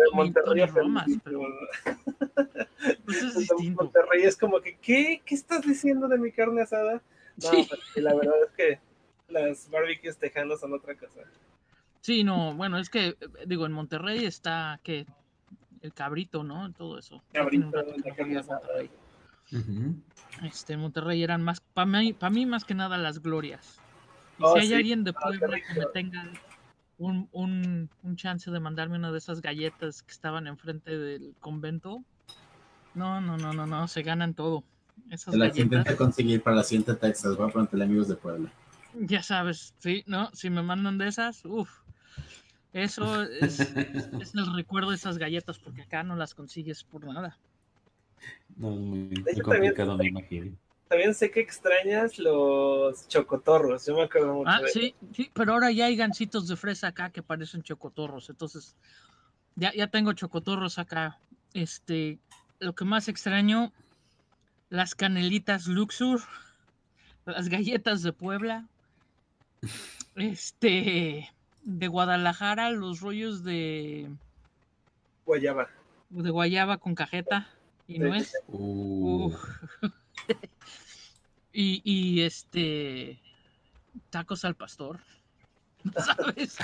[0.46, 1.42] Tony Romas, pero
[3.06, 3.84] pues es distinto.
[3.86, 5.22] Monterrey es como que, ¿qué?
[5.26, 7.02] ¿Qué estás diciendo de mi carne asada?
[7.42, 7.68] No, Sí.
[7.94, 8.80] sí, la verdad es que
[9.30, 11.22] las barbecues tejanos son otra cosa.
[12.02, 13.16] Sí, no, bueno, es que,
[13.48, 15.08] digo, en Monterrey está que
[15.88, 16.72] el cabrito, ¿no?
[16.74, 17.24] Todo eso.
[17.34, 18.90] Cabrito, la.
[20.44, 23.80] Este, en Monterrey eran más, para mí, para mí más que nada las glorias.
[24.38, 24.74] Y Oh, si hay sí.
[24.76, 26.30] alguien de Ah, Puebla que me tenga
[26.98, 32.04] un, un, un chance de mandarme una de esas galletas que estaban enfrente del convento,
[32.94, 34.64] no, no, no, no, no, se ganan todo.
[35.10, 37.36] Esas Se las intenta galletas, conseguir para la siguiente Texas.
[37.38, 38.52] Voy a a amigos de Puebla.
[38.94, 40.30] ya sabes, sí, ¿no?
[40.34, 41.70] Si me mandan de esas, uff.
[42.78, 43.60] Eso es,
[44.22, 47.38] es el recuerdo de esas galletas, porque acá no las consigues por nada.
[48.56, 50.56] No, es muy, muy hecho, también- complicado, me imagino.
[50.88, 53.86] También sé que extrañas los chocotorros.
[53.86, 56.88] Yo me acuerdo mucho Ah, de sí, sí, pero ahora ya hay gancitos de fresa
[56.88, 58.30] acá que parecen chocotorros.
[58.30, 58.76] Entonces,
[59.56, 61.20] ya, ya tengo chocotorros acá.
[61.54, 62.20] Este,
[62.60, 63.74] lo que más extraño,
[64.70, 66.22] las canelitas Luxur,
[67.26, 68.66] las galletas de Puebla,
[70.16, 71.30] este,
[71.68, 74.10] de Guadalajara, los rollos de,
[75.26, 75.68] guayaba.
[76.10, 77.50] de guayaba con cajeta
[77.88, 78.32] y Sí, nuez.
[78.48, 79.36] Uh,
[81.52, 83.20] y, y este
[84.10, 85.02] tacos al pastor.
[85.94, 86.58] ¿Sabes?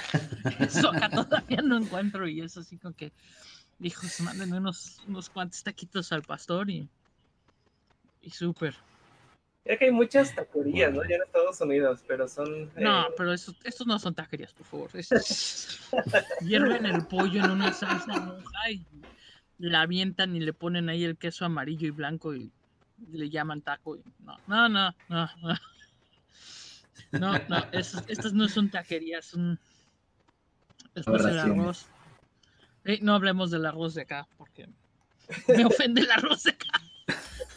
[0.60, 3.12] Eso acá todavía no encuentro y es así como que,
[3.82, 6.90] hijos, mándenme unos, unos cuantos taquitos al pastor y,
[8.22, 8.74] y súper.
[9.66, 11.02] Ya que hay muchas taquerías, ¿no?
[11.08, 12.70] Ya en Estados Unidos, pero son...
[12.76, 14.90] No, eh, pero eso, estos no son taquerías, por favor.
[14.94, 15.80] Es-
[16.42, 18.86] hierven el pollo en una salsa roja y
[19.58, 22.52] la avientan y le ponen ahí el queso amarillo y blanco y
[23.10, 23.96] le llaman taco.
[23.96, 25.30] y- no, no, no, no.
[25.42, 25.58] No,
[27.14, 29.58] no, no esas- estas no son taquerías, son...
[30.94, 31.88] Después el arroz.
[32.84, 34.68] Eh, no hablemos del arroz de acá, porque
[35.48, 36.68] me ofende el arroz de acá.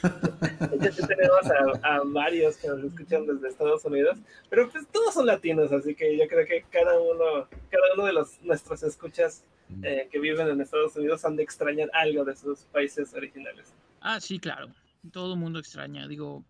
[0.03, 1.47] Ya tenemos
[1.83, 4.19] a, a varios que nos escuchan desde Estados Unidos,
[4.51, 8.13] pero pues todos son latinos, así que yo creo que cada uno, cada uno de
[8.13, 9.45] los nuestros escuchas
[9.83, 13.75] eh, que viven en Estados Unidos han de extrañar algo de sus países originales.
[14.01, 14.69] Ah, sí, claro.
[15.13, 16.07] Todo el mundo extraña.
[16.07, 16.45] Digo,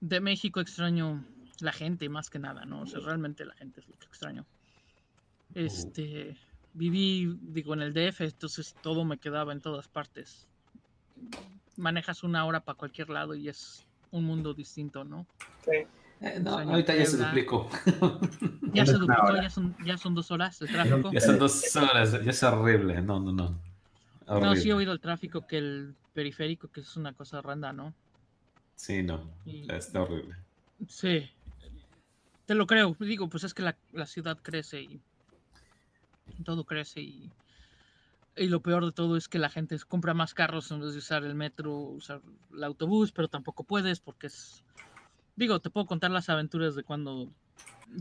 [0.00, 1.24] de México extraño
[1.60, 2.82] la gente más que nada, ¿no?
[2.82, 4.46] O sea, realmente la gente es lo que extraño.
[5.54, 6.36] Este,
[6.74, 10.46] viví, digo, en el DF, entonces todo me quedaba en todas partes.
[11.80, 15.26] Manejas una hora para cualquier lado y es un mundo distinto, ¿no?
[15.64, 15.86] Sí.
[16.20, 17.68] Eh, no, ahorita ya se duplicó.
[18.72, 21.10] Ya se duplicó, ya son, ya son dos horas el tráfico.
[21.12, 23.00] Ya son dos horas, ya es horrible.
[23.02, 23.58] No, no, no.
[24.28, 27.92] No, sí he oído el tráfico que el periférico, que es una cosa randa, ¿no?
[28.76, 29.28] Sí, no.
[29.44, 30.36] Y- Está horrible.
[30.86, 31.28] Sí,
[32.46, 32.94] te lo creo.
[33.00, 35.00] Digo, pues es que la, la ciudad crece y
[36.44, 37.30] todo crece y,
[38.36, 40.98] y lo peor de todo es que la gente compra más carros en vez de
[40.98, 44.64] usar el metro, usar el autobús, pero tampoco puedes porque es...
[45.36, 47.32] Digo, te puedo contar las aventuras de cuando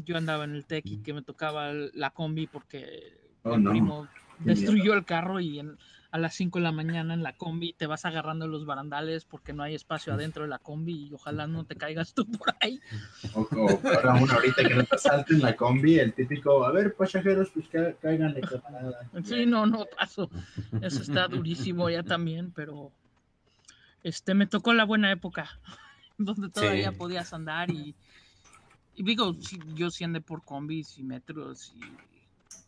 [0.06, 3.70] yo andaba en el TEC y que me tocaba la combi porque Oh, mi no.
[3.72, 4.08] primo
[4.40, 5.78] destruyó el carro y en-
[6.12, 9.54] a las 5 de la mañana en la combi te vas agarrando los barandales porque
[9.54, 12.82] no hay espacio adentro de la combi y ojalá no te caigas tú por ahí.
[13.36, 16.72] O, o ahora una ahorita que no te salte en la combi, el típico, a
[16.72, 18.42] ver, pasajeros, pues cá- cáiganle.
[18.42, 19.08] camarada".
[19.24, 20.32] Sí, no, no paso.
[20.82, 22.92] Eso está durísimo ya también, pero
[24.04, 25.48] este me tocó la buena época
[26.18, 26.98] donde todavía Sí.
[26.98, 27.94] podías andar y,
[28.96, 29.36] y digo,
[29.76, 31.82] yo sí andé por combis y metros y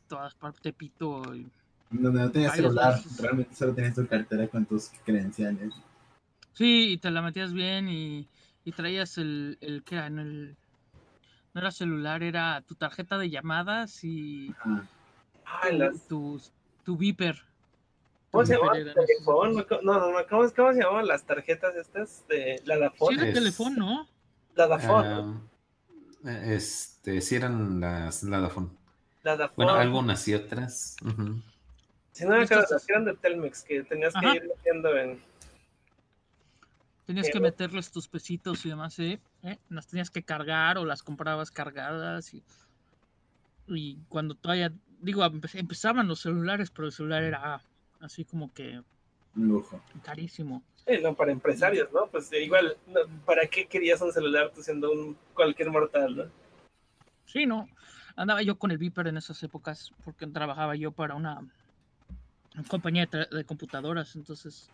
[0.07, 1.47] todas partes Tepito y
[1.91, 3.17] Donde no tenías celular, veces.
[3.19, 5.73] realmente solo tenías tu cartera con tus credenciales.
[6.53, 8.27] Sí, y te la metías bien y,
[8.63, 10.57] y traías el, el que era en el
[11.53, 14.53] no era celular, era tu tarjeta de llamadas y.
[14.63, 16.41] Ah, tu, las- tu,
[16.85, 17.35] tu beeper.
[18.31, 18.53] ¿Cómo se.
[18.55, 18.61] No,
[19.81, 23.75] no, no, ¿cómo, cómo se llamaban las tarjetas estas de la Sí, era Es- teléfono,
[23.77, 24.07] ¿no?
[24.55, 24.65] La
[26.23, 28.69] Ah, este, sí eran las Ladafone.
[29.23, 29.51] la.
[29.55, 30.95] Bueno, algunas y otras.
[31.03, 31.41] ujú.
[32.11, 35.21] Si no me acuerdo, Estas- las eran de Telmex, que tenías que ir metiendo en...
[37.05, 39.19] Tenías que meterles tus pesitos y demás, ¿eh?
[39.43, 39.57] ¿Eh?
[39.69, 42.43] Las tenías que cargar o las comprabas cargadas y,
[43.67, 47.61] y cuando todavía, digo, empe- empezaban los celulares, pero el celular era
[47.99, 48.81] así como que
[49.35, 49.81] lujo.
[50.03, 50.63] carísimo.
[50.85, 52.07] eh, no, para empresarios, ¿no?
[52.07, 56.23] Pues eh, igual, no, ¿para qué querías un celular tú siendo un cualquier mortal, no?
[57.25, 57.67] Sí, no.
[58.15, 61.41] Andaba yo con el Viper en esas épocas porque trabajaba yo para una
[62.67, 64.69] compañía de, de computadoras, entonces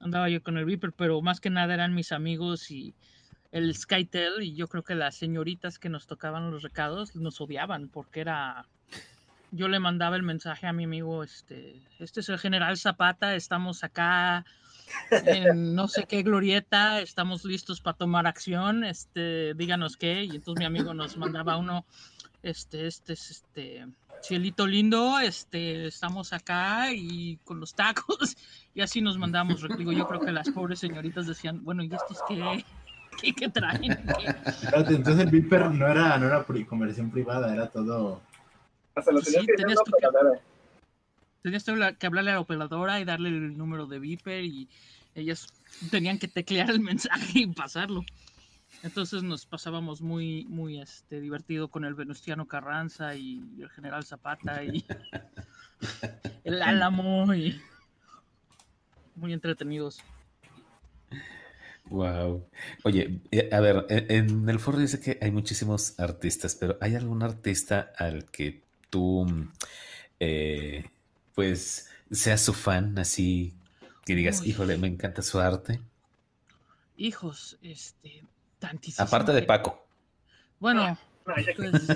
[0.00, 2.94] andaba yo con el Viper, pero más que nada eran mis amigos y
[3.52, 7.88] el Skytel y yo creo que las señoritas que nos tocaban los recados nos odiaban
[7.88, 8.66] porque era
[9.52, 13.84] yo le mandaba el mensaje a mi amigo este este es el general Zapata, estamos
[13.84, 14.44] acá
[15.10, 20.58] en no sé qué glorieta, estamos listos para tomar acción, este, díganos qué, y entonces
[20.58, 21.86] mi amigo nos mandaba uno,
[22.42, 23.86] este, este es este,
[24.22, 28.36] cielito lindo, este, estamos acá y con los tacos,
[28.74, 32.22] y así nos mandamos, digo, yo creo que las pobres señoritas decían, bueno, ¿y estos
[32.28, 32.64] qué?
[33.20, 33.96] ¿Qué, qué traen?
[34.72, 38.20] Entonces el Viper no era, no era conversión privada, era todo.
[38.94, 39.92] Hasta lo Sí, tenías que tenías tú.
[41.42, 41.64] Tenías
[41.98, 44.68] que hablarle a la operadora y darle el número de Viper y
[45.14, 45.46] ellas
[45.90, 48.04] tenían que teclear el mensaje y pasarlo.
[48.84, 54.62] Entonces nos pasábamos muy, muy este, divertido con el Venustiano Carranza y el General Zapata
[54.62, 54.84] y
[56.44, 57.58] el Álamo y
[59.16, 60.00] muy entretenidos.
[61.86, 62.46] Wow.
[62.84, 66.94] Oye, eh, a ver, e- en el foro dice que hay muchísimos artistas, pero ¿hay
[66.94, 69.26] algún artista al que tú,
[70.20, 70.84] eh,
[71.34, 73.54] pues, seas su fan, así
[74.04, 74.50] que digas, Uy.
[74.50, 75.80] híjole, me encanta su arte?
[76.96, 78.22] Hijos, este,
[78.68, 79.06] tantísimo.
[79.06, 79.86] Aparte de Paco.
[80.60, 80.82] Bueno,
[81.26, 81.86] No, ya Paquito es-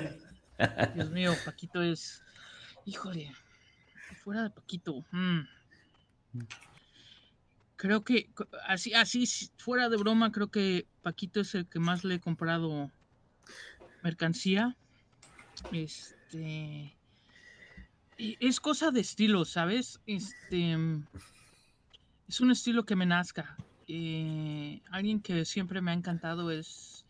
[0.95, 2.23] Dios mío, Paquito es.
[2.85, 3.33] Híjole,
[4.23, 5.05] fuera de Paquito.
[5.13, 5.41] mm.
[7.77, 8.29] Creo que,
[8.67, 9.25] así, así,
[9.57, 12.91] fuera de broma, creo que Paquito es el que más le he comprado
[14.03, 14.77] mercancía.
[15.73, 16.97] Este.
[18.17, 20.01] y es cosa de estilo, ¿sabes?
[20.07, 20.77] Este.
[22.29, 23.57] Es un estilo que me nazca.
[23.91, 27.07] Eh, alguien que siempre me ha encantado es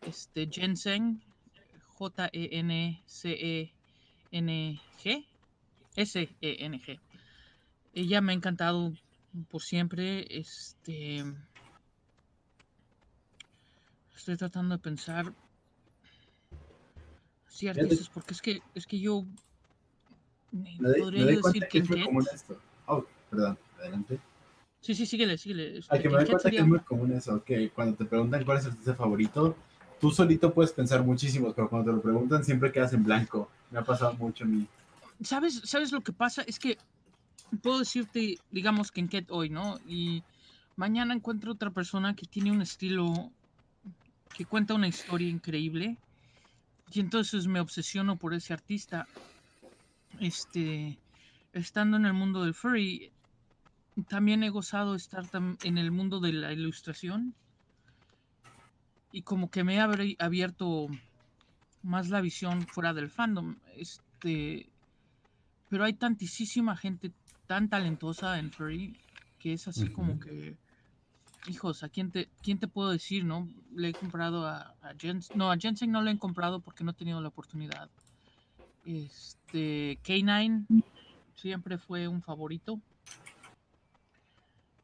[0.00, 2.96] este Jensen, E J-E-N-C-E-N-G,
[5.96, 7.00] S-E-N-G.
[7.92, 8.94] Ella me ha encantado
[9.50, 10.26] por siempre.
[10.30, 11.22] Este.
[14.16, 15.32] Estoy tratando de pensar.
[17.46, 19.24] Sí, artistas, porque es que, es que yo.
[20.50, 22.04] me Me doy, podría me doy decir que Quintet.
[22.04, 22.60] común esto.
[22.86, 24.18] Oh, perdón, adelante.
[24.86, 25.66] Sí, sí, síguele, síguele.
[25.70, 28.44] Al Este, que me doy cuenta que es muy común eso, que cuando te preguntan
[28.44, 29.56] cuál es el artista favorito,
[30.00, 33.50] tú solito puedes pensar muchísimos, pero cuando te lo preguntan siempre quedas en blanco.
[33.72, 34.64] Me ha pasado mucho a mí.
[35.24, 36.42] ¿Sabes, ¿Sabes lo que pasa?
[36.42, 36.78] Es que
[37.64, 39.80] puedo decirte, digamos que en Ket hoy, ¿no?
[39.88, 40.22] Y
[40.76, 43.32] mañana encuentro otra persona que tiene un estilo
[44.36, 45.96] que cuenta una historia increíble.
[46.92, 49.08] Y entonces me obsesiono por ese artista.
[50.20, 50.96] Este,
[51.52, 53.10] estando en el mundo del furry,
[54.04, 57.34] también he gozado estar tam- en el mundo de la ilustración.
[59.10, 60.88] Y como que me ha abri- abierto
[61.82, 63.56] más la visión fuera del fandom.
[63.76, 64.70] Este,
[65.68, 67.12] pero hay tantísima gente
[67.46, 68.96] tan talentosa en furry
[69.38, 70.58] que es así como que
[71.46, 73.48] hijos, ¿a quién te, quién te puedo decir, no?
[73.74, 76.90] Le he comprado a, a Jensen, no, a Jensen no le he comprado porque no
[76.90, 77.90] he tenido la oportunidad.
[78.84, 80.66] Este, K9
[81.34, 82.80] siempre fue un favorito.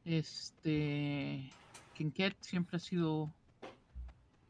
[0.04, 1.50] Este,
[1.94, 3.32] Kinket siempre ha sido,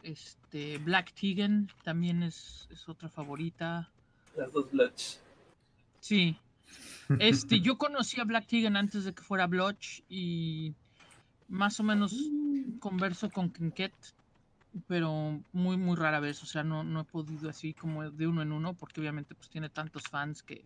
[0.03, 3.91] este, Black Tegan también es, es otra favorita.
[4.37, 5.21] Las dos Bloods.
[6.01, 6.37] Sí.
[7.19, 10.73] Este, yo conocí a Black Tegan antes de que fuera Blotch y
[11.49, 12.17] más o menos
[12.81, 13.93] converso con Kinket,
[14.87, 16.43] pero muy, muy rara vez.
[16.43, 19.51] O sea, no, no he podido así como de uno en uno, porque obviamente pues
[19.51, 20.65] tiene tantos fans que,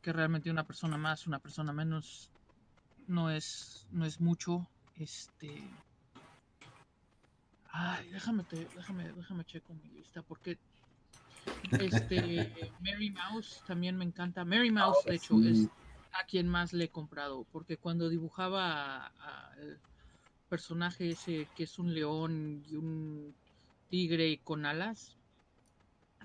[0.00, 2.30] que realmente una persona más, una persona menos
[3.08, 4.66] no es, no es mucho.
[4.96, 5.62] Este.
[7.70, 10.58] Ay, déjame, te- déjame, déjame checo mi lista, porque
[11.78, 14.44] Este, Mary Mouse también me encanta.
[14.44, 15.68] Mary Mouse, de hecho, es
[16.12, 19.78] a quien más le he comprado, porque cuando dibujaba al
[20.48, 23.34] personaje ese que es un león y un
[23.90, 25.16] tigre con alas,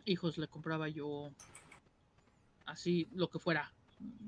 [0.06, 1.32] hijos, le compraba yo
[2.66, 3.72] así lo que fuera.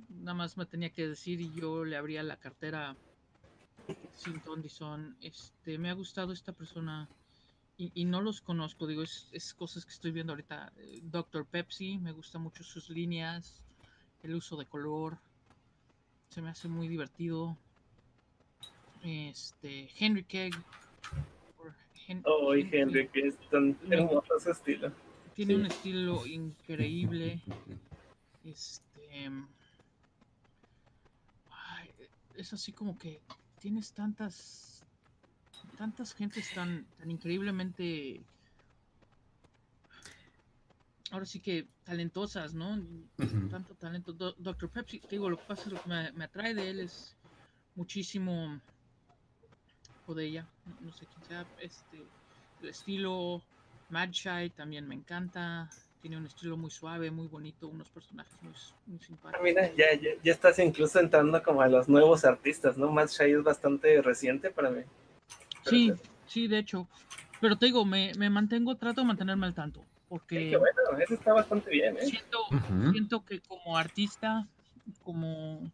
[0.10, 2.95] Nada más me tenía que decir y yo le abría la cartera
[4.11, 5.15] sin son.
[5.22, 7.07] Este, me ha gustado esta persona
[7.77, 10.72] y, y no los conozco, digo, es, es cosas que estoy viendo ahorita.
[10.77, 11.45] Eh, Dr.
[11.45, 13.61] Pepsi, me gusta mucho sus líneas,
[14.23, 15.18] el uso de color,
[16.30, 17.57] se me hace muy divertido.
[19.03, 20.53] Este, Henry Keg.
[22.07, 24.91] Hen- Oh, Henry- es tan hermoso ese estilo.
[25.34, 25.60] tiene Sí.
[25.60, 27.41] un estilo increíble.
[28.43, 29.31] Este.
[32.38, 33.22] Es así como que
[33.60, 34.84] tienes tantas.
[35.78, 38.22] Tantas gentes tan, tan increíblemente.
[41.12, 42.80] Ahora sí que talentosas, ¿no?
[43.49, 44.12] Tanto talento.
[44.14, 44.70] Do- Dr.
[44.70, 47.16] Pepsi, te digo, lo que pasa es lo que me, me atrae de él es
[47.76, 48.60] muchísimo.
[50.07, 51.45] O de ella, no, no sé quién sea.
[51.60, 52.06] Este.
[52.62, 53.41] El estilo.
[53.90, 55.70] Mad Shy también me encanta.
[56.06, 58.53] Tiene un estilo muy suave, muy bonito, unos personajes muy,
[58.86, 59.44] muy simpáticos.
[59.44, 62.91] mira, ya, ya, ya estás incluso entrando como a los nuevos artistas, ¿no?
[62.91, 64.84] Matt Shea es bastante reciente para mí.
[65.64, 65.91] Sí,
[66.27, 66.88] sí, de hecho.
[67.41, 69.80] Pero te digo, me, me mantengo, trato de mantenerme al tanto.
[69.80, 72.06] Sí, Porque qué bueno, ese está bastante bien, ¿eh?
[72.06, 72.38] siento,
[72.91, 74.48] siento que como artista,
[75.02, 75.72] como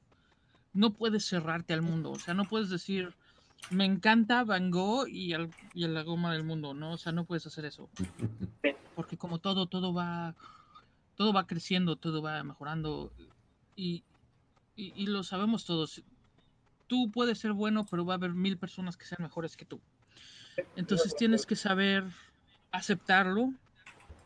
[0.71, 2.09] no puedes cerrarte al mundo.
[2.11, 3.13] O sea, no puedes decir,
[3.69, 6.93] me encanta Van Gogh y, al- y a la goma del mundo, ¿no?
[6.93, 7.89] O sea, no puedes hacer eso.
[8.95, 10.35] Porque como todo, todo va,
[11.15, 13.11] todo va creciendo, todo va mejorando.
[13.75, 14.03] Y,
[14.75, 16.03] y, lo sabemos todos.
[16.87, 19.79] Tú puedes ser bueno, pero va a haber mil personas que sean mejores que tú.
[20.75, 22.03] Entonces tienes que saber
[22.71, 23.53] aceptarlo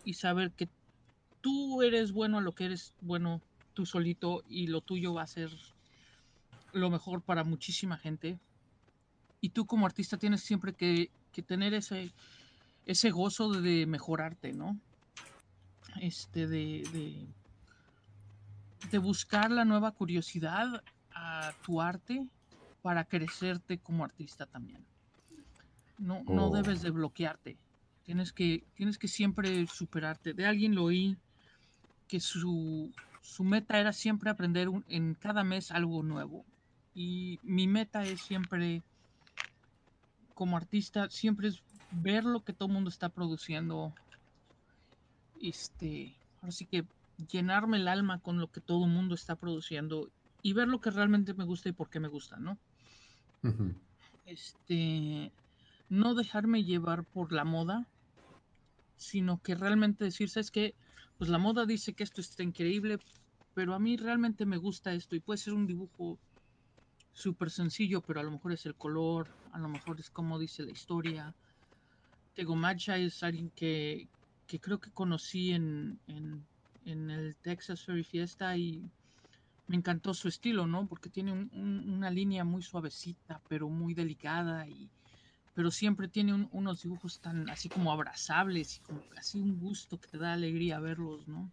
[0.03, 0.69] y saber que
[1.41, 3.41] tú eres bueno a lo que eres bueno
[3.75, 5.51] tú solito y lo tuyo va a ser
[6.73, 8.39] lo mejor para muchísima gente.
[9.41, 12.11] Y tú como artista tienes siempre que, que tener ese,
[12.85, 14.77] ese gozo de mejorarte, ¿no?
[16.01, 17.15] Este, de, de,
[18.91, 20.83] de buscar la nueva curiosidad
[21.13, 22.27] a tu arte
[22.81, 24.85] para crecerte como artista también.
[25.97, 26.55] No, no Oh.
[26.55, 27.57] debes de bloquearte.
[28.03, 30.33] Tienes que, tienes que siempre superarte.
[30.33, 31.17] De alguien lo oí
[32.07, 32.91] que su,
[33.21, 36.45] su meta era siempre aprender un- en cada mes algo nuevo.
[36.93, 38.83] Y mi meta es siempre,
[40.35, 41.63] como artista, siempre es
[42.01, 43.93] ver lo que todo el mundo está produciendo.
[45.41, 46.85] Este, ahora sí que
[47.29, 50.09] llenarme el alma con lo que todo el mundo está produciendo
[50.41, 52.57] y ver lo que realmente me gusta y por qué me gusta, ¿no?
[54.25, 55.31] Este,
[55.89, 57.87] no dejarme llevar por la moda,
[58.97, 60.75] sino que realmente decir, ¿sabes qué?
[61.17, 62.99] Pues la moda dice que esto está increíble,
[63.53, 66.19] pero a mí realmente me gusta esto y puede ser un dibujo
[67.13, 70.63] súper sencillo, pero a lo mejor es el color, a lo mejor es como dice
[70.63, 71.33] la historia.
[72.35, 74.09] Tego Macha es alguien que,
[74.47, 76.47] que creo que conocí en, en,
[76.85, 78.91] en el Texas Fairy Fiesta y
[79.67, 80.87] me encantó su estilo, ¿no?
[80.87, 84.91] Porque tiene un- un- una línea muy suavecita, pero muy delicada y
[85.53, 89.99] pero siempre tiene un- unos dibujos tan así como abrazables y como así un gusto
[89.99, 91.51] que te da alegría verlos, ¿no?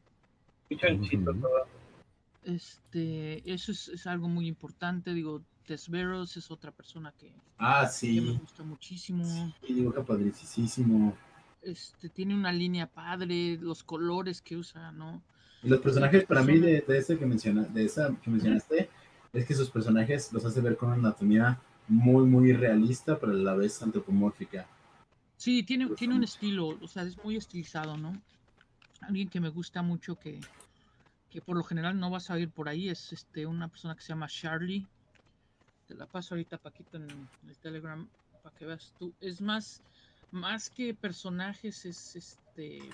[2.43, 8.20] Este, eso es, es algo muy importante, digo, Tesveros es otra persona que, Ah, que
[8.20, 8.39] me sí.
[8.40, 9.24] gusta muchísimo.
[9.66, 11.16] Sí, dibuja padricísimo.
[11.62, 15.22] Este, tiene una línea padre, los colores que usa, ¿no?
[15.62, 18.90] Y los personajes para mí de, de ese que menciona, de esa que mencionaste,
[19.32, 23.36] es que sus personajes los hace ver con una anatomía muy, muy realista, pero a
[23.36, 24.66] la vez antropomórfica.
[25.36, 28.20] Sí, tiene, tiene un estilo, o sea, es muy estilizado, ¿no?
[29.01, 30.40] Alguien que me gusta mucho que,
[31.30, 34.02] que por lo general no vas a ir por ahí es este una persona que
[34.02, 34.86] se llama Charlie.
[35.94, 38.09] La paso ahorita Paquito en el Telegram
[38.43, 39.12] para que veas tú.
[39.20, 39.82] Es más,
[40.31, 42.90] más que personajes, es este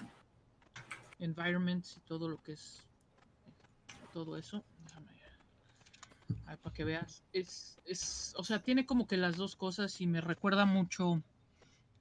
[1.19, 2.81] environments y todo lo que es
[4.13, 4.65] todo eso.
[4.85, 5.09] Déjame
[6.47, 7.23] ahí para que veas.
[7.33, 11.23] Es, es, o sea, tiene como que las dos cosas y me recuerda mucho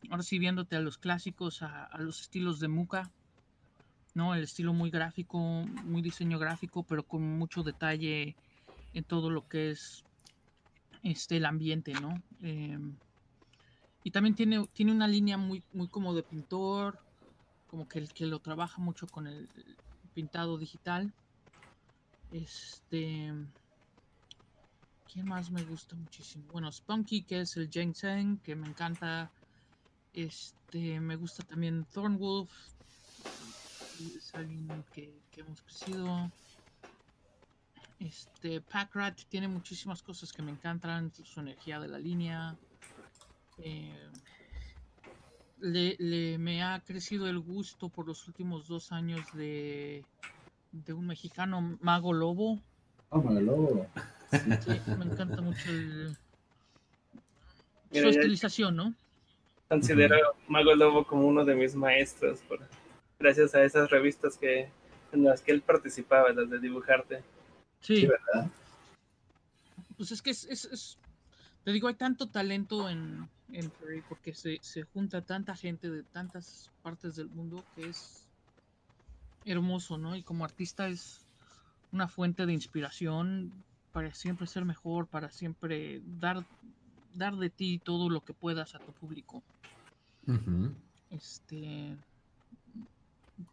[0.10, 3.11] ahora sí viéndote a los clásicos, a, a los estilos de Muka,
[4.14, 4.36] ¿no?
[4.36, 8.36] El estilo muy gráfico, muy diseño gráfico, pero con mucho detalle
[8.94, 10.07] en todo lo que es
[11.03, 12.22] este el ambiente, ¿no?
[12.41, 12.80] Eh,
[14.03, 16.98] y también tiene, tiene una línea muy, muy como de pintor,
[17.68, 19.49] como que el que lo trabaja mucho con el
[20.14, 21.14] pintado digital.
[22.32, 23.34] Este.
[25.11, 26.45] ¿Quién más me gusta muchísimo?
[26.52, 29.32] Bueno, Spunky, que es el Ginseng, que me encanta.
[30.14, 32.52] Este, me gusta también Thornwolf.
[33.99, 36.32] es alguien que, que hemos crecido.
[37.99, 42.56] Este, Packrat tiene muchísimas cosas que me encantan, su energía de la línea.
[43.60, 43.91] Eh,
[45.60, 50.06] le, le- me ha crecido el gusto por los últimos dos años de,
[50.72, 52.60] de un mexicano, Mago Lobo.
[53.10, 53.88] Vámonos.
[54.32, 54.40] Sí,
[54.98, 56.15] me encanta mucho el-
[57.91, 58.94] su Mira, estilización, ¿no?
[59.69, 60.15] considero
[60.48, 62.60] Mago Lobo como uno de mis maestros, por,
[63.19, 64.69] gracias a esas revistas que
[65.11, 67.24] en las que él participaba, las de dibujarte.
[67.88, 68.52] Sí, Sí, ¿verdad?
[69.96, 70.98] pues es que es, es- es-
[71.64, 73.72] te digo, hay tanto talento en, en
[74.10, 78.28] porque se, se junta tanta gente de tantas partes del mundo que es
[79.46, 80.16] hermoso, ¿no?
[80.18, 81.26] Y como artista es
[81.94, 86.46] una fuente de inspiración para siempre ser mejor, para siempre dar,
[87.14, 89.42] dar de ti todo lo que puedas a tu público.
[91.10, 91.96] Este,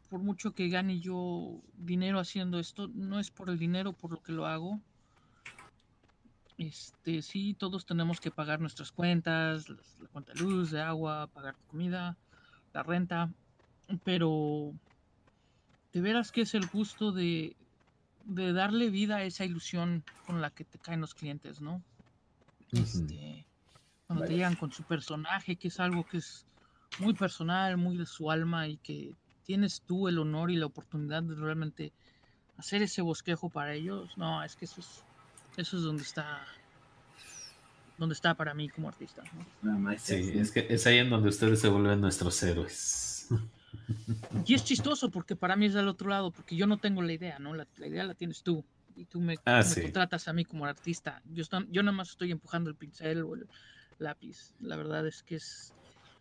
[0.08, 4.22] por mucho que gane yo dinero haciendo esto, no es por el dinero por lo
[4.22, 4.80] que lo hago.
[6.56, 11.56] Este, sí, todos tenemos que pagar nuestras cuentas, la cuenta de luz, de agua, pagar
[11.66, 12.16] comida,
[12.72, 13.32] la renta,
[14.04, 14.72] pero
[15.92, 17.56] de veras que es el gusto de,
[18.24, 21.82] de darle vida a esa ilusión con la que te caen los clientes, ¿no?
[22.72, 23.44] Este,
[24.06, 26.46] cuando te llegan con su personaje, que es algo que es
[26.98, 31.22] muy personal, muy de su alma y que tienes tú el honor y la oportunidad
[31.22, 31.92] de realmente
[32.56, 35.04] hacer ese bosquejo para ellos, no, es que eso es,
[35.56, 36.44] eso es donde está,
[37.98, 39.22] donde está para mí como artista.
[39.32, 39.46] ¿no?
[39.62, 40.02] Nada más.
[40.02, 43.28] Sí, es que es ahí en donde ustedes se vuelven nuestros héroes.
[44.46, 47.12] Y es chistoso porque para mí es del otro lado, porque yo no tengo la
[47.12, 47.54] idea, ¿no?
[47.54, 48.64] La, la idea la tienes tú.
[48.96, 49.82] Y tú me, Ah, tú me sí.
[49.82, 51.20] contratas a mí como artista.
[51.32, 53.48] Yo, estoy, yo nada más estoy empujando el pincel o el
[53.98, 54.54] lápiz.
[54.60, 55.72] La verdad es que es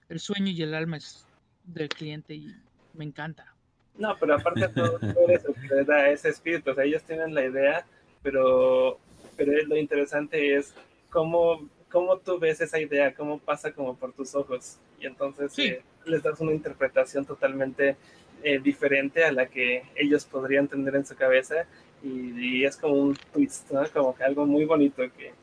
[0.10, 1.28] el sueño y el alma es
[1.66, 2.56] del cliente y
[2.94, 3.54] me encanta.
[3.98, 7.86] No, pero aparte el que le da ese espíritu, o sea, ellos tienen la idea,
[8.24, 9.00] pero,
[9.38, 10.74] pero lo interesante es
[11.10, 15.68] cómo, cómo tú ves esa idea, cómo pasa como por tus ojos, y entonces Sí.
[15.68, 17.96] eh, les das una interpretación totalmente
[18.42, 21.66] eh, diferente a la que ellos podrían tener en su cabeza,
[22.04, 23.84] y, y es como un twist, ¿no?
[23.92, 25.34] Como que algo muy bonito que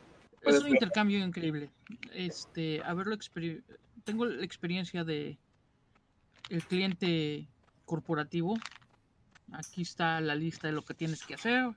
[0.43, 0.73] Es un ver.
[0.75, 1.71] intercambio increíble.
[2.13, 3.17] Este, haberlo
[4.05, 5.39] tengo la experiencia de
[6.51, 7.49] el cliente
[7.87, 8.59] corporativo.
[9.53, 11.75] Aquí está la lista de lo que tienes que hacer,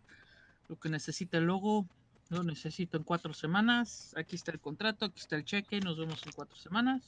[0.67, 1.87] lo que necesita el logo,
[2.29, 4.13] lo necesito en cuatro semanas.
[4.17, 7.01] Aquí está el contrato, aquí está el cheque, nos vemos en cuatro semanas.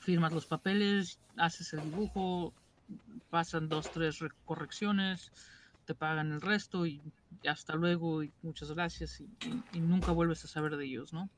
[0.00, 2.52] Firmas los papeles, haces el dibujo,
[3.30, 5.30] pasan dos, tres re- correcciones,
[5.84, 7.02] te pagan el resto y
[7.46, 11.28] hasta luego y muchas gracias y nunca vuelves a saber de ellos, ¿no?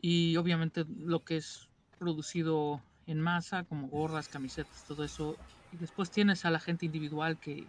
[0.00, 1.68] Y obviamente lo que es
[1.98, 5.36] producido en masa, como gorras, camisetas, todo eso.
[5.72, 7.66] Y después tienes a la gente individual que,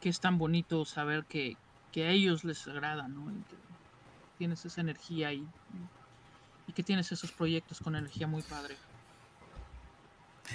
[0.00, 1.56] que es tan bonito saber que,
[1.92, 3.32] que a ellos les agrada, ¿no?
[4.38, 5.46] Tienes esa energía y,
[6.66, 8.76] y que tienes esos proyectos con energía muy padre.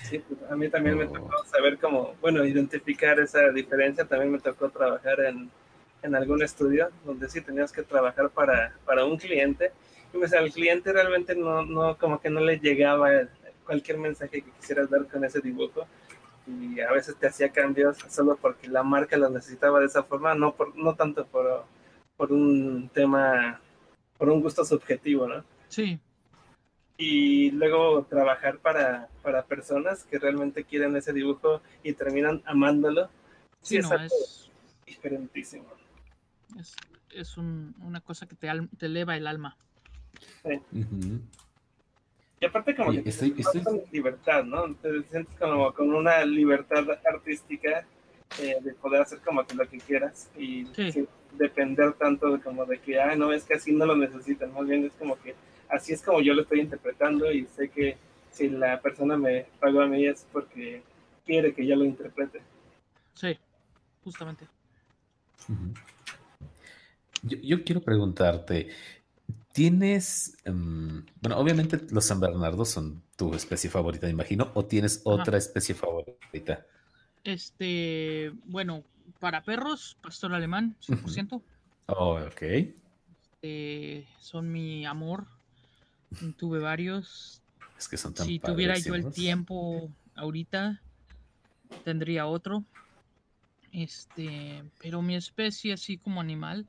[0.04, 4.06] Sí, pues, a mí también me tocó saber cómo, bueno, identificar esa diferencia.
[4.06, 5.50] También me tocó trabajar en,
[6.04, 9.72] en algún estudio donde sí tenías que trabajar para, para un cliente.
[10.14, 13.10] Y pues al cliente realmente no, no, como que no le llegaba
[13.66, 15.86] cualquier mensaje que quisieras dar con ese dibujo.
[16.48, 20.34] Y a veces te hacía cambios solo porque la marca lo necesitaba de esa forma,
[20.34, 21.66] no, por, no tanto por,
[22.18, 23.60] por un tema,
[24.18, 25.44] por un gusto subjetivo, ¿no?
[25.70, 26.00] Sí,
[26.98, 33.08] y luego trabajar para, para personas que realmente quieren ese dibujo y terminan amándolo.
[33.62, 34.52] Sí, sí, es no, algo es,
[34.86, 35.66] diferentísimo.
[36.60, 36.76] es,
[37.10, 39.58] es un- una cosa que te, al- te eleva el alma.
[40.44, 41.22] Ujú.
[42.42, 44.74] Y aparte como que estoy- tienes estoy- libertad, ¿no?
[44.76, 47.86] Te sientes como con una libertad artística
[48.40, 50.92] eh, de poder hacer como que lo que quieras y Sí.
[50.92, 54.54] sin depender tanto de como de que, ah, no, es que así no lo necesitan,
[54.54, 55.36] más bien es como que
[55.70, 57.98] así es como yo lo estoy interpretando y sé que
[58.32, 60.82] si la persona me pagó a mí es porque
[61.26, 62.42] quiere que yo lo interprete.
[63.14, 63.38] Sí,
[64.04, 64.46] justamente.
[67.24, 68.70] Yo quiero preguntarte,
[69.54, 75.02] ¿tienes, em, bueno, obviamente los San Bernardos son tu especie favorita, me imagino, o tienes
[75.06, 75.12] Ajá.
[75.22, 76.66] otra especie favorita?
[77.24, 78.84] Este, bueno,
[79.20, 81.44] para perros, pastor alemán, 100%.
[81.88, 82.42] Oh, ok.
[83.42, 85.28] eh, son mi amor.
[86.38, 87.42] Tuve varios.
[87.78, 90.82] Es que son tan Si tuviera yo el tiempo ahorita,
[91.84, 92.64] tendría otro.
[93.72, 96.68] Este, pero mi especie, así como animal,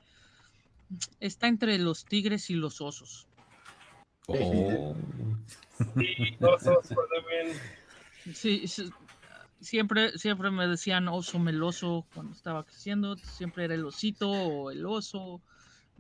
[1.21, 3.27] está entre los tigres y los osos.
[4.29, 4.95] Oh,
[6.41, 7.61] osos, también.
[8.35, 8.91] Sí, es-
[9.61, 14.87] siempre, siempre me decían oso meloso cuando estaba creciendo, siempre era el osito o el
[14.87, 15.41] oso.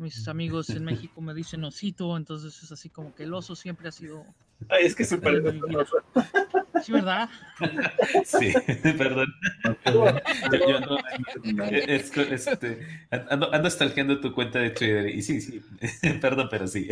[0.02, 3.88] Mis amigos en México me dicen osito, entonces es así como que el oso siempre
[3.88, 4.24] ha sido.
[4.68, 5.86] Ay, es que se parece de mi vida.
[6.82, 7.28] Sí, ¿verdad?
[8.24, 8.52] Sí,
[8.98, 9.32] perdón.
[9.84, 10.06] Yo,
[10.68, 10.98] yo ando,
[11.70, 15.62] es- es- este, ando, ando stalkeando tu cuenta de Twitter y sí, sí,
[16.20, 16.88] perdón, pero sí.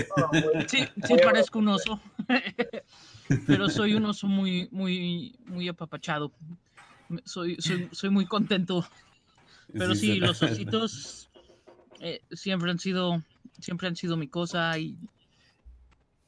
[0.68, 2.00] Sí, sí parezco un oso.
[3.46, 6.32] Pero soy un oso muy, muy, muy apapachado.
[7.24, 8.84] Soy, soy, soy muy contento.
[9.72, 11.29] Pero sí, los ositos
[12.00, 13.22] eh, siempre han sido,
[13.60, 14.96] siempre han sido mi cosa y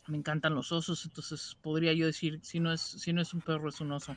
[0.07, 3.41] me encantan los osos, entonces podría yo decir, si no es, si no es un
[3.41, 4.17] perro, es un oso.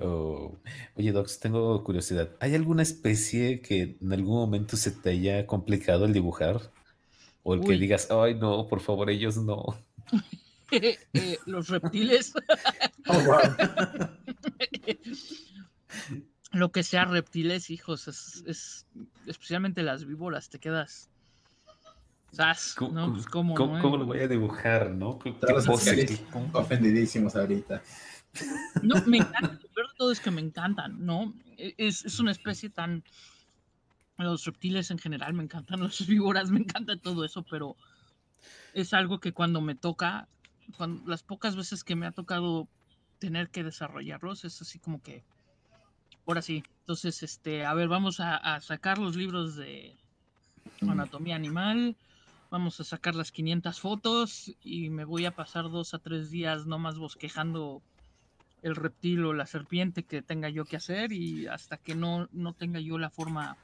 [0.00, 0.56] Oh.
[0.96, 2.30] Oye, Docs, tengo curiosidad.
[2.40, 6.72] ¿Hay alguna especie que en algún momento se te haya complicado el dibujar?
[7.42, 9.78] O el que digas, ay, no, por favor, ellos no.
[10.70, 12.32] Eh, los reptiles,
[13.06, 13.38] Oh, wow.
[16.54, 18.86] lo que sea reptiles, hijos, es, es-
[19.26, 21.10] especialmente las víboras, te quedas.
[22.32, 22.74] ¿Sabes?
[22.76, 23.12] ¿Cómo, ¿No?
[23.12, 23.82] Pues cómo, cómo- ¿no?
[23.82, 25.18] cómo lo voy a dibujar, no?
[26.52, 27.82] Ofendidísimos ahorita.
[28.82, 31.32] No, me encantan, lo peor de todo es que me encantan, ¿no?
[31.56, 33.04] E- Es, es una especie tan...
[34.18, 37.76] Los reptiles en general me encantan, las víboras me encanta todo eso, pero
[38.72, 40.26] es algo que cuando me toca,
[40.76, 42.66] cuando, las pocas veces que me ha tocado
[43.20, 45.22] tener que desarrollarlos, es así como que...
[46.26, 49.96] Ahora sí, entonces, este, a ver, vamos a, a sacar los libros de
[50.80, 51.96] anatomía animal,
[52.50, 56.66] vamos a sacar las 500 fotos y me voy a pasar dos a tres días
[56.66, 57.82] nomás bosquejando
[58.62, 62.54] el reptil o la serpiente que tenga yo que hacer y hasta que no, no
[62.54, 63.58] tenga yo la forma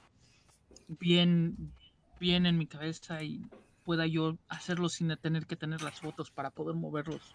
[0.88, 1.72] bien,
[2.20, 3.40] bien en mi cabeza y
[3.84, 7.34] pueda yo hacerlo sin tener que tener las fotos para poder moverlos.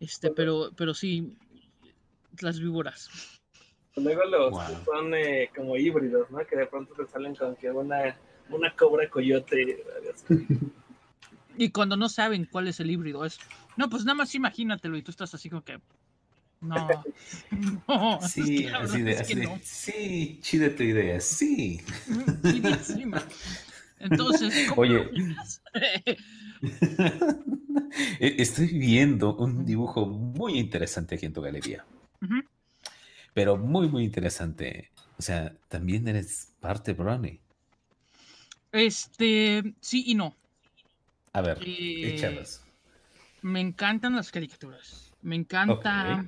[0.00, 1.36] Este, pero, pero sí,
[2.42, 3.10] las víboras.
[3.96, 4.60] Luego los Wow.
[4.66, 6.38] que son eh, como híbridos, ¿no?
[6.46, 8.16] Que de pronto te salen con que una,
[8.50, 9.82] una cobra coyote.
[10.14, 10.46] así.
[11.58, 13.38] Y cuando no saben cuál es el híbrido, es,
[13.78, 15.80] no, pues nada más imagínatelo y tú estás así como que,
[16.60, 17.02] no,
[17.88, 19.58] no, es Sí, que así de, es así que de, no.
[19.62, 21.80] sí, chida tu idea, sí.
[22.42, 23.22] Chidísima.
[24.00, 25.10] Entonces, ¿cómo Oye.
[28.20, 31.86] E- Estoy viendo un dibujo muy interesante aquí en tu galería,
[33.34, 34.90] Pero muy, muy interesante.
[35.18, 37.40] O sea, también eres parte brownie.
[38.72, 40.34] Este, sí y no.
[41.32, 42.62] A ver, Eh, échalas.
[43.42, 45.12] Me encantan las caricaturas.
[45.22, 46.26] Me encanta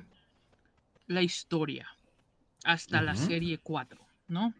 [1.07, 1.87] la historia.
[2.63, 4.53] Hasta la serie 4, ¿no?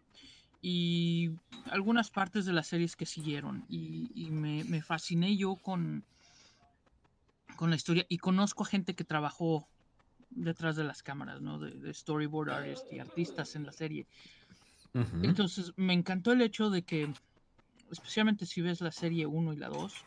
[0.62, 1.30] Y
[1.66, 3.64] algunas partes de las series que siguieron.
[3.68, 6.04] Y, y me, me fasciné yo con,
[7.56, 8.06] con la historia.
[8.08, 9.68] Y conozco a gente que trabajó
[10.30, 11.58] detrás de las cámaras, ¿no?
[11.58, 14.08] De, de storyboard artists y artistas en la serie.
[14.94, 15.20] Ujú.
[15.22, 17.14] Entonces, me encantó el hecho de que,
[17.90, 20.06] especialmente si ves la serie 1 y la 2,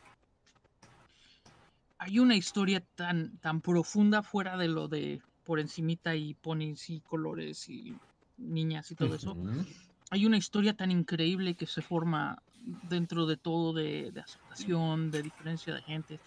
[1.98, 7.02] hay una historia tan, tan profunda fuera de lo de por encimita y ponis y
[7.02, 8.02] colores y
[8.38, 9.40] niñas y todo eso.
[9.44, 9.66] Ujú.
[10.12, 15.24] Hay una historia tan increíble que se forma dentro de todo de, de aceptación, de
[15.24, 16.22] diferencia de gente,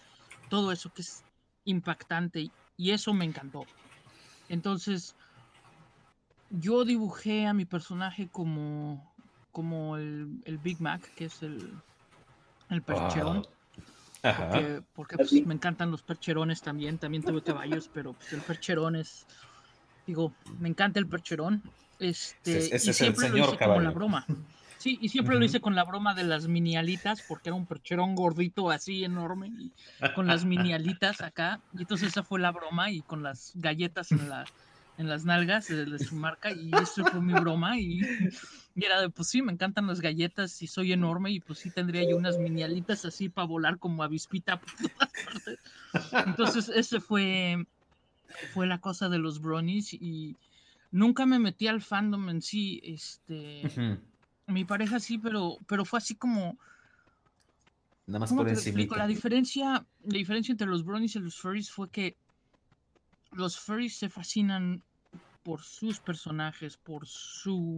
[0.49, 1.25] todo eso que es
[1.65, 3.71] impactante y eso me encantó.
[4.49, 5.15] Entonces,
[6.49, 9.13] yo dibujé a mi personaje como,
[9.51, 11.73] como el, el Big Mac, que es el,
[12.69, 13.45] el percherón.
[14.23, 14.49] Ajá.
[14.49, 16.97] Porque, porque, pues, me encantan los percherones también.
[16.97, 19.25] También tuve caballos, pero pues, el percherón es.
[20.05, 21.61] Digo, me encanta el percherón.
[21.99, 24.25] Este, Ese- ese y es el siempre lo señor hice como la broma.
[24.87, 27.65] Sí, y siempre lo hice con la broma de las mini alitas, porque era un
[27.65, 29.73] percherón gordito así enorme, y
[30.15, 31.59] con las mini alitas acá.
[31.73, 34.45] Y entonces esa fue la broma, y con las galletas en, la,
[34.97, 37.77] en las nalgas de, de su marca, y eso fue mi broma.
[37.77, 37.99] Y,
[38.75, 41.69] y era de, pues sí, me encantan las galletas, y soy enorme, y pues sí
[41.69, 45.59] tendría yo unas mini alitas así para volar como avispita por todas partes.
[46.25, 47.67] Entonces, ese fue,
[48.53, 50.37] fue la cosa de los bronies, y
[50.91, 53.99] nunca me metí al fandom en sí, este.
[54.47, 56.57] Mi pareja sí, pero, pero fue así como,
[58.07, 58.95] Nada más ¿cómo por encimita.
[58.95, 62.15] La diferencia, la diferencia entre los bronies y los furries fue que
[63.31, 64.81] los furries se fascinan
[65.43, 67.77] por sus personajes, por su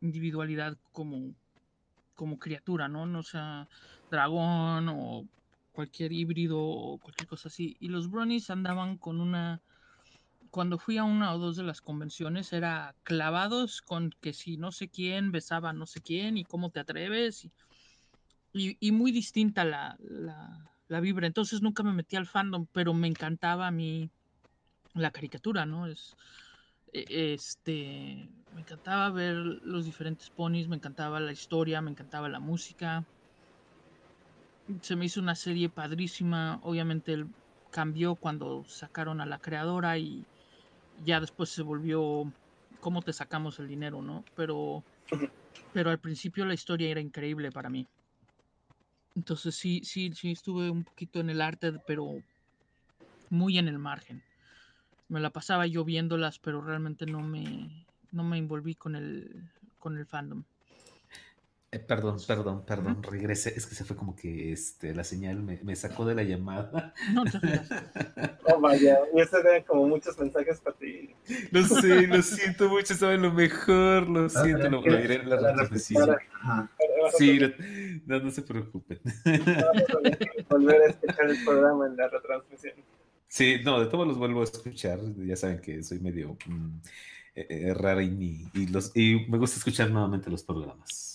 [0.00, 1.34] individualidad como,
[2.14, 3.06] como criatura, ¿no?
[3.06, 3.68] No sea
[4.10, 5.24] dragón o
[5.72, 7.76] cualquier híbrido o cualquier cosa así.
[7.78, 9.60] Y los bronies andaban con una
[10.54, 14.70] cuando fui a una o dos de las convenciones era clavados con que si no
[14.70, 17.52] sé quién besaba no sé quién y cómo te atreves y,
[18.52, 21.26] y- y muy distinta la, la, la vibra.
[21.26, 24.12] Entonces nunca me metí al fandom, pero me encantaba a mí
[24.94, 25.88] la caricatura, ¿no?
[25.88, 26.14] Es,
[26.92, 32.38] E- Este, me encantaba ver los diferentes ponis, me encantaba la historia, me encantaba la
[32.38, 33.04] música.
[34.82, 36.60] Se me hizo una serie padrísima.
[36.62, 37.26] Obviamente el-
[37.70, 40.28] cambió cuando sacaron a la creadora y
[41.02, 42.24] ya después se volvió
[42.80, 44.24] cómo te sacamos el dinero, ¿no?
[44.36, 44.84] Pero,
[45.72, 47.86] pero al principio la historia era increíble para mí.
[49.14, 52.22] Entonces sí, sí, sí estuve un poquito en el arte, pero
[53.30, 54.22] muy en el margen.
[55.08, 59.48] Me la pasaba yo viéndolas, pero realmente no me, no me envolví con el,
[59.78, 60.44] con el fandom.
[61.74, 63.52] Eh, perdón, perdón, perdón, regrese.
[63.56, 66.94] Es que se fue como que este, la señal me, me sacó de la llamada.
[67.12, 67.24] No.
[68.46, 71.14] Oh, vaya, y eso eran como muchos mensajes para ti.
[71.50, 75.14] Lo sé, lo siento mucho, estaba en lo mejor, lo Ah, siento, lo, lo diré
[75.16, 76.08] en la La retransmisión.
[76.08, 76.70] repetición.
[77.18, 77.40] Sí,
[78.06, 79.00] no, no, no se preocupen.
[80.50, 82.74] Volver a escuchar el programa en la retransmisión.
[83.28, 85.00] Sí, no, de todos los vuelvo a escuchar.
[85.16, 86.76] Ya saben que soy medio mm,
[87.36, 91.13] eh, eh, rarín y, y los, y me gusta escuchar nuevamente los programas.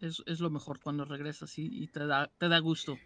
[0.00, 2.98] Es, es lo mejor cuando regresas y, y te, da, te da gusto.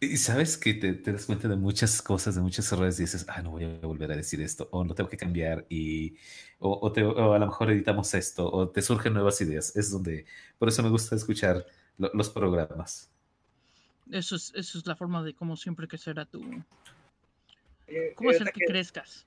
[0.00, 3.24] Y sabes que te, te das cuenta de muchas cosas, de muchos errores y dices,
[3.28, 6.16] ah, no voy a volver a decir esto, o no tengo que cambiar, y,
[6.58, 9.74] o, o te- o a lo mejor editamos esto, o te surgen nuevas ideas.
[9.76, 10.26] Es donde,
[10.58, 11.64] por eso me gusta escuchar
[11.96, 13.08] lo- los programas.
[14.10, 16.42] Eso es, eso es la forma de cómo siempre que será tu...
[17.86, 19.24] Eh, ¿Cómo hacer que que- crezcas?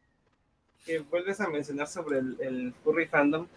[0.86, 3.48] que vuelves a mencionar sobre el, el furry fandom,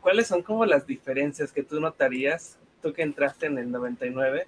[0.00, 4.46] ¿cuáles son como las diferencias que tú notarías, tú que entraste en el 99,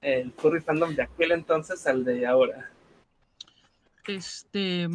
[0.00, 2.70] el furry fandom de aquel entonces al de ahora?
[4.06, 4.88] Este,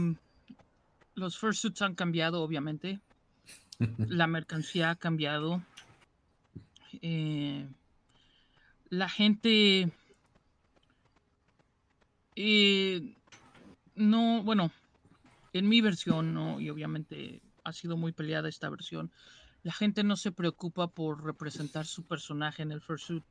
[1.13, 2.99] los fursuits han cambiado, obviamente.
[3.97, 5.61] La mercancía ha cambiado.
[7.01, 7.67] Eh,
[8.89, 9.91] la gente
[12.35, 13.15] eh,
[13.95, 14.71] no, bueno,
[15.53, 19.11] en mi versión, no, y obviamente ha sido muy peleada esta versión.
[19.65, 23.25] La gente no se preocupa por representar su personaje en el fursuit,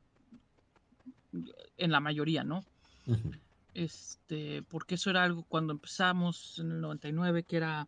[1.77, 2.65] en la mayoría, ¿no?
[3.07, 3.31] Ujú.
[3.73, 7.87] este, porque eso era algo cuando empezamos en el 99, que era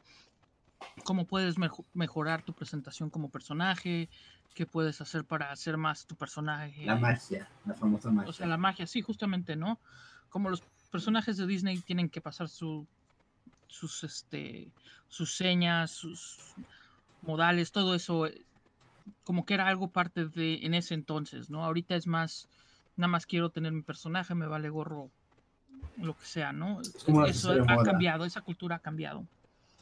[1.03, 4.09] cómo puedes mejo- mejorar tu presentación como personaje,
[4.53, 6.85] qué puedes hacer para hacer más tu personaje.
[6.85, 8.29] La magia, la famosa magia.
[8.29, 9.81] O sea, la magia, sí, justamente, ¿no?
[10.29, 12.87] Como los personajes de Disney tienen que pasar su,
[13.67, 14.71] sus, este,
[15.09, 16.53] sus señas, sus
[17.27, 18.41] modales, todo eso, eh,
[19.23, 21.63] como que era algo parte de en ese entonces, ¿no?
[21.63, 22.47] Ahorita es más,
[22.95, 25.11] nada más quiero tener mi personaje, me vale gorro
[25.97, 26.81] lo que sea, ¿no?
[27.27, 27.83] Eso ha moda.
[27.83, 29.25] cambiado, esa cultura ha cambiado.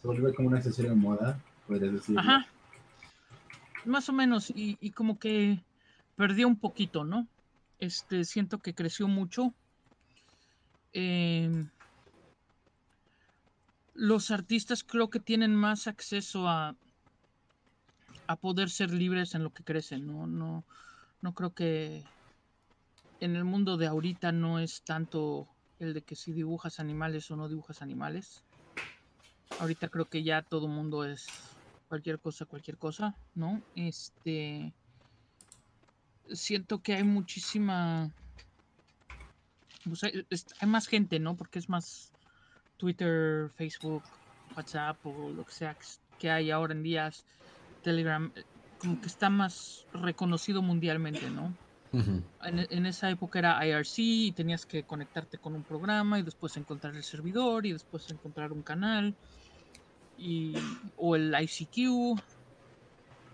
[0.02, 2.18] Se vuelve como un accesorio de moda, podrías decir.
[2.20, 2.46] Ajá.
[3.86, 5.60] Más o menos, y, y como que
[6.16, 7.28] perdió un poquito, ¿no?
[7.80, 9.54] Este, siento que creció mucho.
[10.94, 11.70] Em,
[13.94, 16.76] los artistas creo que tienen más acceso a,
[18.28, 20.28] a poder ser libres en lo que crecen, ¿no?
[20.28, 20.66] No,
[21.22, 22.04] no creo que
[23.20, 25.48] en el mundo de ahorita no es tanto
[25.80, 28.44] el de que si dibujas animales o no dibujas animales.
[29.60, 31.56] Ahorita creo que ya todo mundo es
[31.88, 33.62] cualquier cosa, cualquier cosa, ¿no?
[33.76, 34.74] Este.
[36.32, 38.12] Siento que hay muchísima.
[39.84, 41.38] pues, hay, más gente, ¿no?
[41.38, 42.12] Porque es más
[42.78, 44.04] Twitter, Facebook,
[44.56, 45.78] WhatsApp o lo que sea
[46.18, 47.26] que hay ahora en días,
[47.86, 48.44] Telegram, eh,
[48.80, 51.54] como que está más reconocido mundialmente, ¿no?
[51.94, 56.58] En, en esa época era IRC y tenías que conectarte con un programa y después
[56.58, 59.16] encontrar el servidor y después encontrar un canal
[60.18, 60.56] y
[60.98, 62.20] o el ICQ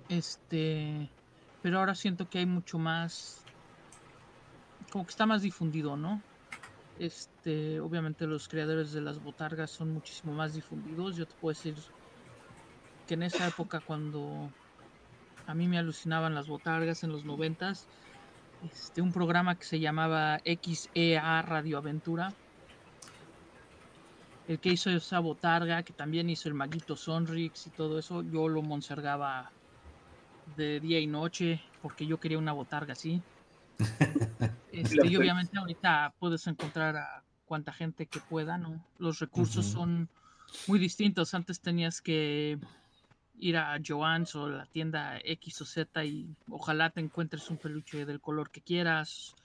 [0.10, 1.10] este
[1.64, 3.44] pero ahora siento que hay mucho más
[4.92, 6.22] como que está más difundido no
[7.02, 11.16] este obviamente los creadores de las botargas son muchísimo más difundidos.
[11.16, 11.76] Yo te puedo decir
[13.08, 14.50] que en esa época cuando
[15.48, 17.88] a mí me alucinaban las botargas en los noventas
[18.70, 22.34] este, un programa que se llamaba XEA Radio Aventura.
[24.48, 28.48] El que hizo esa botarga, que también hizo el Maguito Sonrix y todo eso, yo
[28.48, 29.52] lo monsergaba
[30.58, 33.22] de día y noche porque yo quería una botarga así.
[34.72, 38.82] Este, y obviamente ahorita puedes encontrar a cuanta gente que pueda, ¿no?
[39.00, 40.08] Los recursos son
[40.66, 41.34] muy distintos.
[41.34, 42.58] Antes tenías que
[43.42, 48.06] ir a Joann's o la tienda X o Z y ojalá te encuentres un peluche
[48.06, 49.36] del color que quieras.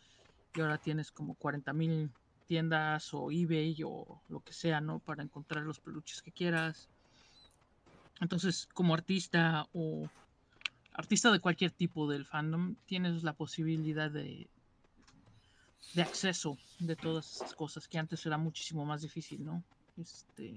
[0.54, 2.10] Y ahora tienes como 40 mil
[2.46, 4.98] tiendas o eBay o lo que sea, ¿no?
[5.00, 6.88] Para encontrar los peluches que quieras.
[8.20, 10.08] Entonces, como artista o
[10.92, 14.46] artista de cualquier tipo del fandom, tienes la posibilidad de,
[15.94, 19.62] de acceso de todas esas cosas que antes era muchísimo más difícil, ¿no?
[19.96, 20.54] Este,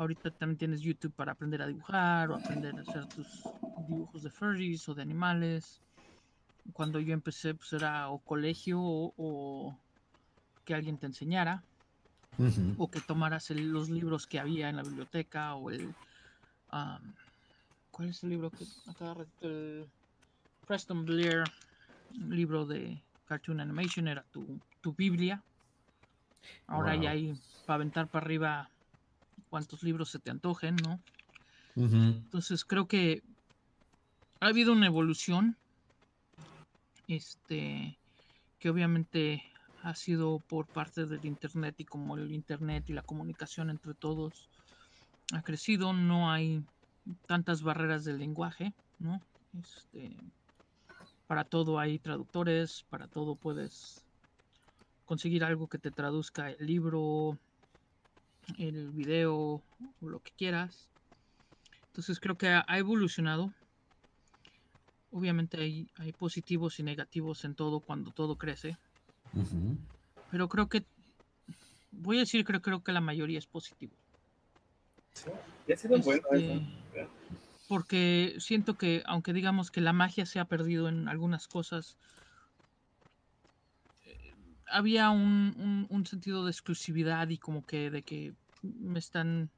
[0.00, 3.42] ahorita también tienes YouTube para aprender a dibujar o aprender a hacer tus
[3.86, 5.82] dibujos de furries o de animales.
[6.72, 9.76] Cuando yo empecé, pues era o colegio o,
[10.64, 11.62] que alguien te enseñara
[12.78, 15.94] o que tomaras los libros que había en la biblioteca o el...
[17.90, 19.86] ¿Cuál es el libro que acá el
[20.66, 21.44] Preston Blair,
[22.14, 25.42] libro de Cartoon Animation, era tu, tu Biblia.
[26.68, 28.70] Ahora ya hay para aventar para arriba
[29.50, 31.00] cuantos libros se te antojen, ¿no?
[31.76, 33.22] Entonces creo que
[34.40, 35.56] ha habido una evolución,
[37.08, 37.98] este,
[38.58, 39.42] que obviamente
[39.82, 44.48] ha sido por parte del internet y como el internet y la comunicación entre todos
[45.32, 46.62] ha crecido, no hay
[47.26, 49.20] tantas barreras del lenguaje, ¿no?
[49.60, 50.16] Este,
[51.26, 54.04] para todo hay traductores, para todo puedes
[55.06, 57.38] conseguir algo que te traduzca el libro,
[58.58, 59.62] el video o
[60.00, 60.90] lo que quieras.
[61.88, 63.52] Entonces creo que ha evolucionado.
[65.12, 68.76] Obviamente hay, hay positivos y negativos en todo cuando todo crece.
[70.30, 70.84] Pero creo que,
[71.90, 73.92] voy a decir, creo, creo que la mayoría es positivo.
[75.66, 75.88] Este,
[77.68, 81.96] porque siento que, aunque digamos que la magia se ha perdido en algunas cosas,
[84.70, 89.50] había un, un, sentido de exclusividad y como que de que me están...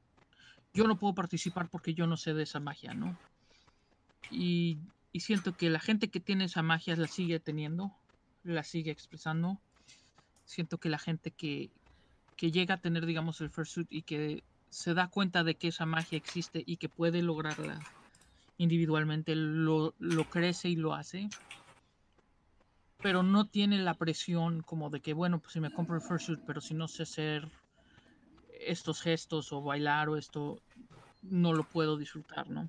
[0.74, 3.16] Yo no puedo participar porque yo no sé de esa magia, ¿no?
[4.30, 4.78] Y,
[5.12, 7.92] y siento que la gente que tiene esa magia la sigue teniendo,
[8.42, 9.58] la sigue expresando.
[10.44, 11.70] Siento que la gente que,
[12.36, 15.84] que llega a tener, digamos, el fursuit y que se da cuenta de que esa
[15.84, 17.78] magia existe y que puede lograrla
[18.56, 21.28] individualmente, lo, lo crece y lo hace
[23.02, 26.40] pero no tiene la presión como de que, bueno, pues si me compro el fursuit,
[26.46, 27.48] pero si no sé hacer
[28.60, 30.60] estos gestos o bailar o esto,
[31.22, 32.66] no lo puedo disfrutar, ¿no?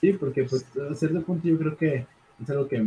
[0.00, 2.06] Sí, porque pues a cierto punto yo creo que
[2.40, 2.84] es algo que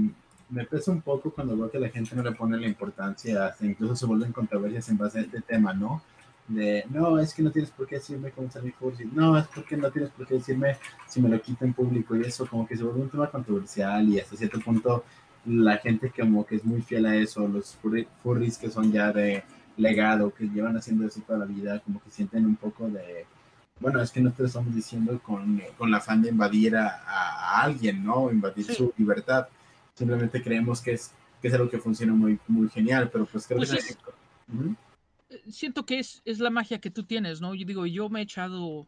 [0.50, 3.66] me pesa un poco cuando veo que la gente no le pone la importancia, hasta
[3.66, 6.02] incluso se vuelven controversias en base a este tema, ¿no?
[6.48, 9.48] De, no, es que no tienes por qué decirme cómo está mi fursuit, no, es
[9.48, 12.68] porque no tienes por qué decirme si me lo quito en público y eso como
[12.68, 15.06] que se vuelve un tema controversial y hasta cierto punto
[15.46, 17.78] la gente como que es muy fiel a eso, los
[18.22, 19.44] furries que son ya de
[19.78, 23.26] legado, que llevan haciendo eso toda la vida, como que sienten un poco de,
[23.80, 28.04] bueno, es que no te estamos diciendo con, con el afán de invadir a, alguien,
[28.04, 28.32] ¿no?
[28.32, 29.48] Invadir su libertad.
[29.94, 31.12] Simplemente creemos que es,
[31.42, 33.96] que es algo que funciona muy, muy genial, pero pues creo pues que...
[35.30, 37.56] Eh, siento que es, es la magia que tú tienes, ¿no?
[37.56, 38.88] Yo digo, yo me he echado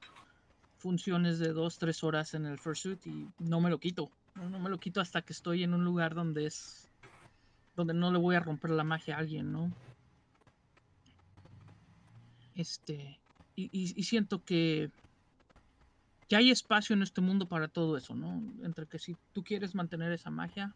[0.77, 4.11] funciones de dos, tres horas en el fursuit y no me lo quito.
[4.35, 6.89] No, me lo quito hasta que estoy en un lugar donde es.
[7.75, 9.71] donde no le voy a romper la magia a alguien, ¿no?
[12.55, 13.19] Este.
[13.55, 14.89] Y, siento que.
[16.27, 18.41] que hay espacio en este mundo para todo eso, ¿no?
[18.63, 20.73] Entre que si tú quieres mantener esa magia.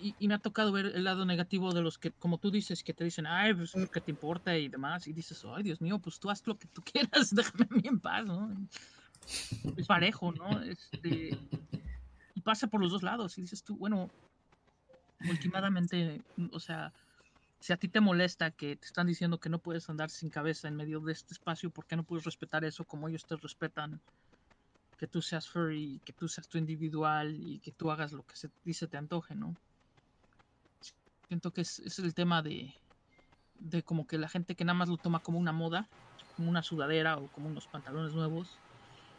[0.00, 2.94] Y, me ha tocado ver el lado negativo de los que, como tú dices, que
[2.94, 5.08] te dicen, ay, pues que te importa y demás.
[5.08, 7.82] Y dices, ay, Dios mío, pues tú haz lo que tú quieras, déjame a mí
[7.84, 8.56] en paz, ¿no?
[9.76, 10.62] Es parejo, ¿no?
[10.62, 11.38] Este,
[12.34, 13.38] y pasa por los dos lados.
[13.38, 14.10] Y dices tú, bueno,
[15.28, 16.22] últimamente,
[16.52, 16.92] o sea,
[17.60, 20.68] si a ti te molesta que te están diciendo que no puedes andar sin cabeza
[20.68, 24.00] en medio de este espacio, ¿por qué no puedes respetar eso como ellos te respetan?
[24.96, 28.36] Que tú seas furry, que tú seas tu individual y que tú hagas lo que
[28.36, 29.54] se dice te antoje, ¿no?
[31.26, 32.72] Siento que es, el tema de,
[33.58, 35.88] de como que la gente que nada más lo toma como una moda,
[36.36, 38.56] como una sudadera o como unos pantalones nuevos,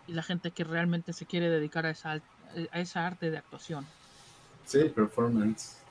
[0.10, 2.20] y la gente que realmente se quiere dedicar a esa,
[2.72, 3.86] a esa arte de actuación.
[4.66, 5.84] Sí, performance.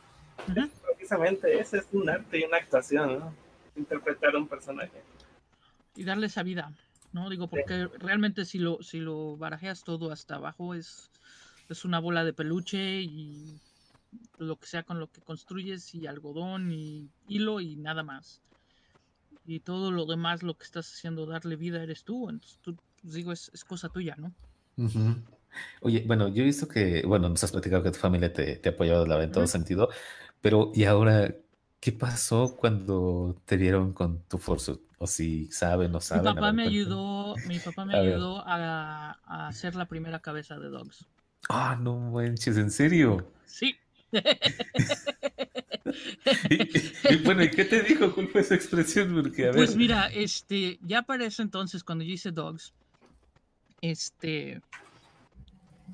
[0.96, 3.34] Precisamente, ese es un arte y una actuación, ¿no?
[3.76, 5.02] Interpretar un personaje.
[5.94, 6.72] Y darle esa vida,
[7.12, 7.30] ¿no?
[7.30, 11.10] Digo, porque realmente si lo, si lo barajeas todo hasta abajo es,
[11.68, 13.60] es una bola de peluche y
[14.38, 18.42] lo que sea con lo que construyes y algodón y hilo y nada más.
[19.46, 22.28] Y todo lo demás, lo que estás haciendo, darle vida, eres tú.
[22.28, 24.32] Entonces tú pues, digo, es, cosa tuya, ¿no?
[25.80, 28.68] Oye, bueno, yo he visto que, bueno, nos has platicado que tu familia te, te
[28.68, 29.88] ha apoyado en todo sentido,
[30.40, 31.34] pero ¿y ahora
[31.80, 34.78] qué pasó cuando te dieron con tu Force?
[34.98, 36.24] O si saben o saben.
[36.24, 40.68] Mi papá me ayudó, mi papá me ayudó a, a, hacer la primera cabeza de
[40.68, 41.06] Dogs.
[41.48, 43.32] Ah, no manches, ¿en serio?
[43.46, 43.76] Sí.
[47.10, 48.12] y, bueno, ¿y qué te dijo?
[48.12, 49.14] ¿Cuál fue esa expresión?
[49.14, 52.72] Porque, pues mira, este, ya para ese entonces, cuando yo hice Dogs,
[53.80, 54.60] este,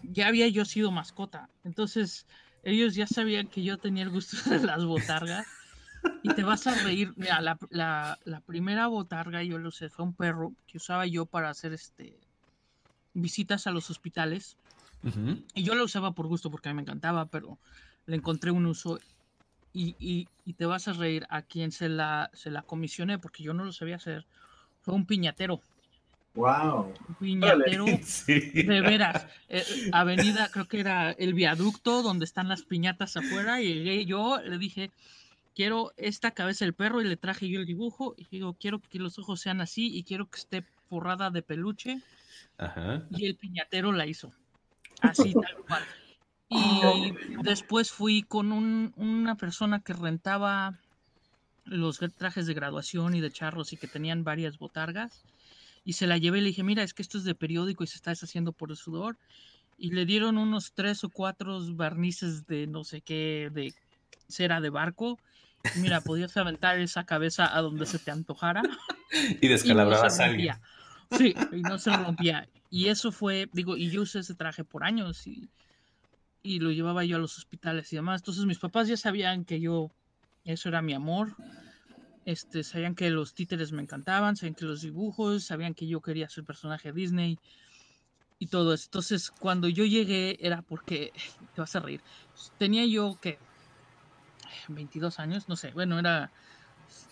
[0.03, 1.51] ya había yo sido mascota.
[1.63, 2.27] Entonces,
[2.63, 5.47] ellos ya sabían que yo tenía el gusto de las botargas.
[6.23, 7.13] Y te vas a reír.
[7.17, 11.27] Mira, la, la, la primera botarga yo lo sé, fue un perro que usaba yo
[11.27, 12.19] para hacer este
[13.13, 14.57] visitas a los hospitales.
[15.55, 17.59] Y yo lo usaba por gusto porque a mí me encantaba, pero
[18.07, 18.99] le encontré un uso
[19.73, 23.43] y, y- y te vas a reír a quien se la, se la comisioné porque
[23.43, 24.27] yo no lo sabía hacer.
[24.81, 25.61] Fue un piñatero.
[26.35, 26.93] Wow.
[27.09, 28.41] Un piñatero Sí.
[28.65, 29.27] de veras.
[29.49, 33.61] eh, avenida, creo que era el viaducto donde están las piñatas afuera.
[33.61, 34.91] Y llegué yo, le dije,
[35.55, 38.15] quiero esta cabeza del perro y le traje yo el dibujo.
[38.19, 42.01] Y digo, quiero que los ojos sean así y quiero que esté forrada de peluche.
[42.59, 43.05] Ajá.
[43.11, 44.33] Y el piñatero la hizo.
[45.01, 45.83] Así, tal cual.
[46.49, 50.79] Y después fui con un- una persona que rentaba
[51.65, 55.23] los trajes de graduación y de charros y que tenían varias botargas.
[55.85, 57.87] Y se la llevé y le dije, mira, es que esto es de periódico y
[57.87, 59.19] se está deshaciendo por el sudor.
[59.77, 63.75] Y le dieron unos tres o cuatro barnices de no sé qué, de
[64.29, 65.19] cera de barco.
[65.77, 68.63] Y mira, podías aventar esa cabeza a donde se te antojara
[69.41, 70.57] Y y no descalabrabas a alguien.
[71.11, 72.49] Sí, y no se rompía.
[72.71, 75.49] Y eso fue, digo, y yo usé ese traje por años y,
[76.43, 78.21] y lo llevaba yo a los hospitales y demás.
[78.21, 79.91] Entonces mis papás ya sabían que yo,
[80.45, 81.37] eso era mi amor.
[82.25, 86.29] Este, sabían que los títeres me encantaban, sabían que los dibujos, sabían que yo quería
[86.29, 87.41] ser personaje Disney
[88.39, 88.87] y todo eso.
[88.87, 91.13] Entonces, cuando yo llegué era porque,
[91.53, 92.03] te vas a reír,
[92.59, 93.41] tenía yo que
[94.69, 96.33] 22 años, no sé, bueno, era,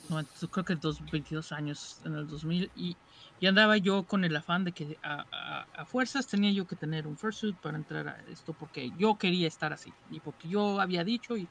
[0.08, 2.98] no, creo que dos, 22 años en el 2000 y,
[3.38, 6.76] y andaba yo con el afán de que a, a- a fuerzas tenía yo que
[6.76, 10.80] tener un fursuit para entrar a esto porque yo quería estar así y porque yo
[10.80, 11.50] había dicho y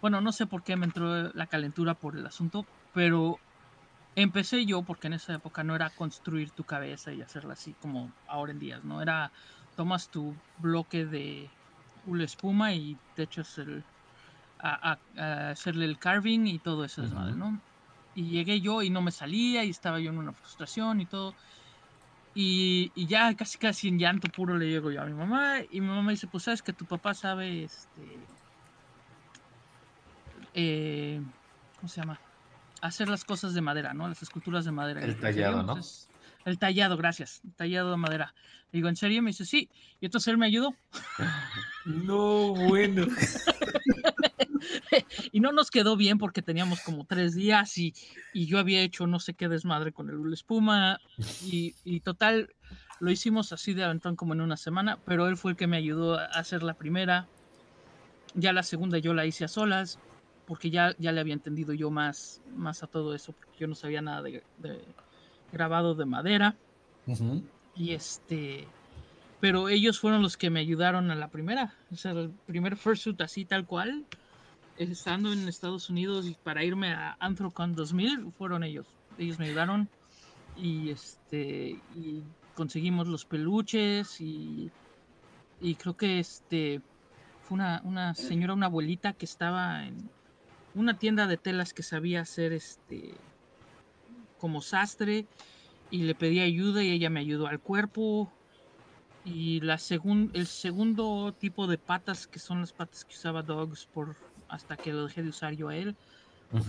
[0.00, 3.42] bueno, no sé por qué me entró la calentura por el asunto, pero
[4.16, 8.16] empecé yo porque en esa época no era construir tu cabeza y hacerla así como
[8.26, 9.02] ahora en días, ¿no?
[9.02, 9.32] Era
[9.74, 11.52] tomas tu bloque de
[12.04, 13.86] hula espuma y te echas el
[14.58, 17.38] a, a- a hacerle el carving y todo eso, desmadre, Ujú.
[17.38, 17.62] ¿no?
[18.14, 21.36] Y llegué yo y no me salía y estaba yo en una frustración y todo.
[22.34, 25.80] Y, y ya casi casi en llanto puro le llego yo a mi mamá y
[25.80, 28.28] mi mamá dice, pues sabes que tu papá sabe, este,
[30.52, 31.20] eh,
[31.76, 32.25] ¿cómo se llama?
[32.86, 34.08] Hacer las cosas de madera, ¿no?
[34.08, 35.02] Las esculturas de madera.
[35.02, 35.62] El "¿En tallado, serio?".
[35.66, 35.74] ¿no?
[35.74, 36.08] Pues,
[36.44, 37.40] el tallado, gracias.
[37.44, 38.34] El tallado de madera.
[38.72, 39.22] Le digo, ¿en serio?
[39.22, 39.68] Me dice, sí.
[40.00, 40.74] Y entonces él me ayudó.
[41.84, 43.06] No, bueno.
[45.32, 47.94] Y no nos quedó bien porque teníamos como tres días y,
[48.32, 50.98] y yo había hecho no sé qué desmadre con el espuma
[51.44, 52.50] y, y total
[53.00, 55.76] lo hicimos así de aventón como en una semana, pero él fue el que me
[55.76, 57.28] ayudó a hacer la primera.
[58.34, 59.98] Ya la segunda yo la hice a solas
[60.46, 63.74] porque ya, ya le había entendido yo más, más a todo eso porque yo no
[63.74, 64.80] sabía nada de, de
[65.52, 66.56] grabado de madera.
[67.74, 68.66] Y este
[69.40, 71.74] pero ellos fueron los que me ayudaron a la primera.
[71.92, 74.04] O sea el primer fursuit así tal cual
[74.78, 78.86] estando en Estados Unidos y para irme a Anthrocon 2000 fueron ellos.
[79.18, 79.88] Ellos me ayudaron
[80.56, 82.22] y este y
[82.54, 84.70] conseguimos los peluches y
[85.60, 86.80] y creo que este
[87.42, 90.10] fue una, una señora una abuelita que estaba en
[90.76, 93.14] una tienda de telas que sabía hacer este
[94.38, 95.26] como sastre
[95.90, 98.30] y le pedí ayuda y ella me ayudó al cuerpo.
[99.24, 103.86] Y la segun, el segundo tipo de patas, que son las patas que usaba Dogs
[103.86, 104.14] por
[104.48, 105.96] hasta que lo dejé de usar yo a él,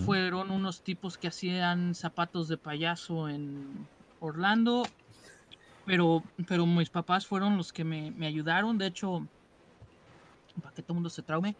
[0.06, 3.88] fueron unos tipos que hacían zapatos de payaso en
[4.20, 4.88] Orlando.
[5.86, 8.78] Pero, pero mis papás fueron los que me, me ayudaron.
[8.78, 9.28] De hecho,
[10.62, 11.56] para que todo el mundo se traume,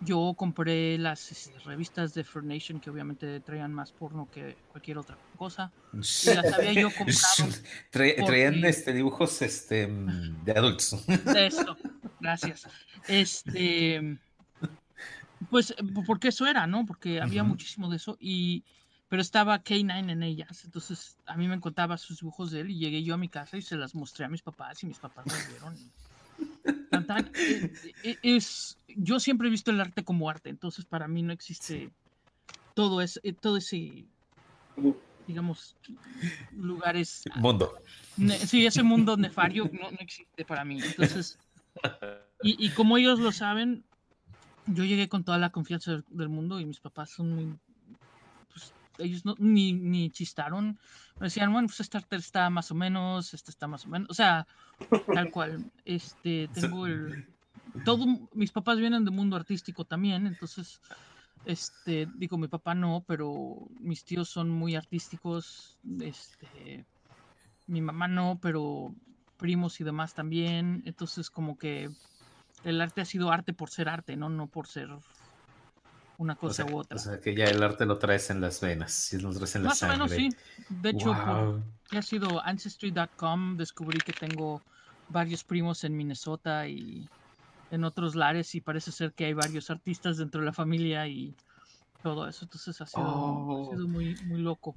[0.00, 4.98] yo compré las este, revistas de Fur Nation que obviamente traían más porno que cualquier
[4.98, 5.72] otra cosa.
[5.92, 5.96] Y
[6.34, 7.08] las había yo comprado.
[7.92, 11.04] Tra- traían porque- este, dibujos este, mm, de adultos.
[11.36, 11.76] Eso,
[12.20, 12.68] gracias.
[13.08, 14.18] Este,
[15.50, 15.74] pues,
[16.06, 16.84] porque eso era, ¿no?
[16.86, 18.64] Porque había muchísimo de eso y,
[19.08, 22.78] pero estaba K9 en ellas, entonces a mí me encontraba sus dibujos de él y
[22.78, 25.24] llegué yo a mi casa y se las mostré a mis papás y mis papás
[25.26, 25.74] me vieron.
[25.76, 25.90] y-
[26.90, 27.30] tan, tan.
[27.36, 31.32] Eh, eh, Es, yo siempre he visto el arte como arte, entonces para mí no
[31.32, 31.90] existe
[32.74, 34.06] todo ese, eh, todo ese,
[35.26, 35.76] digamos,
[36.52, 37.72] lugares Mundo.
[38.16, 40.80] Ne- sí, ese mundo nefario no, no existe para mí.
[40.82, 41.38] Entonces,
[42.42, 43.84] y, y como ellos lo saben,
[44.66, 47.58] yo llegué con toda la confianza del, del mundo y mis papás son muy.
[48.98, 50.78] Ellos no, ni, ni chistaron.
[51.18, 54.08] Me decían, bueno, pues esta está más o menos, esta está más o menos.
[54.10, 54.46] O sea,
[55.12, 55.70] tal cual.
[55.84, 57.26] Este, tengo el.
[57.84, 60.80] Todo, mis papás vienen del mundo artístico también, entonces.
[61.44, 65.78] Este, digo, mi papá no, pero mis tíos son muy artísticos.
[66.00, 66.84] Este,
[67.66, 68.94] mi mamá no, pero
[69.38, 70.82] primos y demás también.
[70.84, 71.90] Entonces, como que
[72.64, 74.28] el arte ha sido arte por ser arte, ¿no?
[74.28, 74.90] No por ser
[76.18, 76.96] una cosa u otra.
[76.96, 79.68] O sea, que ya el arte lo traes en las venas, lo traes en la
[79.70, 79.96] Más sangre.
[79.96, 80.28] o menos sí.
[80.68, 81.62] De hecho, Wow.
[81.88, 84.60] por, ha sido Ancestry.com, descubrí que tengo
[85.08, 87.08] varios primos en Minnesota y
[87.70, 91.34] en otros lares y parece ser que hay varios artistas dentro de la familia y
[92.02, 92.44] todo eso.
[92.44, 93.66] Entonces ha sido, Oh.
[93.72, 94.74] ha sido muy, muy loco.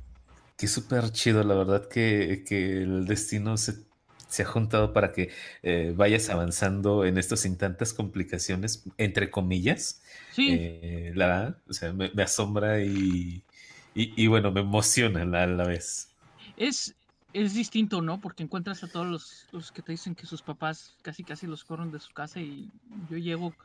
[0.58, 3.84] Qué súper chido, la verdad que, que el destino se,
[4.32, 5.32] se ha juntado para que
[5.64, 10.04] eh, vayas avanzando en esto sin tantas complicaciones, entre comillas.
[10.28, 13.46] Sí, Eh, la verdad, o sea, me, me asombra y,
[13.94, 16.16] y, y bueno, me emociona a la, vez.
[16.56, 16.96] es,
[17.34, 18.20] es distinto, ¿no?
[18.20, 21.64] Porque encuentras a todos los, los que te dicen que sus papás casi casi los
[21.66, 23.58] corren de su casa y yo llego,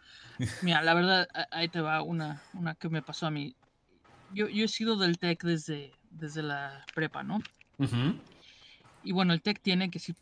[0.60, 3.56] mira, la verdad, ahí te va una, una que me pasó a mí.
[4.28, 7.40] Yo, yo he sido del TEC desde, desde la prepa, ¿no?
[7.78, 8.16] Ujú.
[9.02, 10.14] Y bueno, el TEC tiene que si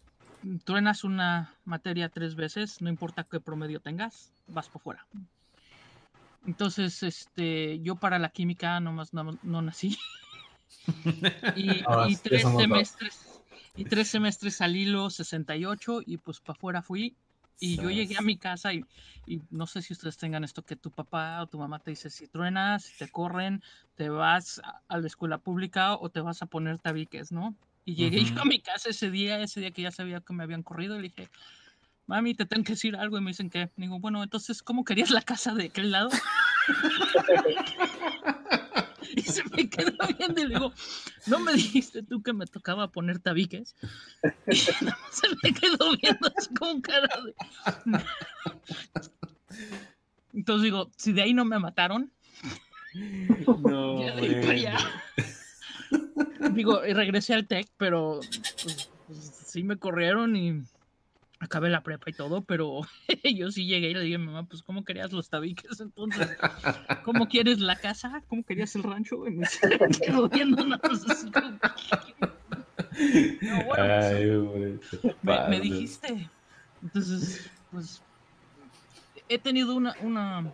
[0.65, 5.07] truenas una materia tres veces, no importa qué promedio tengas, vas por fuera.
[6.47, 9.97] Entonces, este, yo para la química nomás no, no nací.
[11.57, 13.41] y, tres semestres,
[13.77, 17.17] y tres semestres al hilo 68 y pues para afuera fui.
[17.61, 18.85] Y yo llegué a mi casa y,
[19.27, 22.11] y no sé si ustedes tengan esto que tu papá o tu mamá te dice
[22.11, 23.63] si truenas, si te corren,
[23.95, 27.55] te vas a- a la escuela pública o te vas a poner tabiques, ¿no?
[27.85, 30.43] Y llegué yo a mi casa ese día, ese día que ya sabía que me
[30.43, 31.31] habían corrido, y le dije,
[32.07, 33.19] mami, te tengo que decir algo.
[33.19, 36.11] Y me dicen que, digo, bueno, entonces, ¿cómo querías la casa de aquel lado?
[39.17, 40.73] y se me quedó viendo y le digo,
[41.27, 43.77] ¿no me dijiste tú que me tocaba poner tabiques?
[44.47, 47.35] Y se me quedó viendo así con cara de...
[50.33, 52.13] Entonces digo, si de ahí no me mataron,
[52.95, 54.79] No, ya de ahí para allá.
[56.53, 58.21] Digo, y regresé al TEC, pero
[58.63, 59.17] pues, pues,
[59.47, 60.63] sí me corrieron y
[61.41, 62.81] acabé la prepa y todo, pero
[63.37, 66.37] yo sí llegué y le dije, mamá, pues ¿cómo querías los tabiques entonces?
[67.05, 68.23] ¿Cómo quieres la casa?
[68.29, 69.27] ¿Cómo querías el rancho?
[69.27, 71.59] Y me se me quedó viendo nada más así como...
[73.43, 75.61] No, bueno, Ay, hombre, qué me, me padre.
[75.61, 76.31] dijiste.
[76.83, 78.03] Entonces, pues
[79.29, 80.53] he tenido una, una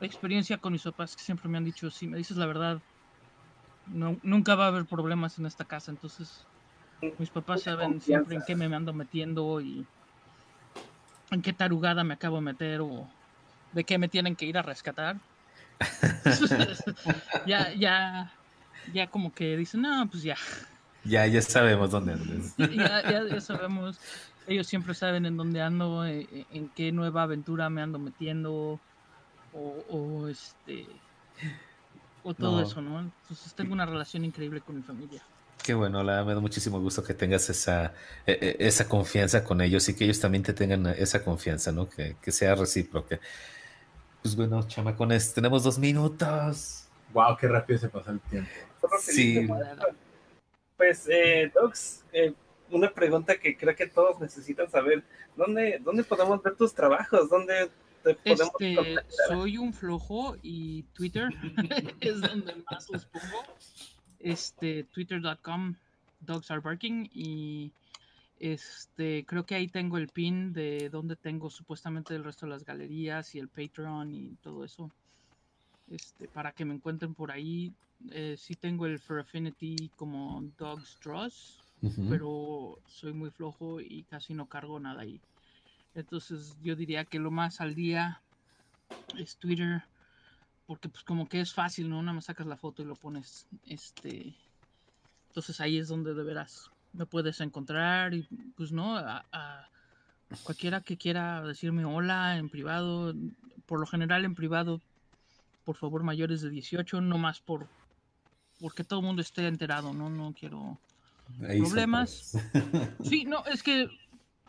[0.00, 2.80] experiencia con mis papás que siempre me han dicho, si me dices la verdad,
[3.92, 5.90] no, nunca va a haber problemas en esta casa.
[5.90, 6.44] Entonces,
[7.18, 9.86] mis papás saben siempre en qué me ando metiendo y
[11.30, 13.06] en qué tarugada me acabo de meter o
[13.72, 15.16] de qué me tienen que ir a rescatar.
[17.46, 18.32] ya, ya,
[18.92, 20.36] ya como que dicen, no, pues ya.
[21.04, 22.56] Ya, ya sabemos dónde andas.
[22.56, 23.98] ya, ya, ya sabemos,
[24.46, 28.80] ellos siempre saben en dónde ando, eh, eh, en qué nueva aventura me ando metiendo,
[29.52, 30.86] o, o, este,
[32.22, 32.66] o todo No.
[32.66, 33.00] eso, ¿no?
[33.00, 35.22] Entonces tengo una relación increíble con mi familia.
[35.62, 37.86] Qué bueno, la, me da muchísimo gusto que tengas esa,
[38.26, 41.88] eh, eh, esa confianza con ellos y que ellos también te tengan esa confianza, ¿no?
[41.88, 43.18] Que, que sea recíproca.
[44.22, 46.84] Pues bueno, chamacones, tenemos dos minutos.
[47.12, 48.50] Wow, qué rápido se pasa el tiempo.
[49.00, 49.48] Sí.
[50.76, 52.32] Pues, eh, Docs, eh,
[52.70, 55.02] una pregunta que creo que todos necesitan saber.
[55.36, 57.28] ¿Dónde, dónde podemos ver tus trabajos?
[57.28, 57.68] ¿Dónde
[58.14, 59.06] te podemos Este, contactar?
[59.28, 61.28] soy un flojo y Twitter
[62.00, 63.42] es donde más los pongo.
[64.20, 65.74] Este, twitter.com,
[66.20, 67.70] dogs are barking y
[68.40, 72.64] este, creo que ahí tengo el pin de donde tengo supuestamente el resto de las
[72.64, 74.90] galerías y el Patreon y todo eso.
[75.90, 77.72] Este, para que me encuentren por ahí.
[78.12, 81.58] Eh, sí tengo el Fur Affinity como Dogs Draws,
[82.08, 85.20] pero soy muy flojo y casi no cargo nada ahí.
[85.98, 88.22] Entonces yo diría que lo más al día
[89.18, 89.82] es Twitter,
[90.66, 92.00] porque pues como que es fácil, ¿no?
[92.02, 93.46] Nada más sacas la foto y lo pones.
[93.66, 94.34] Este,
[95.28, 98.26] entonces ahí es donde de veras me puedes encontrar y
[98.56, 99.68] pues no, a, a
[100.42, 103.14] cualquiera que quiera decirme hola en privado,
[103.66, 104.80] por lo general en privado,
[105.64, 107.68] por favor mayores de 18, no más por
[108.60, 110.10] porque todo el mundo esté enterado, ¿no?
[110.10, 110.78] No quiero
[111.46, 112.36] Ahí problemas.
[113.04, 113.88] Sí, no, es que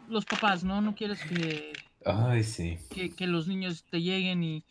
[0.09, 0.81] los papás, ¿no?
[0.81, 1.73] No quieres que,
[2.05, 2.77] Ay, sí.
[2.89, 4.63] que, que los niños te lleguen y,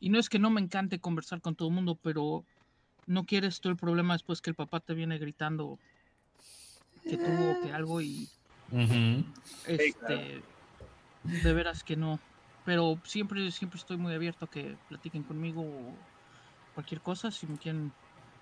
[0.00, 2.44] y no es que no me encante conversar con todo el mundo, pero
[3.06, 5.78] no quieres tú el problema después que el papá te viene gritando
[7.08, 8.28] que tuvo que algo y
[9.66, 10.42] este
[11.42, 12.18] de veras que no.
[12.64, 15.94] Pero siempre, siempre estoy muy abierto a que platiquen conmigo o
[16.74, 17.92] cualquier cosa, si me quieren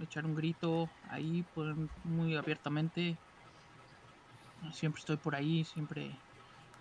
[0.00, 3.16] echar un grito ahí, pueden muy abiertamente.
[4.72, 6.10] Siempre estoy por ahí, siempre,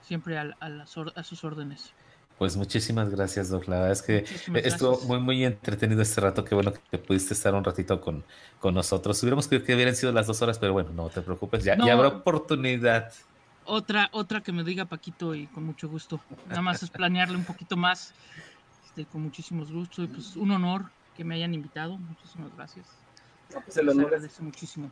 [0.04, 1.92] siempre al- a, las or- a sus órdenes.
[2.38, 3.68] Pues muchísimas gracias, Doc.
[3.68, 5.08] La verdad es que Muchísimas estuvo gracias.
[5.10, 6.44] muy, muy entretenido este rato.
[6.44, 8.24] Qué bueno que pudiste estar un ratito con,
[8.60, 9.22] con nosotros.
[9.22, 11.64] Hubiéramos creído que hubieran sido las dos horas, pero bueno, no te preocupes.
[11.64, 11.86] Ya, No.
[11.86, 13.14] ya habrá oportunidad.
[13.66, 16.20] Otra, otra que me diga Paquito y con mucho gusto.
[16.50, 18.14] Nada más es planearle un poquito más.
[18.88, 20.06] Este, con muchísimos gustos.
[20.06, 20.86] Y pues un honor
[21.16, 21.98] que me hayan invitado.
[21.98, 22.88] Muchísimas gracias.
[23.54, 24.92] No, pues el Les honor, es, agradezco muchísimo.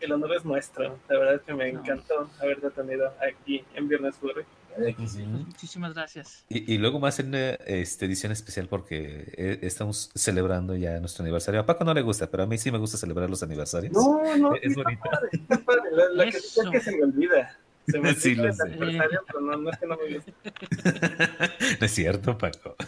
[0.00, 0.98] El honor es nuestro.
[1.08, 1.80] La verdad es que me No.
[1.80, 4.44] encantó haberte tenido aquí en Viernes Furry.
[4.76, 4.94] Sí.
[4.96, 6.44] Pues muchísimas gracias.
[6.48, 11.22] Y, y luego más en una este, edición especial porque eh, estamos celebrando ya nuestro
[11.24, 11.60] aniversario.
[11.60, 13.92] A Paco no le gusta, pero a mí sí me gusta celebrar los aniversarios.
[13.92, 15.02] No, no, Es sí, bonito.
[15.02, 15.82] padre, está padre.
[15.92, 17.58] La, la que es que se me olvida.
[17.88, 18.62] Se me olvida Sí, lo el sé.
[18.62, 20.32] aniversario, pero no, no es que no me guste.
[21.80, 22.76] no es cierto, Paco.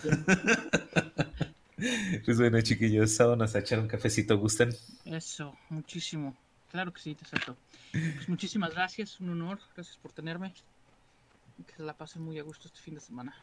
[2.25, 4.73] pues bueno, chiquillos, vámonos a echar un cafecito, ¿gustan?
[5.05, 6.37] Eso, muchísimo.
[6.73, 7.55] Claro que sí, te acepto.
[7.93, 9.61] Pues muchísimas gracias, un honor.
[9.75, 10.55] Gracias por tenerme.
[11.67, 13.37] Que se la pasen muy a gusto este fin de semana.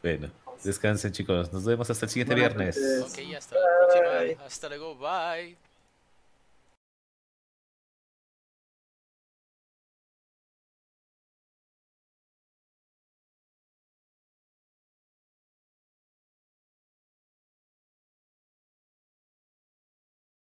[0.00, 0.30] Bueno,
[0.62, 1.52] descansen, chicos.
[1.52, 2.78] Nos vemos hasta el siguiente viernes.
[3.02, 4.18] Ok, hasta la próxima.
[4.20, 4.38] Bye.
[4.46, 4.96] Hasta luego.
[4.96, 5.69] Bye.